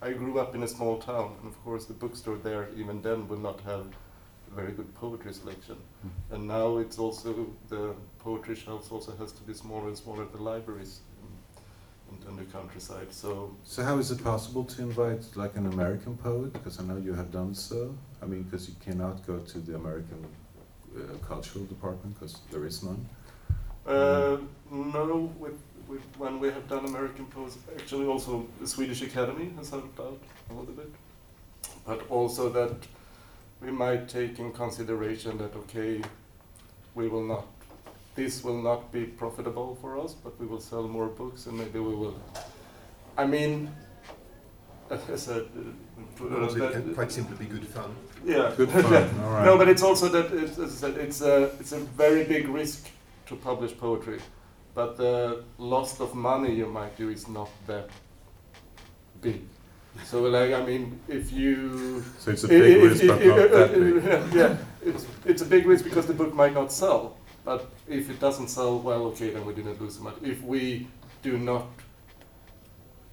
I 0.00 0.12
grew 0.12 0.38
up 0.38 0.54
in 0.54 0.62
a 0.62 0.68
small 0.68 0.98
town, 0.98 1.36
and 1.40 1.48
of 1.48 1.64
course 1.64 1.86
the 1.86 1.94
bookstore 1.94 2.36
there 2.36 2.68
even 2.76 3.02
then 3.02 3.28
will 3.28 3.38
not 3.40 3.60
have 3.62 3.86
a 4.50 4.54
very 4.54 4.72
good 4.72 4.94
poetry 4.94 5.32
selection. 5.34 5.76
Mhm. 6.04 6.34
And 6.34 6.46
now 6.48 6.78
it's 6.78 6.98
also 6.98 7.46
the 7.68 7.94
poetry 8.18 8.54
shelves 8.54 8.90
also 8.92 9.12
has 9.16 9.32
to 9.32 9.42
be 9.42 9.54
smaller 9.54 9.88
and 9.88 9.96
smaller 9.96 10.22
at 10.22 10.32
the 10.32 10.42
libraries 10.42 11.00
in 12.28 12.36
the 12.36 12.44
countryside. 12.44 13.12
So 13.12 13.50
So 13.64 13.82
how 13.82 13.98
is 13.98 14.10
it 14.10 14.22
possible 14.22 14.64
to 14.64 14.82
invite 14.82 15.24
like 15.36 15.56
an 15.56 15.66
American 15.66 16.16
poet? 16.16 16.52
Because 16.52 16.78
I 16.80 16.84
know 16.84 16.96
you 16.96 17.14
have 17.14 17.30
done 17.30 17.54
so. 17.54 17.94
I 18.22 18.26
mean, 18.26 18.42
because 18.42 18.68
you 18.68 18.74
cannot 18.84 19.26
go 19.26 19.38
to 19.38 19.58
the 19.60 19.74
American 19.74 20.24
uh, 20.96 21.00
cultural 21.26 21.64
department 21.66 22.14
because 22.14 22.38
there 22.50 22.66
is 22.66 22.82
none. 22.82 23.08
uh, 23.86 24.36
no, 24.70 25.32
with 25.38 25.58
when 26.18 26.40
we 26.40 26.48
have 26.50 26.68
done 26.68 26.84
American 26.84 27.26
poets, 27.26 27.56
actually 27.76 28.06
also 28.06 28.46
the 28.60 28.66
Swedish 28.66 29.02
Academy 29.02 29.50
has 29.56 29.70
helped 29.70 29.98
out 30.00 30.20
a 30.50 30.54
little 30.54 30.74
bit, 30.74 30.90
but 31.86 32.08
also 32.10 32.48
that 32.50 32.76
we 33.60 33.70
might 33.70 34.08
take 34.08 34.38
in 34.38 34.52
consideration 34.52 35.38
that 35.38 35.54
okay, 35.56 36.02
we 36.94 37.08
will 37.08 37.24
not. 37.24 37.46
This 38.14 38.42
will 38.42 38.60
not 38.62 38.90
be 38.92 39.04
profitable 39.04 39.76
for 39.80 39.98
us, 39.98 40.12
but 40.14 40.38
we 40.40 40.46
will 40.46 40.60
sell 40.60 40.88
more 40.88 41.06
books, 41.06 41.46
and 41.46 41.56
maybe 41.56 41.78
we 41.78 41.94
will. 41.94 42.20
I 43.16 43.26
mean, 43.26 43.70
as 44.90 45.00
I 45.10 45.16
said, 45.16 45.46
uh, 46.20 46.52
that- 46.54 46.74
it 46.88 46.94
quite 46.94 47.12
simply 47.12 47.36
be 47.36 47.46
good 47.46 47.66
fun. 47.66 47.94
Yeah. 48.24 48.52
Good 48.56 48.70
fun. 48.72 48.82
Right. 49.22 49.44
No, 49.44 49.56
but 49.56 49.68
it's 49.68 49.82
also 49.82 50.08
that 50.08 50.32
it's, 50.32 50.58
as 50.58 50.72
I 50.84 50.88
said, 50.88 50.98
it's 50.98 51.20
a 51.20 51.44
it's 51.60 51.72
a 51.72 51.78
very 51.78 52.24
big 52.24 52.48
risk 52.48 52.88
to 53.26 53.36
publish 53.36 53.76
poetry, 53.78 54.18
but 54.78 54.96
the 54.96 55.42
loss 55.58 56.00
of 56.00 56.14
money 56.14 56.54
you 56.54 56.66
might 56.66 56.96
do 56.96 57.08
is 57.10 57.26
not 57.28 57.50
that 57.66 57.90
big. 59.20 59.40
So 60.04 60.22
like 60.22 60.52
I 60.54 60.64
mean, 60.64 61.00
if 61.08 61.32
you 61.32 62.04
So 62.18 62.30
it's 62.30 62.44
a 62.44 62.48
big 62.48 62.76
i- 62.78 62.84
risk, 62.86 63.02
i- 63.02 63.06
but 63.08 63.22
i- 63.22 63.26
not 63.26 63.50
that 63.50 63.70
big. 63.72 64.34
Yeah, 64.40 64.56
it's 64.90 65.04
it's 65.30 65.42
a 65.42 65.48
big 65.54 65.66
risk 65.66 65.82
because 65.84 66.06
the 66.06 66.14
book 66.14 66.32
might 66.42 66.54
not 66.54 66.70
sell. 66.72 67.16
But 67.44 67.60
if 67.88 68.08
it 68.10 68.20
doesn't 68.20 68.48
sell, 68.48 68.78
well, 68.78 69.02
okay, 69.10 69.30
then 69.34 69.44
we 69.48 69.52
didn't 69.54 69.80
lose 69.82 69.96
so 69.96 70.02
much. 70.04 70.16
If 70.22 70.38
we 70.42 70.86
do 71.22 71.32
not 71.38 71.66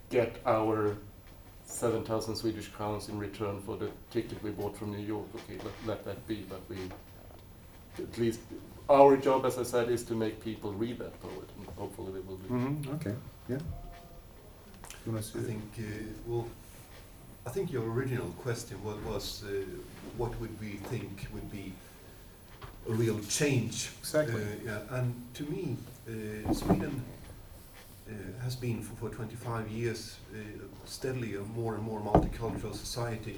get 0.09 0.32
our 0.45 0.95
seven 1.66 2.03
thousand 2.03 2.36
Swedish 2.36 2.68
crowns 2.78 3.09
in 3.09 3.18
return 3.28 3.59
for 3.66 3.76
the 3.78 3.89
ticket 4.11 4.38
we 4.43 4.51
bought 4.51 4.78
from 4.78 4.91
New 4.91 5.05
York, 5.13 5.26
okay, 5.36 5.57
let, 5.66 5.74
let 5.88 6.05
that 6.05 6.28
be. 6.28 6.45
But 6.49 6.61
we, 6.70 6.78
at 8.00 8.18
least, 8.18 8.39
our 8.89 9.18
job, 9.18 9.46
as 9.46 9.58
I 9.58 9.64
said, 9.64 9.89
is 9.89 10.04
to 10.06 10.14
make 10.16 10.43
people 10.43 10.72
read 10.74 11.00
that 11.00 11.20
poet, 11.22 11.50
and 11.58 11.68
hopefully 11.78 12.12
they 12.14 12.20
will 12.20 12.38
do. 12.38 12.48
hmm 12.48 12.93
Okay. 12.96 13.16
Yeah. 13.50 13.60
You 15.06 15.12
wanna 15.12 15.24
see 15.24 15.39
I 15.39 15.41
it? 15.41 15.46
think, 15.46 15.64
uh, 15.80 15.84
well, 16.28 16.48
I 17.46 17.50
think 17.52 17.72
your 17.72 17.84
original 17.91 18.28
question 18.43 18.84
wa- 18.84 18.98
was, 19.08 19.43
uh, 19.43 19.50
what 20.18 20.39
would 20.39 20.60
we 20.60 20.80
think 20.89 21.28
would 21.34 21.52
be 21.52 21.74
a 22.89 22.93
real 22.93 23.20
change? 23.30 23.89
Exactly. 24.00 24.41
Uh, 24.41 24.48
yeah, 24.66 24.80
and 24.98 25.14
to 25.36 25.43
me, 25.43 25.78
uh, 26.08 26.54
Sweden 26.54 27.04
uh, 28.10 28.43
has 28.43 28.56
been 28.56 28.82
for, 28.82 28.96
for 29.10 29.16
25 29.16 29.68
years 29.70 30.18
uh, 30.34 30.38
steadily 30.86 31.36
a 31.36 31.41
more 31.41 31.76
and 31.76 31.84
more 31.84 32.00
multicultural 32.02 32.74
society, 32.76 33.38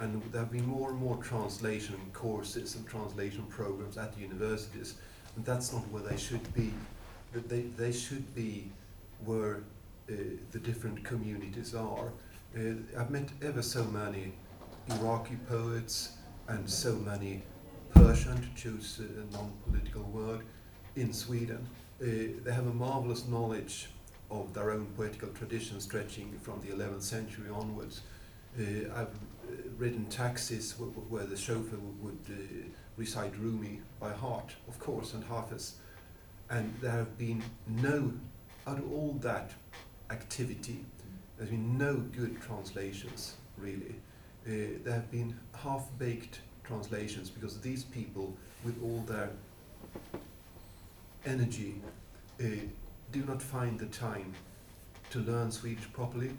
and 0.00 0.22
there 0.32 0.40
have 0.40 0.50
been 0.50 0.66
more 0.66 0.90
and 0.90 0.98
more 0.98 1.16
translation 1.22 1.96
courses 2.12 2.74
and 2.74 2.86
translation 2.86 3.44
programs 3.48 3.98
at 3.98 4.16
universities, 4.18 4.94
and 5.36 5.44
that's 5.44 5.72
not 5.72 5.82
where 5.90 6.02
they 6.02 6.16
should 6.16 6.52
be. 6.54 6.72
They 7.32 7.62
they 7.76 7.92
should 7.92 8.34
be 8.34 8.70
where 9.24 9.56
uh, 10.10 10.14
the 10.50 10.58
different 10.58 11.04
communities 11.04 11.74
are. 11.74 12.12
Uh, 12.56 12.74
I've 12.98 13.10
met 13.10 13.28
ever 13.42 13.62
so 13.62 13.84
many 13.84 14.32
Iraqi 14.90 15.36
poets 15.48 16.16
and 16.48 16.68
so 16.68 16.94
many 16.96 17.42
Persian, 17.94 18.36
to 18.40 18.48
choose 18.54 19.00
a 19.00 19.32
non-political 19.32 20.02
word, 20.02 20.40
in 20.96 21.12
Sweden. 21.12 21.66
Uh, 22.00 22.06
they 22.44 22.52
have 22.52 22.66
a 22.66 22.72
marvelous 22.72 23.26
knowledge 23.26 23.88
of 24.30 24.52
their 24.54 24.70
own 24.70 24.86
poetical 24.96 25.28
tradition 25.30 25.80
stretching 25.80 26.38
from 26.40 26.60
the 26.60 26.68
11th 26.68 27.02
century 27.02 27.50
onwards. 27.52 28.02
Uh, 28.58 28.62
I've 28.94 29.08
ridden 29.78 30.06
taxis 30.06 30.72
where 30.78 31.24
the 31.24 31.36
chauffeur 31.36 31.78
would 32.00 32.18
uh, 32.28 32.68
recite 32.96 33.36
Rumi 33.38 33.80
by 33.98 34.12
heart, 34.12 34.54
of 34.68 34.78
course, 34.78 35.14
and 35.14 35.24
Hafiz. 35.24 35.76
And 36.50 36.74
there 36.80 36.90
have 36.90 37.16
been 37.16 37.42
no, 37.66 38.12
out 38.66 38.78
of 38.78 38.92
all 38.92 39.16
that 39.20 39.52
activity, 40.10 40.84
there's 41.36 41.50
been 41.50 41.78
no 41.78 41.96
good 41.96 42.40
translations, 42.40 43.36
really. 43.56 43.94
Uh, 44.46 44.78
there 44.84 44.94
have 44.94 45.10
been 45.10 45.34
half-baked 45.54 46.40
translations 46.64 47.30
because 47.30 47.60
these 47.60 47.84
people, 47.84 48.36
with 48.64 48.82
all 48.82 49.04
their 49.06 49.30
energy, 51.24 51.80
uh, 52.42 52.46
do 53.12 53.24
not 53.24 53.40
find 53.40 53.78
the 53.78 53.86
time 53.86 54.34
to 55.10 55.18
learn 55.20 55.50
Swedish 55.50 55.90
properly. 55.92 56.30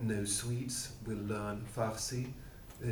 No 0.00 0.24
Swedes 0.24 0.92
will 1.06 1.18
learn 1.18 1.64
Farsi 1.76 2.28
uh, 2.84 2.88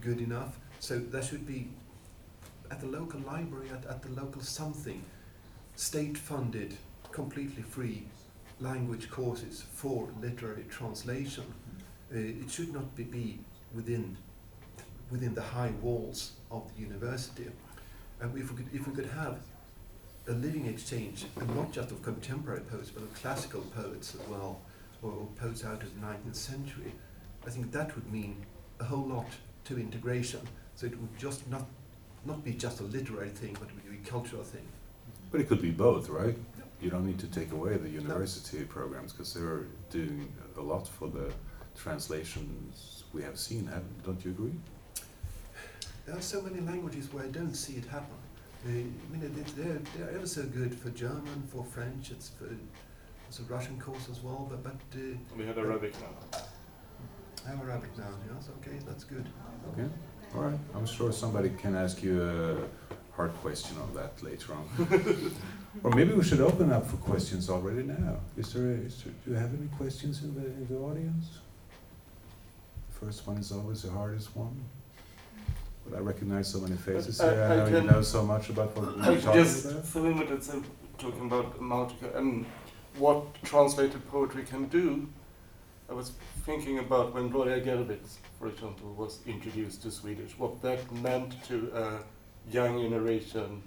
good 0.00 0.20
enough. 0.20 0.58
So 0.80 0.98
there 0.98 1.22
should 1.22 1.46
be, 1.46 1.68
at 2.70 2.80
the 2.80 2.86
local 2.86 3.20
library, 3.20 3.68
at, 3.70 3.84
at 3.86 4.02
the 4.02 4.10
local 4.10 4.42
something, 4.42 5.02
state-funded, 5.76 6.76
completely 7.12 7.62
free 7.62 8.04
language 8.60 9.10
courses 9.10 9.64
for 9.72 10.08
literary 10.20 10.64
translation. 10.68 11.44
Uh, 12.12 12.18
it 12.18 12.50
should 12.50 12.72
not 12.72 12.94
be, 12.96 13.04
be 13.04 13.38
within 13.74 14.16
within 15.10 15.34
the 15.34 15.42
high 15.42 15.72
walls 15.80 16.32
of 16.50 16.70
the 16.74 16.82
university. 16.82 17.46
And 18.20 18.36
if 18.36 18.50
we 18.50 18.56
could, 18.56 18.74
if 18.74 18.86
we 18.86 18.94
could 18.94 19.10
have 19.10 19.38
a 20.28 20.32
living 20.32 20.66
exchange, 20.66 21.24
and 21.36 21.54
not 21.54 21.72
just 21.72 21.90
of 21.90 22.02
contemporary 22.02 22.60
poets, 22.60 22.90
but 22.90 23.02
of 23.02 23.14
classical 23.14 23.62
poets 23.74 24.14
as 24.14 24.28
well, 24.28 24.60
or, 25.02 25.12
or 25.12 25.28
poets 25.40 25.64
out 25.64 25.82
of 25.82 25.94
the 25.94 26.06
19th 26.06 26.34
century, 26.34 26.92
I 27.46 27.50
think 27.50 27.72
that 27.72 27.94
would 27.94 28.12
mean 28.12 28.44
a 28.80 28.84
whole 28.84 29.06
lot 29.06 29.26
to 29.64 29.78
integration. 29.78 30.40
So 30.74 30.86
it 30.86 30.98
would 30.98 31.18
just 31.18 31.48
not 31.50 31.66
not 32.24 32.44
be 32.44 32.52
just 32.52 32.80
a 32.80 32.84
literary 32.84 33.30
thing, 33.30 33.56
but 33.58 33.68
it 33.68 33.74
would 33.74 33.90
be 33.90 34.08
a 34.08 34.10
cultural 34.10 34.42
thing. 34.42 34.66
But 35.30 35.40
it 35.40 35.48
could 35.48 35.62
be 35.62 35.70
both, 35.70 36.08
right? 36.08 36.36
You 36.80 36.90
don't 36.90 37.06
need 37.06 37.18
to 37.20 37.26
take 37.26 37.52
away 37.52 37.76
the 37.76 37.88
university 37.88 38.62
programs 38.64 39.12
because 39.12 39.34
they're 39.34 39.66
doing 39.90 40.32
a 40.56 40.60
lot 40.60 40.86
for 40.86 41.08
the 41.08 41.32
translations 41.76 43.04
we 43.12 43.22
have 43.22 43.38
seen. 43.38 43.66
Have, 43.66 43.82
don't 44.04 44.24
you 44.24 44.30
agree? 44.30 44.54
There 46.06 46.16
are 46.16 46.20
so 46.20 46.40
many 46.40 46.60
languages 46.60 47.12
where 47.12 47.24
I 47.24 47.28
don't 47.28 47.54
see 47.54 47.74
it 47.74 47.84
happen. 47.86 48.16
Uh, 48.66 48.70
I 48.70 48.72
mean, 48.72 49.44
they're, 49.56 49.78
they're 49.96 50.14
ever 50.14 50.26
so 50.26 50.42
good 50.44 50.74
for 50.74 50.90
German, 50.90 51.42
for 51.52 51.64
French, 51.64 52.10
it's 52.10 52.30
for 52.30 52.46
it's 53.28 53.40
a 53.40 53.42
Russian 53.42 53.78
course 53.78 54.08
as 54.10 54.22
well, 54.22 54.46
but, 54.48 54.64
but 54.64 54.98
uh, 54.98 55.16
We 55.36 55.44
have 55.44 55.58
Arabic 55.58 55.92
now. 56.00 56.38
I 57.48 57.52
have 57.52 57.66
Arabic 57.66 57.96
now, 57.96 58.10
yes, 58.34 58.50
okay, 58.60 58.76
that's 58.86 59.04
good. 59.04 59.24
Okay. 59.72 59.88
All 60.34 60.42
right. 60.42 60.58
I'm 60.74 60.84
sure 60.84 61.10
somebody 61.12 61.50
can 61.50 61.74
ask 61.74 62.02
you 62.02 62.22
a 62.22 63.16
hard 63.16 63.32
question 63.36 63.78
on 63.78 63.94
that 63.94 64.22
later 64.22 64.52
on. 64.52 65.32
or 65.82 65.90
maybe 65.92 66.12
we 66.12 66.22
should 66.22 66.42
open 66.42 66.70
up 66.70 66.86
for 66.86 66.96
questions 66.96 67.48
already 67.48 67.84
now. 67.84 68.16
Is 68.36 68.52
there, 68.52 68.72
is 68.72 69.02
there 69.02 69.14
do 69.24 69.30
you 69.30 69.36
have 69.36 69.54
any 69.54 69.68
questions 69.78 70.22
in 70.24 70.34
the 70.34 70.44
in 70.46 70.66
the 70.68 70.76
audience? 70.76 71.38
The 72.90 73.06
first 73.06 73.26
one 73.26 73.38
is 73.38 73.50
always 73.50 73.82
the 73.82 73.92
hardest 73.92 74.36
one. 74.36 74.62
But 75.88 75.96
I 75.96 76.00
recognize 76.00 76.52
so 76.52 76.60
many 76.60 76.76
faces 76.76 77.18
I- 77.18 77.30
here. 77.30 77.42
I, 77.44 77.52
I 77.52 77.56
know 77.70 77.78
you 77.78 77.90
know 77.90 78.02
so 78.02 78.22
much 78.24 78.50
about 78.50 78.76
what 78.76 79.06
I 79.06 79.10
we're 79.10 79.20
talking 79.26 79.42
just 79.42 79.64
about. 79.64 79.86
for 79.86 79.98
a 80.00 80.02
minute 80.02 80.30
it's, 80.32 80.50
uh, 80.50 80.60
talking 80.98 81.24
about 81.26 81.58
Maltica 81.60 82.14
and 82.18 82.44
what 82.98 83.42
translated 83.42 84.06
poetry 84.10 84.44
can 84.44 84.66
do. 84.66 85.08
I 85.90 85.94
was 85.94 86.12
thinking 86.44 86.80
about 86.80 87.14
when 87.14 87.30
Gloria 87.30 87.64
Gervitz, 87.64 88.18
for 88.38 88.48
example, 88.48 88.92
was 88.92 89.20
introduced 89.26 89.82
to 89.82 89.90
Swedish, 89.90 90.38
what 90.38 90.60
that 90.60 90.92
meant 90.92 91.42
to 91.44 91.72
a 91.74 92.52
young 92.52 92.82
generation 92.82 93.62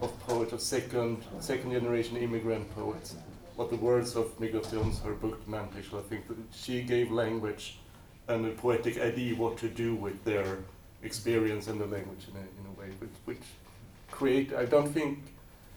of 0.00 0.18
poets, 0.26 0.52
of 0.52 0.60
second 0.60 1.22
second 1.38 1.70
generation 1.70 2.16
immigrant 2.16 2.68
poets. 2.74 3.14
What 3.54 3.70
the 3.70 3.76
words 3.76 4.16
of 4.16 4.38
Migrations, 4.40 4.98
her 5.00 5.14
book 5.14 5.46
meant 5.46 5.70
actually, 5.76 6.00
I 6.00 6.08
think 6.08 6.26
that 6.26 6.38
she 6.52 6.82
gave 6.82 7.12
language 7.12 7.78
and 8.26 8.44
a 8.44 8.50
poetic 8.50 8.98
idea 8.98 9.36
what 9.36 9.56
to 9.58 9.68
do 9.68 9.94
with 9.94 10.24
their 10.24 10.58
experience 11.04 11.68
and 11.68 11.80
the 11.80 11.86
language 11.86 12.26
in 12.28 12.36
a, 12.36 12.40
in 12.40 12.66
a 12.66 12.80
way 12.80 12.88
which, 12.98 13.16
which 13.26 13.46
create. 14.10 14.52
I 14.54 14.64
don't 14.64 14.92
think 14.92 15.20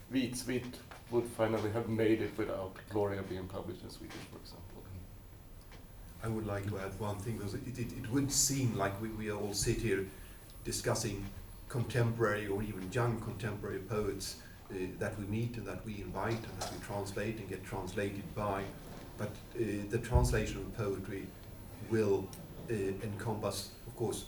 Vit 0.09 0.34
Svit 0.34 0.74
would 1.12 1.26
finally 1.26 1.72
have 1.72 1.88
made 1.88 2.22
it 2.22 2.36
without 2.36 2.74
Gloria 2.89 3.22
being 3.22 3.47
published 3.47 3.84
in 3.84 3.89
Swedish, 3.91 4.26
for 4.32 4.39
example. 4.39 4.70
I 6.24 6.28
would 6.28 6.45
like 6.45 6.67
to 6.69 6.78
add 6.78 6.97
one 6.99 7.17
thing, 7.17 7.38
because 7.38 7.55
it, 7.55 7.61
it, 7.78 7.91
it 7.97 8.11
would 8.11 8.32
seem 8.32 8.78
like 8.78 8.99
we, 9.01 9.09
we 9.09 9.32
all 9.32 9.53
sit 9.53 9.78
here 9.78 10.05
discussing 10.63 11.26
contemporary 11.67 12.47
or 12.47 12.61
even 12.61 12.89
young 12.91 13.19
contemporary 13.22 13.80
poets 13.80 14.36
uh, 14.69 14.76
that 14.99 15.17
we 15.17 15.26
meet 15.26 15.57
and 15.57 15.65
that 15.65 15.84
we 15.86 16.01
invite 16.01 16.34
and 16.34 16.59
that 16.61 16.72
we 16.72 16.80
translate 16.86 17.38
and 17.39 17.49
get 17.49 17.63
translated 17.63 18.24
by. 18.36 18.63
But 19.17 19.30
uh, 19.55 19.63
the 19.89 19.97
translation 19.97 20.57
of 20.57 20.78
poetry 20.78 21.28
will 21.89 22.28
uh, 22.69 22.74
encompass, 22.74 23.69
of 23.88 23.95
course, 23.95 24.26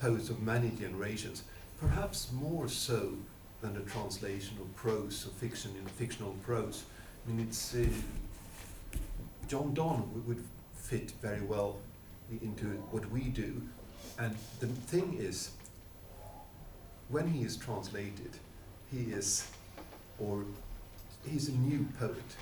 poets 0.00 0.30
of 0.30 0.40
many 0.42 0.70
generations, 0.70 1.44
perhaps 1.78 2.32
more 2.32 2.68
so 2.68 3.12
than 3.60 3.74
the 3.74 3.80
translation 3.80 4.56
of 4.60 4.74
prose 4.76 5.26
or 5.26 5.30
fiction 5.30 5.72
in 5.78 5.86
fictional 5.86 6.34
prose. 6.42 6.84
I 7.26 7.30
mean, 7.30 7.46
it's 7.46 7.74
uh, 7.74 7.86
John 9.46 9.74
Donne 9.74 10.10
would- 10.14 10.26
would 10.26 10.44
fit 10.84 11.12
very 11.22 11.40
well 11.40 11.78
into 12.42 12.66
what 12.90 13.10
we 13.10 13.22
do. 13.22 13.62
And 14.18 14.36
the 14.60 14.66
thing 14.66 15.16
is, 15.18 15.50
when 17.08 17.26
he 17.26 17.42
is 17.42 17.56
translated, 17.56 18.32
he 18.92 19.04
is, 19.12 19.50
or 20.18 20.44
he's 21.26 21.48
a 21.48 21.52
new 21.52 21.86
poet 21.98 22.36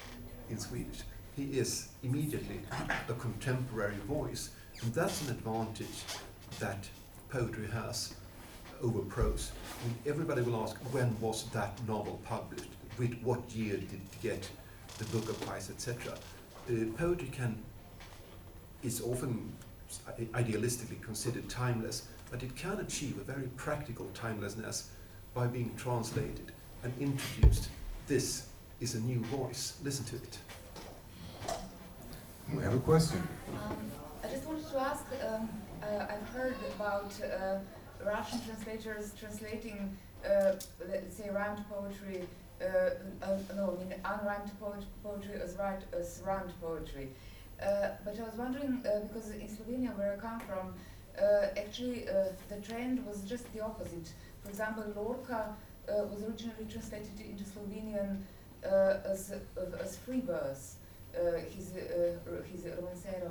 in 0.50 0.58
Swedish. 0.58 1.00
He 1.36 1.44
is 1.44 1.88
immediately 2.02 2.60
a 3.08 3.14
contemporary 3.14 3.96
voice, 4.08 4.50
and 4.82 4.92
that's 4.92 5.22
an 5.22 5.30
advantage 5.30 6.02
that 6.58 6.88
poetry 7.30 7.68
has 7.68 8.14
over 8.82 9.00
prose. 9.00 9.52
Mean, 9.84 9.94
everybody 10.04 10.42
will 10.42 10.62
ask, 10.62 10.76
when 10.92 11.18
was 11.20 11.44
that 11.50 11.78
novel 11.86 12.20
published? 12.24 12.68
With 12.98 13.14
what 13.22 13.40
year 13.54 13.76
did 13.76 13.92
it 13.94 14.20
get 14.22 14.50
the 14.98 15.04
Booker 15.04 15.32
Prize, 15.44 15.70
etc. 15.70 16.12
Uh, 16.68 16.84
poetry 16.96 17.28
can 17.32 17.56
is 18.82 19.00
often 19.00 19.52
idealistically 20.32 21.00
considered 21.02 21.48
timeless, 21.48 22.08
but 22.30 22.42
it 22.42 22.54
can 22.56 22.78
achieve 22.80 23.18
a 23.18 23.24
very 23.24 23.48
practical 23.56 24.06
timelessness 24.14 24.90
by 25.34 25.46
being 25.46 25.72
translated 25.76 26.52
and 26.82 26.92
introduced. 27.00 27.68
This 28.06 28.46
is 28.80 28.94
a 28.94 29.00
new 29.00 29.20
voice. 29.24 29.78
Listen 29.84 30.04
to 30.06 30.16
it. 30.16 30.38
We 32.54 32.62
have 32.62 32.74
a 32.74 32.80
question. 32.80 33.22
Um, 33.52 33.76
I 34.24 34.28
just 34.28 34.46
wanted 34.46 34.68
to 34.68 34.78
ask, 34.80 35.04
um, 35.26 35.48
uh, 35.82 36.06
I've 36.10 36.28
heard 36.30 36.56
about 36.74 37.12
uh, 37.22 37.58
Russian 38.04 38.40
translators 38.44 39.12
translating, 39.18 39.96
uh, 40.24 40.54
let's 40.88 41.16
say, 41.16 41.30
rhymed 41.30 41.64
poetry, 41.70 42.24
uh, 42.60 43.24
uh, 43.24 43.38
no, 43.56 43.76
I 43.80 43.84
mean 43.84 43.94
unrhymed 44.04 44.50
poet- 44.60 44.84
poetry 45.02 45.40
as, 45.40 45.56
right, 45.56 45.80
as 45.92 46.22
rhymed 46.26 46.52
poetry. 46.60 47.08
Uh, 47.62 47.90
but 48.04 48.18
I 48.18 48.24
was 48.24 48.34
wondering, 48.34 48.84
uh, 48.84 49.00
because 49.06 49.30
in 49.30 49.46
Slovenia, 49.48 49.96
where 49.96 50.14
I 50.14 50.16
come 50.16 50.40
from, 50.40 50.74
uh, 51.20 51.48
actually 51.56 52.06
the 52.48 52.56
trend 52.60 53.06
was 53.06 53.22
just 53.22 53.52
the 53.52 53.60
opposite. 53.60 54.12
For 54.42 54.48
example, 54.48 54.84
Lorca 54.96 55.54
was 55.86 56.22
originally 56.22 56.66
translated 56.70 57.20
into 57.20 57.44
Slovenian 57.44 58.22
as, 58.64 59.32
as 59.80 59.96
free 59.98 60.20
verse 60.20 60.76
his, 61.54 61.72
his 62.50 62.64
romancero. 62.64 63.30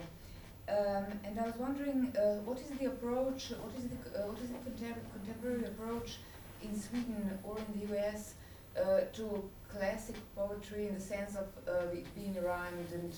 Um, 0.69 1.05
and 1.25 1.37
I 1.39 1.47
was 1.47 1.55
wondering, 1.57 2.13
uh, 2.15 2.35
what 2.45 2.59
is 2.59 2.69
the 2.79 2.85
approach, 2.85 3.49
what 3.49 3.73
is 3.77 3.89
the, 3.89 4.23
uh, 4.23 4.27
what 4.27 4.39
is 4.39 4.49
the 4.49 4.59
contem- 4.69 5.03
contemporary 5.11 5.65
approach 5.65 6.19
in 6.61 6.79
Sweden 6.79 7.37
or 7.43 7.57
in 7.57 7.79
the 7.79 7.97
US 7.97 8.35
uh, 8.77 9.01
to 9.13 9.49
classic 9.67 10.15
poetry 10.35 10.87
in 10.87 10.93
the 10.93 11.01
sense 11.01 11.35
of 11.35 11.47
being 12.15 12.35
rhymed 12.41 12.91
and, 12.93 13.13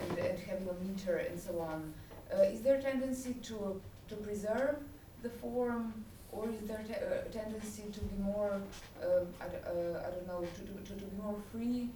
and, 0.00 0.18
and 0.18 0.38
having 0.38 0.68
a 0.68 0.74
meter 0.84 1.16
and 1.16 1.38
so 1.38 1.58
on? 1.60 1.92
Uh, 2.32 2.42
is 2.42 2.60
there 2.62 2.76
a 2.76 2.82
tendency 2.82 3.34
to, 3.42 3.80
to 4.08 4.14
preserve 4.16 4.76
the 5.22 5.30
form 5.30 6.04
or 6.30 6.48
is 6.50 6.60
there 6.68 6.82
te- 6.86 6.94
uh, 6.94 7.26
a 7.26 7.28
tendency 7.30 7.84
to 7.92 8.00
be 8.00 8.16
more, 8.22 8.60
um, 9.02 9.26
I, 9.40 9.48
d- 9.48 9.56
uh, 9.66 9.98
I 10.06 10.10
don't 10.10 10.26
know, 10.26 10.40
to, 10.40 10.60
to, 10.60 10.72
to, 10.92 11.00
to 11.00 11.04
be 11.06 11.22
more 11.22 11.36
free 11.50 11.88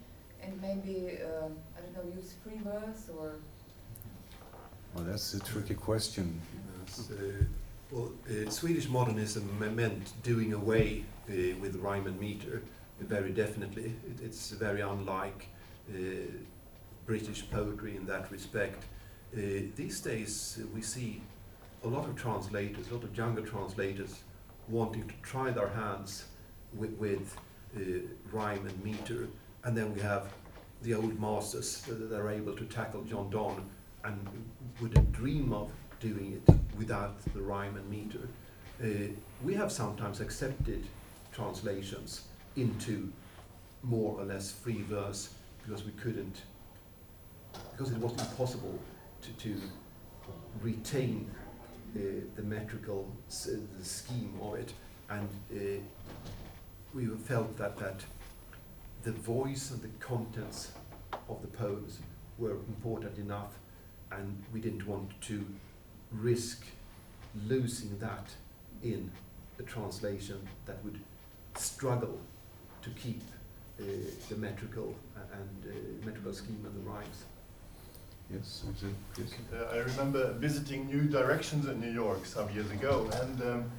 and 0.43 0.61
maybe 0.61 1.18
uh, 1.22 1.47
I 1.76 1.80
don't 1.80 1.95
know 1.95 2.14
use 2.16 2.34
free 2.43 2.59
verse 2.64 3.09
or 3.18 3.36
Well, 4.95 5.05
that's 5.05 5.34
a 5.34 5.40
tricky 5.40 5.74
question. 5.74 6.40
Yes, 6.86 7.11
uh, 7.11 7.45
well, 7.90 8.11
uh, 8.26 8.51
Swedish 8.51 8.88
modernism 8.88 9.45
meant 9.76 10.12
doing 10.22 10.53
away 10.55 11.05
uh, 11.28 11.32
with 11.61 11.76
rhyme 11.76 12.07
and 12.07 12.18
meter, 12.18 12.62
uh, 13.01 13.05
very 13.05 13.30
definitely. 13.30 13.95
It, 14.11 14.24
it's 14.24 14.51
very 14.51 14.80
unlike 14.80 15.49
uh, 15.90 15.97
British 17.12 17.44
poetry 17.50 17.94
in 17.94 18.06
that 18.06 18.32
respect. 18.32 18.84
Uh, 19.36 19.68
these 19.76 20.00
days, 20.00 20.58
uh, 20.58 20.66
we 20.74 20.80
see 20.80 21.20
a 21.84 21.86
lot 21.86 22.08
of 22.08 22.16
translators, 22.16 22.88
a 22.90 22.94
lot 22.94 23.04
of 23.04 23.14
younger 23.14 23.42
translators, 23.42 24.22
wanting 24.66 25.06
to 25.06 25.14
try 25.20 25.50
their 25.50 25.68
hands 25.68 26.24
with, 26.72 26.92
with 26.92 27.36
uh, 27.76 27.80
rhyme 28.32 28.66
and 28.66 28.82
meter, 28.82 29.28
and 29.64 29.76
then 29.76 29.92
we 29.94 30.00
have 30.00 30.32
the 30.84 30.94
old 30.94 31.20
masters 31.20 31.82
that 31.82 32.18
are 32.18 32.30
able 32.30 32.54
to 32.54 32.64
tackle 32.64 33.02
John 33.02 33.28
Donne 33.28 33.62
and 34.04 34.16
wouldn't 34.80 35.12
dream 35.12 35.52
of 35.52 35.70
doing 36.00 36.32
it 36.32 36.54
without 36.78 37.22
the 37.34 37.42
rhyme 37.42 37.76
and 37.76 37.86
meter. 37.90 38.26
Uh, 38.82 39.12
we 39.44 39.52
have 39.52 39.70
sometimes 39.70 40.20
accepted 40.20 40.82
translations 41.30 42.22
into 42.56 43.12
more 43.82 44.18
or 44.18 44.24
less 44.24 44.50
free 44.50 44.80
verse 44.80 45.34
because 45.62 45.84
we 45.84 45.92
couldn't, 45.92 46.40
because 47.72 47.92
it 47.92 47.98
was 47.98 48.12
impossible 48.12 48.78
to, 49.22 49.30
to 49.32 49.61
retain 50.61 51.30
uh, 51.94 52.00
the 52.36 52.42
metrical 52.42 53.09
the 53.28 53.84
scheme 53.84 54.38
of 54.42 54.55
it, 54.55 54.72
and 55.11 55.28
uh, 55.53 55.80
we 56.94 57.07
felt 57.07 57.57
that 57.59 57.76
that 57.78 58.00
the 59.03 59.12
voice 59.12 59.70
and 59.70 59.82
the 59.82 59.88
contents 59.98 60.72
of 61.28 61.42
the 61.42 61.48
poems 61.48 61.98
were 62.38 62.53
important 62.53 63.18
enough 63.18 63.59
and 64.12 64.42
we 64.53 64.61
didn't 64.61 64.86
want 64.86 65.09
to 65.20 65.44
risk 66.12 66.64
losing 67.46 67.98
that 67.98 68.28
in 68.82 69.11
a 69.59 69.62
translation 69.62 70.40
that 70.66 70.82
would 70.84 71.00
struggle 71.57 72.18
to 72.82 72.90
keep 72.90 73.22
uh, 73.80 73.84
the 74.28 74.36
metrical 74.36 74.94
and 75.32 75.72
uh, 75.72 76.07
metrical 76.07 76.32
scheme 76.32 76.62
and 76.64 76.74
the 76.74 76.90
rhymes. 76.90 77.24
Yes. 78.32 78.64
Yes. 79.18 79.34
Uh, 79.52 79.74
I 79.74 79.78
remember 79.78 80.32
visiting 80.34 80.86
New 80.86 81.02
Directions 81.02 81.66
in 81.68 81.80
New 81.80 81.90
York 81.90 82.24
some 82.24 82.48
years 82.50 82.70
ago, 82.70 83.08
and 83.20 83.42
um, 83.42 83.70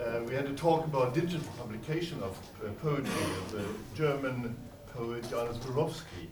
uh, 0.00 0.20
we 0.26 0.34
had 0.34 0.46
a 0.46 0.54
talk 0.54 0.84
about 0.84 1.14
digital 1.14 1.46
publication 1.56 2.20
of 2.22 2.36
uh, 2.64 2.70
poetry 2.82 3.24
of 3.38 3.52
the 3.52 3.64
German 3.94 4.56
poet 4.92 5.28
Johannes 5.30 5.58
Bobrowski 5.58 6.26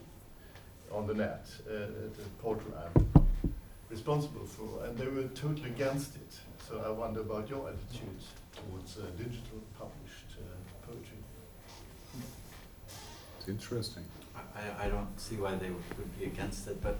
on 0.90 1.06
the 1.06 1.14
net, 1.14 1.46
uh, 1.68 1.84
at 1.84 2.14
the 2.14 2.22
Poetry 2.42 2.72
Lab. 2.74 3.26
responsible 3.88 4.46
for, 4.46 4.84
and 4.84 4.98
they 4.98 5.06
were 5.06 5.28
totally 5.28 5.70
against 5.70 6.16
it. 6.16 6.38
So 6.66 6.82
I 6.84 6.90
wonder 6.90 7.20
about 7.20 7.48
your 7.48 7.68
attitude 7.68 8.22
towards 8.56 8.98
uh, 8.98 9.02
digital 9.16 9.60
published 9.78 10.36
uh, 10.38 10.86
poetry. 10.86 11.18
It's 13.38 13.48
interesting. 13.48 14.04
I, 14.60 14.84
I 14.84 14.88
don't 14.88 15.18
see 15.18 15.36
why 15.36 15.54
they 15.54 15.70
would, 15.70 15.98
would 15.98 16.18
be 16.18 16.26
against 16.26 16.68
it, 16.68 16.82
but 16.82 16.98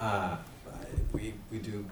uh, 0.00 0.36
we, 1.12 1.34
we 1.50 1.58
do, 1.58 1.84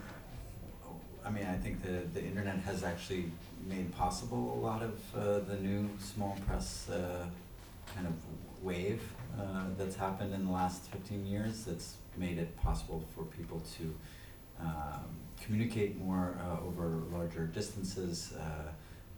I 1.25 1.31
mean, 1.31 1.47
I 1.47 1.57
think 1.57 1.83
the, 1.83 2.03
the 2.13 2.25
internet 2.25 2.59
has 2.61 2.83
actually 2.83 3.27
made 3.67 3.93
possible 3.93 4.55
a 4.55 4.61
lot 4.61 4.83
of 4.83 4.95
uh, 5.15 5.41
the 5.41 5.57
new 5.57 5.89
small 5.99 6.37
press 6.47 6.89
uh, 6.91 7.27
kind 7.95 8.07
of 8.07 8.15
wave 8.63 9.03
uh, 9.39 9.65
that's 9.79 9.97
happened 9.97 10.35
in 10.35 10.47
the 10.47 10.53
last 10.53 10.91
fifteen 10.91 11.27
years. 11.27 11.65
That's 11.65 11.97
made 12.17 12.39
it 12.39 12.57
possible 12.57 13.05
for 13.15 13.25
people 13.25 13.63
to 13.79 13.95
um, 14.61 15.05
communicate 15.43 15.99
more 15.99 16.39
uh, 16.43 16.67
over 16.67 17.03
larger 17.13 17.47
distances. 17.47 18.33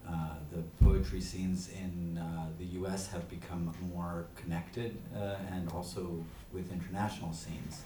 Uh, 0.08 0.34
the 0.50 0.62
poetry 0.84 1.20
scenes 1.20 1.70
in 1.70 2.18
uh, 2.18 2.46
the 2.58 2.64
U.S. 2.80 3.08
have 3.08 3.28
become 3.28 3.72
more 3.94 4.26
connected, 4.34 4.98
uh, 5.14 5.36
and 5.52 5.70
also 5.70 6.24
with 6.52 6.72
international 6.72 7.32
scenes. 7.32 7.82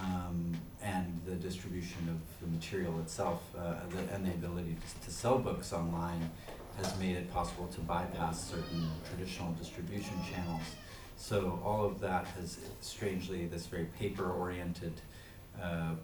Um, 0.00 0.54
and 0.82 1.20
the 1.26 1.34
distribution 1.34 2.08
of 2.08 2.18
the 2.40 2.54
material 2.54 2.98
itself, 3.00 3.42
uh, 3.58 3.74
the, 3.90 4.14
and 4.14 4.24
the 4.24 4.30
ability 4.30 4.76
to, 4.76 5.06
to 5.06 5.10
sell 5.10 5.38
books 5.38 5.72
online, 5.72 6.30
has 6.76 6.96
made 6.98 7.16
it 7.16 7.32
possible 7.32 7.66
to 7.66 7.80
bypass 7.80 8.50
certain 8.50 8.88
traditional 9.08 9.52
distribution 9.52 10.14
channels. 10.30 10.62
So 11.16 11.60
all 11.64 11.84
of 11.84 12.00
that 12.00 12.26
has 12.38 12.58
strangely 12.80 13.46
this 13.46 13.66
very 13.66 13.86
paper-oriented, 13.98 14.92
uh, 15.60 15.94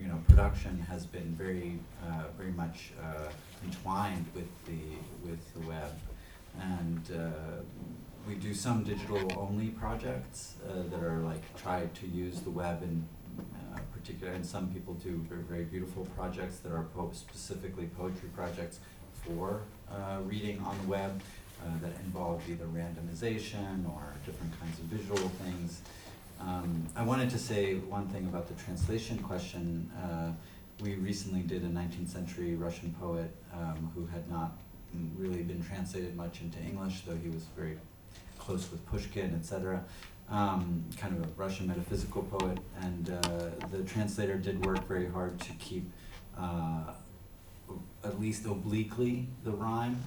you 0.00 0.06
know, 0.06 0.18
production 0.28 0.78
has 0.88 1.04
been 1.06 1.34
very, 1.34 1.78
uh, 2.06 2.24
very 2.38 2.52
much 2.52 2.92
uh, 3.02 3.30
entwined 3.64 4.26
with 4.34 4.48
the 4.66 4.96
with 5.28 5.54
the 5.54 5.60
web, 5.68 5.92
and 6.60 7.02
uh, 7.14 7.62
we 8.28 8.34
do 8.34 8.54
some 8.54 8.84
digital-only 8.84 9.68
projects 9.68 10.54
uh, 10.68 10.82
that 10.90 11.02
are 11.02 11.18
like 11.20 11.42
try 11.56 11.86
to 11.94 12.06
use 12.06 12.40
the 12.40 12.50
web 12.50 12.82
in 12.82 13.06
uh, 13.38 13.78
particular, 13.92 14.32
and 14.32 14.44
some 14.44 14.68
people 14.68 14.94
do 14.94 15.24
very 15.28 15.42
very 15.42 15.64
beautiful 15.64 16.04
projects 16.16 16.58
that 16.58 16.72
are 16.72 16.84
po- 16.94 17.10
specifically 17.12 17.86
poetry 17.98 18.28
projects 18.34 18.80
for 19.24 19.62
uh, 19.90 20.18
reading 20.24 20.58
on 20.60 20.76
the 20.82 20.88
web 20.88 21.20
uh, 21.62 21.66
that 21.82 21.92
involve 22.04 22.42
either 22.48 22.64
randomization 22.66 23.86
or 23.94 24.14
different 24.24 24.58
kinds 24.60 24.78
of 24.78 24.86
visual 24.86 25.28
things. 25.44 25.82
Um, 26.40 26.86
I 26.96 27.02
wanted 27.02 27.28
to 27.30 27.38
say 27.38 27.74
one 27.74 28.08
thing 28.08 28.24
about 28.24 28.48
the 28.48 28.54
translation 28.64 29.18
question. 29.18 29.90
We 30.80 30.94
recently 30.94 31.42
did 31.42 31.62
a 31.62 31.68
19th 31.68 32.08
century 32.08 32.54
Russian 32.54 32.94
poet 32.98 33.30
um, 33.52 33.92
who 33.94 34.06
had 34.06 34.30
not 34.30 34.56
really 35.16 35.42
been 35.42 35.62
translated 35.62 36.16
much 36.16 36.40
into 36.40 36.58
English, 36.58 37.02
though 37.02 37.16
he 37.16 37.28
was 37.28 37.44
very 37.54 37.76
close 38.38 38.70
with 38.70 38.84
Pushkin, 38.86 39.34
etc. 39.38 39.84
Um, 40.30 40.84
kind 40.96 41.18
of 41.18 41.24
a 41.24 41.32
Russian 41.36 41.66
metaphysical 41.66 42.22
poet, 42.22 42.58
and 42.80 43.10
uh, 43.10 43.66
the 43.70 43.82
translator 43.82 44.36
did 44.38 44.64
work 44.64 44.86
very 44.88 45.08
hard 45.08 45.38
to 45.40 45.52
keep 45.54 45.90
uh, 46.38 46.92
at 48.02 48.18
least 48.18 48.46
obliquely 48.46 49.28
the 49.44 49.50
rhyme, 49.50 50.02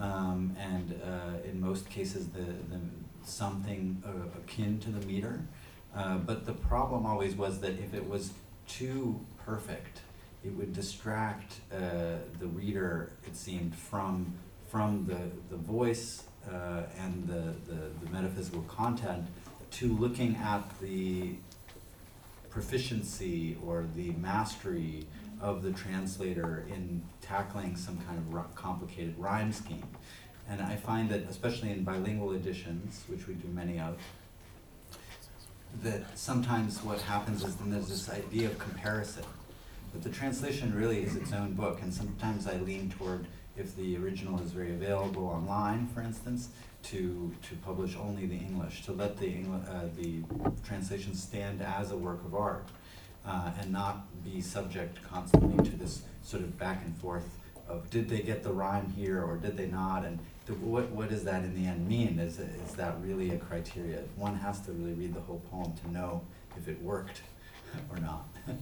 um, 0.00 0.56
and 0.58 1.00
uh, 1.04 1.48
in 1.48 1.60
most 1.60 1.88
cases 1.88 2.28
the, 2.28 2.40
the 2.40 2.80
something 3.24 4.02
akin 4.36 4.80
to 4.80 4.90
the 4.90 5.06
meter. 5.06 5.40
Uh, 5.94 6.18
but 6.18 6.46
the 6.46 6.52
problem 6.52 7.06
always 7.06 7.36
was 7.36 7.60
that 7.60 7.78
if 7.78 7.94
it 7.94 8.08
was 8.08 8.32
too 8.66 9.20
perfect, 9.44 10.00
it 10.46 10.56
would 10.56 10.72
distract 10.72 11.60
uh, 11.72 11.78
the 12.38 12.46
reader. 12.46 13.12
It 13.26 13.36
seemed 13.36 13.74
from 13.74 14.34
from 14.68 15.04
the 15.04 15.20
the 15.54 15.56
voice 15.56 16.24
uh, 16.48 16.82
and 16.98 17.26
the, 17.26 17.54
the 17.70 17.80
the 18.02 18.10
metaphysical 18.10 18.62
content 18.62 19.26
to 19.72 19.92
looking 19.96 20.36
at 20.36 20.62
the 20.80 21.34
proficiency 22.50 23.56
or 23.66 23.86
the 23.96 24.10
mastery 24.12 25.06
of 25.40 25.62
the 25.62 25.72
translator 25.72 26.64
in 26.68 27.02
tackling 27.20 27.76
some 27.76 27.98
kind 27.98 28.18
of 28.18 28.54
complicated 28.54 29.14
rhyme 29.18 29.52
scheme. 29.52 29.86
And 30.48 30.62
I 30.62 30.76
find 30.76 31.10
that, 31.10 31.28
especially 31.28 31.70
in 31.70 31.82
bilingual 31.82 32.32
editions, 32.32 33.02
which 33.08 33.26
we 33.26 33.34
do 33.34 33.48
many 33.48 33.78
of, 33.78 33.98
that 35.82 36.16
sometimes 36.16 36.82
what 36.82 37.00
happens 37.02 37.44
is 37.44 37.56
then 37.56 37.70
there's 37.70 37.88
this 37.88 38.08
idea 38.08 38.46
of 38.46 38.58
comparison. 38.58 39.24
But 39.92 40.02
the 40.02 40.10
translation 40.10 40.74
really 40.74 41.02
is 41.02 41.16
its 41.16 41.32
own 41.32 41.54
book, 41.54 41.80
and 41.82 41.92
sometimes 41.92 42.46
I 42.46 42.56
lean 42.56 42.90
toward 42.90 43.26
if 43.56 43.74
the 43.76 43.96
original 43.96 44.40
is 44.40 44.52
very 44.52 44.72
available 44.72 45.26
online, 45.26 45.86
for 45.88 46.02
instance, 46.02 46.50
to, 46.84 47.32
to 47.48 47.54
publish 47.56 47.96
only 47.96 48.26
the 48.26 48.36
English, 48.36 48.84
to 48.84 48.92
let 48.92 49.16
the, 49.16 49.26
Engl- 49.26 49.68
uh, 49.68 49.88
the 49.96 50.22
translation 50.66 51.14
stand 51.14 51.62
as 51.62 51.90
a 51.90 51.96
work 51.96 52.24
of 52.24 52.34
art 52.34 52.68
uh, 53.26 53.50
and 53.60 53.72
not 53.72 54.06
be 54.24 54.40
subject 54.40 55.02
constantly 55.02 55.64
to 55.68 55.76
this 55.76 56.02
sort 56.22 56.42
of 56.42 56.58
back 56.58 56.82
and 56.84 56.96
forth 56.98 57.38
of 57.68 57.90
did 57.90 58.08
they 58.08 58.20
get 58.20 58.42
the 58.42 58.52
rhyme 58.52 58.92
here 58.96 59.22
or 59.22 59.36
did 59.36 59.56
they 59.56 59.66
not, 59.66 60.04
and 60.04 60.18
what, 60.60 60.88
what 60.90 61.08
does 61.08 61.24
that 61.24 61.42
in 61.42 61.60
the 61.60 61.68
end 61.68 61.88
mean? 61.88 62.20
Is, 62.20 62.38
is 62.38 62.74
that 62.74 62.94
really 63.02 63.30
a 63.30 63.38
criteria? 63.38 64.02
One 64.14 64.36
has 64.36 64.60
to 64.60 64.72
really 64.72 64.92
read 64.92 65.14
the 65.14 65.20
whole 65.20 65.42
poem 65.50 65.72
to 65.84 65.90
know 65.90 66.22
if 66.56 66.68
it 66.68 66.80
worked 66.80 67.22
or 67.90 67.98
not. 67.98 68.28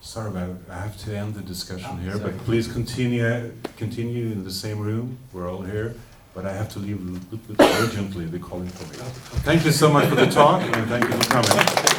Sorry, 0.00 0.30
but 0.30 0.48
I 0.70 0.78
have 0.80 0.96
to 1.04 1.16
end 1.16 1.34
the 1.34 1.42
discussion 1.42 1.88
Oh, 1.92 1.96
here, 1.96 2.12
sorry. 2.16 2.30
but 2.32 2.38
please 2.44 2.66
continue, 2.68 3.52
continue 3.76 4.26
in 4.26 4.44
the 4.44 4.50
same 4.50 4.78
room, 4.78 5.18
we're 5.32 5.50
all 5.50 5.60
here, 5.62 5.94
but 6.34 6.46
I 6.46 6.52
have 6.52 6.68
to 6.74 6.78
leave 6.78 7.00
a 7.00 7.10
little 7.10 7.38
bit 7.48 7.60
urgently, 7.82 8.24
they're 8.26 8.38
calling 8.40 8.68
for 8.68 8.84
me. 8.92 8.98
Thank 9.42 9.64
you 9.64 9.72
so 9.72 9.90
much 9.92 10.08
for 10.08 10.14
the 10.14 10.26
talk, 10.26 10.62
and 10.62 10.88
thank 10.88 11.04
you 11.04 11.10
for 11.12 11.30
coming. 11.30 11.97